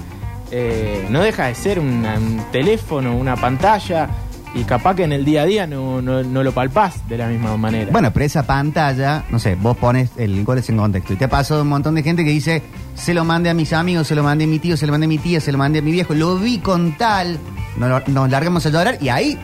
eh, 0.51 1.07
no 1.11 1.21
deja 1.23 1.47
de 1.47 1.55
ser 1.55 1.79
una- 1.81 2.15
un 2.17 2.43
teléfono, 2.53 3.17
una 3.17 3.37
pantalla. 3.37 4.09
Y 4.59 4.65
capaz 4.65 4.95
que 4.97 5.05
en 5.05 5.13
el 5.13 5.25
día 5.25 5.43
a 5.43 5.45
día 5.45 5.67
no, 5.67 6.01
no, 6.01 6.23
no 6.23 6.43
lo 6.43 6.51
palpás 6.53 7.07
de 7.09 7.19
la 7.19 7.29
misma 7.29 7.57
manera. 7.59 7.93
Bueno, 7.93 8.11
pero 8.13 8.25
esa 8.25 8.47
pantalla, 8.47 9.25
no 9.31 9.39
sé, 9.39 9.55
vos 9.55 9.77
pones 9.77 10.11
el 10.17 10.43
Goles 10.45 10.69
en 10.71 10.79
Contexto 10.79 11.13
y 11.13 11.17
te 11.17 11.29
pasó 11.29 11.61
un 11.61 11.69
montón 11.69 11.95
de 11.95 12.03
gente 12.03 12.25
que 12.25 12.31
dice, 12.31 12.63
se 12.95 13.13
lo 13.13 13.25
mandé 13.25 13.51
a 13.51 13.55
mis 13.55 13.75
amigos, 13.75 14.07
se 14.07 14.15
lo 14.15 14.23
mandé 14.23 14.45
a 14.45 14.47
mi 14.47 14.59
tío, 14.59 14.77
se 14.79 14.87
lo 14.87 14.93
mandé 14.93 15.05
a 15.05 15.09
mi 15.09 15.19
tía, 15.19 15.41
se 15.41 15.53
lo 15.53 15.59
mandé 15.59 15.81
a 15.81 15.83
mi 15.83 15.93
viejo, 15.93 16.15
lo 16.15 16.37
vi 16.39 16.59
con 16.59 16.97
tal, 16.97 17.39
nos, 17.77 18.09
nos 18.09 18.31
largamos 18.31 18.65
a 18.65 18.71
llorar 18.71 18.97
y 19.01 19.11
ahí 19.11 19.39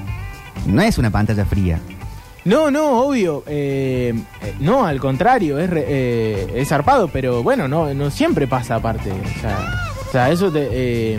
no 0.64 0.80
es 0.80 0.96
una 0.96 1.10
pantalla 1.10 1.44
fría. 1.44 1.78
No, 2.46 2.70
no, 2.70 3.02
obvio. 3.02 3.44
eh, 3.46 4.14
eh, 4.40 4.54
no, 4.60 4.86
al 4.86 4.98
contrario, 4.98 5.58
es, 5.58 5.68
re- 5.70 5.84
eh, 5.86 6.52
es 6.56 6.68
zarpado, 6.70 7.08
pero 7.08 7.42
bueno, 7.42 7.68
no, 7.68 7.92
no 7.92 8.10
siempre 8.10 8.46
pasa 8.48 8.76
aparte. 8.76 9.12
O 9.12 9.40
sea, 9.42 9.58
o 10.08 10.10
sea, 10.10 10.30
eso 10.30 10.50
te, 10.50 10.68
eh, 10.72 11.18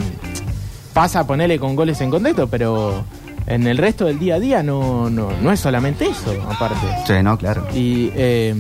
pasa 0.94 1.22
a 1.22 1.28
ponerle 1.28 1.60
con 1.60 1.76
goles 1.76 2.02
en 2.02 2.10
contexto, 2.10 2.48
pero 2.48 3.06
en 3.48 3.68
el 3.68 3.78
resto 3.78 4.06
del 4.06 4.20
día 4.20 4.36
a 4.36 4.40
día 4.40 4.64
no, 4.64 5.10
no, 5.10 5.30
no 5.42 5.52
es 5.52 5.60
solamente 5.60 6.06
eso, 6.06 6.32
aparte. 6.50 6.88
Sí, 7.06 7.14
no, 7.24 7.38
claro. 7.38 7.66
Y, 7.74 8.12
eh, 8.16 8.56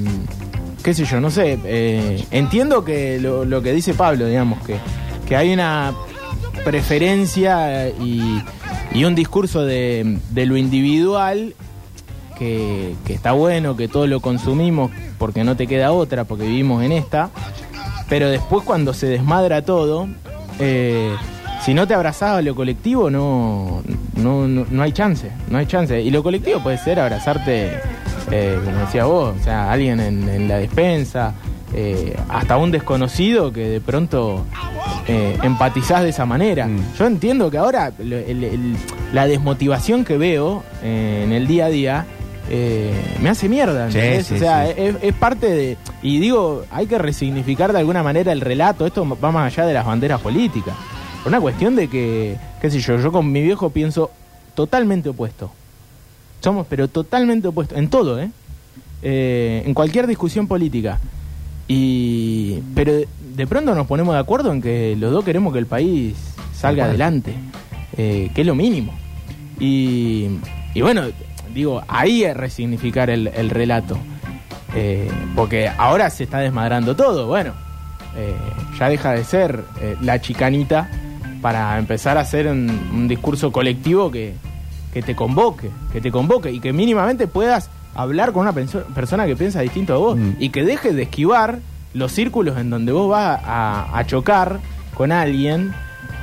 qué 0.84 0.93
sé 0.93 1.06
yo, 1.06 1.19
no 1.22 1.30
sé. 1.32 1.58
eh, 1.65 2.24
entiendo 2.32 2.84
que 2.84 3.19
lo, 3.19 3.46
lo 3.46 3.62
que 3.62 3.72
dice 3.74 3.93
Pablo, 3.93 4.26
digamos, 4.28 4.62
que, 4.63 4.76
que 5.28 5.36
hay 5.36 5.54
una 5.54 5.93
preferencia 6.65 7.89
y, 7.89 8.41
y 8.93 9.04
un 9.06 9.15
discurso 9.15 9.65
de, 9.65 10.17
de 10.32 10.46
lo 10.46 10.58
individual 10.58 11.56
que, 12.38 12.96
que 13.06 13.13
está 13.13 13.32
bueno, 13.34 13.76
que 13.78 13.88
todos 13.88 14.10
lo 14.10 14.19
consumimos 14.19 14.91
porque 15.17 15.43
no 15.43 15.56
te 15.56 15.67
queda 15.67 15.91
otra, 15.91 16.24
porque 16.26 16.46
vivimos 16.46 16.84
en 16.84 16.91
esta. 16.91 17.30
Pero 18.10 18.30
después 18.30 18.63
cuando 18.65 18.93
se 18.93 19.08
desmadra 19.08 19.63
todo, 19.63 20.08
eh, 20.60 21.15
si 21.63 21.74
no 21.74 21.88
te 21.88 21.93
abrazás 21.93 22.38
a 22.38 22.41
lo 22.41 22.54
colectivo, 22.56 23.10
no, 23.10 23.82
no, 24.15 24.47
no, 24.47 24.65
no 24.69 24.84
hay 24.84 24.91
chance, 24.91 25.30
no 25.49 25.58
hay 25.58 25.65
chance. 25.65 25.99
Y 26.02 26.10
lo 26.12 26.21
colectivo 26.23 26.62
puede 26.62 26.78
ser 26.78 26.99
abrazarte, 26.99 27.71
eh, 28.32 28.60
como 28.63 28.78
decía 28.80 29.06
vos, 29.06 29.36
o 29.39 29.43
sea, 29.43 29.71
alguien 29.71 29.99
en, 29.99 30.28
en 30.30 30.47
la 30.47 30.58
despensa, 30.58 31.34
eh, 31.76 32.15
hasta 32.30 32.58
un 32.58 32.69
desconocido 32.71 33.52
que 33.52 33.67
de 33.67 33.82
pronto 33.82 34.45
eh, 35.08 35.38
empatizás 35.41 36.04
de 36.04 36.10
esa 36.10 36.26
manera. 36.26 36.67
Mm. 36.67 36.93
Yo 36.99 37.08
entiendo 37.08 37.49
que 37.49 37.58
ahora 37.58 37.91
lo- 37.97 38.17
el- 38.17 38.43
el- 38.43 38.76
la 39.12 39.26
desmotivación 39.28 40.06
que 40.06 40.17
veo 40.17 40.63
eh, 40.84 41.23
en 41.26 41.32
el 41.34 41.47
día 41.47 41.65
a 41.65 41.69
día 41.69 42.06
eh, 42.49 42.91
me 43.21 43.30
hace 43.30 43.47
mierda. 43.49 43.89
Sí, 43.89 43.99
sí, 44.23 44.36
o 44.36 44.38
sea, 44.38 44.67
sí. 44.67 44.73
es, 44.78 44.95
es 45.02 45.13
parte 45.13 45.49
de... 45.49 45.78
Y 46.04 46.19
digo, 46.19 46.63
hay 46.71 46.86
que 46.88 46.97
resignificar 46.97 47.71
de 47.71 47.80
alguna 47.80 48.04
manera 48.04 48.32
el 48.34 48.41
relato. 48.41 48.86
Esto 48.86 49.08
va 49.23 49.32
más 49.32 49.52
allá 49.52 49.65
de 49.65 49.73
las 49.73 49.86
banderas 49.86 50.19
políticas. 50.21 50.76
Una 51.26 51.40
cuestión 51.40 51.76
de 51.76 51.88
que, 51.88 52.38
qué 52.62 52.70
sé 52.70 52.80
yo, 52.80 52.98
yo 53.00 53.12
con 53.12 53.32
mi 53.32 53.42
viejo 53.42 53.70
pienso 53.70 54.12
totalmente 54.56 55.10
opuesto. 55.10 55.52
Somos, 56.42 56.68
pero 56.70 56.88
totalmente 56.88 57.48
opuestos. 57.48 57.78
En 57.78 57.90
todo, 57.90 58.20
¿eh? 58.20 58.30
Eh, 59.02 59.64
en 59.66 59.74
cualquier 59.74 60.08
discusión 60.08 60.48
política. 60.48 61.00
Y 61.68 62.60
pero 62.76 62.94
de, 62.94 63.48
pronto 63.48 63.74
nos 63.74 63.88
ponemos 63.88 64.14
de 64.14 64.20
acuerdo 64.20 64.52
en 64.52 64.62
que 64.62 64.96
los 64.98 65.12
dos 65.12 65.24
queremos 65.24 65.54
que 65.54 65.60
el 65.60 65.66
país 65.66 66.16
salga 66.54 66.86
adelante, 66.86 67.34
eh, 67.98 68.30
que 68.36 68.42
es 68.42 68.48
lo 68.48 68.56
mínimo. 68.56 68.94
Y, 69.60 70.28
y 70.74 70.82
bueno, 70.82 71.04
digo, 71.54 71.82
ahí 71.88 72.24
es 72.24 72.36
resignificar 72.36 73.10
el, 73.10 73.28
el 73.28 73.50
relato. 73.50 73.98
Eh, 74.76 75.10
porque 75.36 75.70
ahora 75.70 76.10
se 76.10 76.24
está 76.24 76.40
desmadrando 76.40 76.96
todo. 76.96 77.28
Bueno, 77.28 77.54
eh, 78.16 78.36
ya 78.80 78.90
deja 78.90 79.12
de 79.14 79.24
ser 79.24 79.64
eh, 79.82 79.96
la 80.02 80.20
chicanita 80.20 80.90
para 81.44 81.78
empezar 81.78 82.18
a 82.18 82.22
hacer 82.22 82.48
un, 82.48 82.68
un 82.92 83.08
discurso 83.08 83.52
colectivo 83.52 84.10
que, 84.10 84.34
que 84.92 85.04
te 85.04 85.16
convoque, 85.16 85.70
que 85.92 86.02
te 86.02 86.10
convoque 86.12 86.52
y 86.52 86.60
que 86.60 86.74
mínimamente 86.74 87.28
puedas 87.28 87.70
hablar 87.94 88.32
con 88.32 88.42
una 88.42 88.54
penso- 88.54 88.84
persona 88.96 89.28
que 89.28 89.36
piensa 89.36 89.62
distinto 89.62 89.94
a 89.94 89.98
vos 89.98 90.18
Mm. 90.18 90.32
y 90.40 90.50
que 90.50 90.64
dejes 90.64 90.96
de 90.96 91.04
esquivar 91.04 91.60
los 91.94 92.12
círculos 92.12 92.58
en 92.58 92.72
donde 92.72 92.92
vos 92.92 93.08
vas 93.10 93.40
a, 93.46 93.96
a 93.96 94.04
chocar 94.08 94.60
con 94.96 95.12
alguien, 95.12 95.74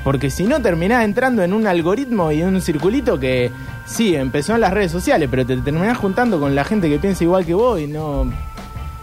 porque 0.03 0.31
si 0.31 0.45
no 0.45 0.61
terminás 0.63 1.05
entrando 1.05 1.43
en 1.45 1.53
un 1.53 1.67
algoritmo 1.69 2.33
y 2.33 2.41
en 2.41 2.55
un 2.57 2.61
circulito 2.61 3.21
que 3.21 3.53
sí, 3.87 4.17
empezó 4.17 4.55
en 4.57 4.63
las 4.63 4.73
redes 4.73 4.91
sociales, 4.91 5.29
pero 5.31 5.45
te 5.47 5.57
terminás 5.59 5.97
juntando 5.99 6.41
con 6.41 6.55
la 6.57 6.65
gente 6.65 6.89
que 6.89 6.99
piensa 6.99 7.23
igual 7.25 7.45
que 7.45 7.55
vos 7.55 7.79
y 7.81 7.87
no... 7.87 8.27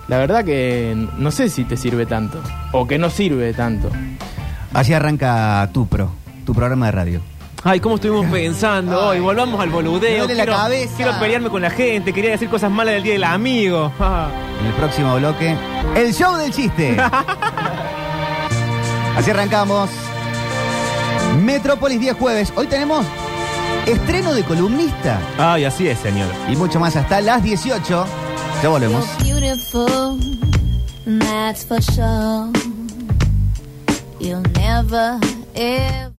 La 0.10 0.18
verdad 0.20 0.44
que 0.46 0.96
no 1.18 1.32
sé 1.32 1.50
si 1.50 1.66
te 1.66 1.76
sirve 1.78 2.06
tanto, 2.06 2.42
o 2.72 2.88
que 2.88 2.98
no 2.98 3.10
sirve 3.10 3.54
tanto. 3.54 3.90
Así 4.74 4.94
arranca 4.94 5.70
tu 5.74 5.88
pro, 5.88 6.12
tu 6.46 6.54
programa 6.54 6.88
de 6.88 6.92
radio. 6.92 7.22
Ay, 7.64 7.80
cómo 7.80 7.96
estuvimos 7.96 8.26
pensando 8.28 9.08
hoy. 9.08 9.20
Volvamos 9.20 9.60
al 9.60 9.70
boludeo. 9.70 10.12
Me 10.12 10.18
duele 10.20 10.36
la 10.36 10.44
quiero, 10.44 10.58
cabeza. 10.58 10.94
quiero 10.96 11.20
pelearme 11.20 11.50
con 11.50 11.62
la 11.62 11.70
gente. 11.70 12.14
Quería 12.14 12.32
decir 12.32 12.50
cosas 12.50 12.72
malas 12.72 12.94
del 12.94 13.04
día 13.04 13.14
del 13.14 13.24
amigo. 13.24 13.92
En 14.60 14.66
el 14.68 14.74
próximo 14.74 15.16
bloque, 15.18 15.56
el 15.96 16.14
show 16.14 16.36
del 16.38 16.52
chiste. 16.54 16.98
Así 19.18 19.32
arrancamos. 19.32 19.90
Metrópolis 21.42 22.00
día 22.00 22.14
jueves. 22.14 22.54
Hoy 22.56 22.68
tenemos 22.68 23.06
estreno 23.86 24.34
de 24.34 24.44
columnista 24.44 25.20
Ay, 25.38 25.66
así 25.66 25.88
es, 25.88 25.98
señor. 26.00 26.28
y 26.50 26.56
mucho 26.56 26.80
más 26.80 26.96
hasta 26.96 27.20
las 27.22 27.44
18. 27.44 28.06
Ya 28.62 28.70
volvemos. 28.70 29.06
You're 29.24 29.40
beautiful, 29.42 30.20
that's 31.20 31.66
for 31.66 31.82
sure. 31.82 32.52
You'll 34.20 34.42
never, 34.42 35.20
ever. 35.56 36.08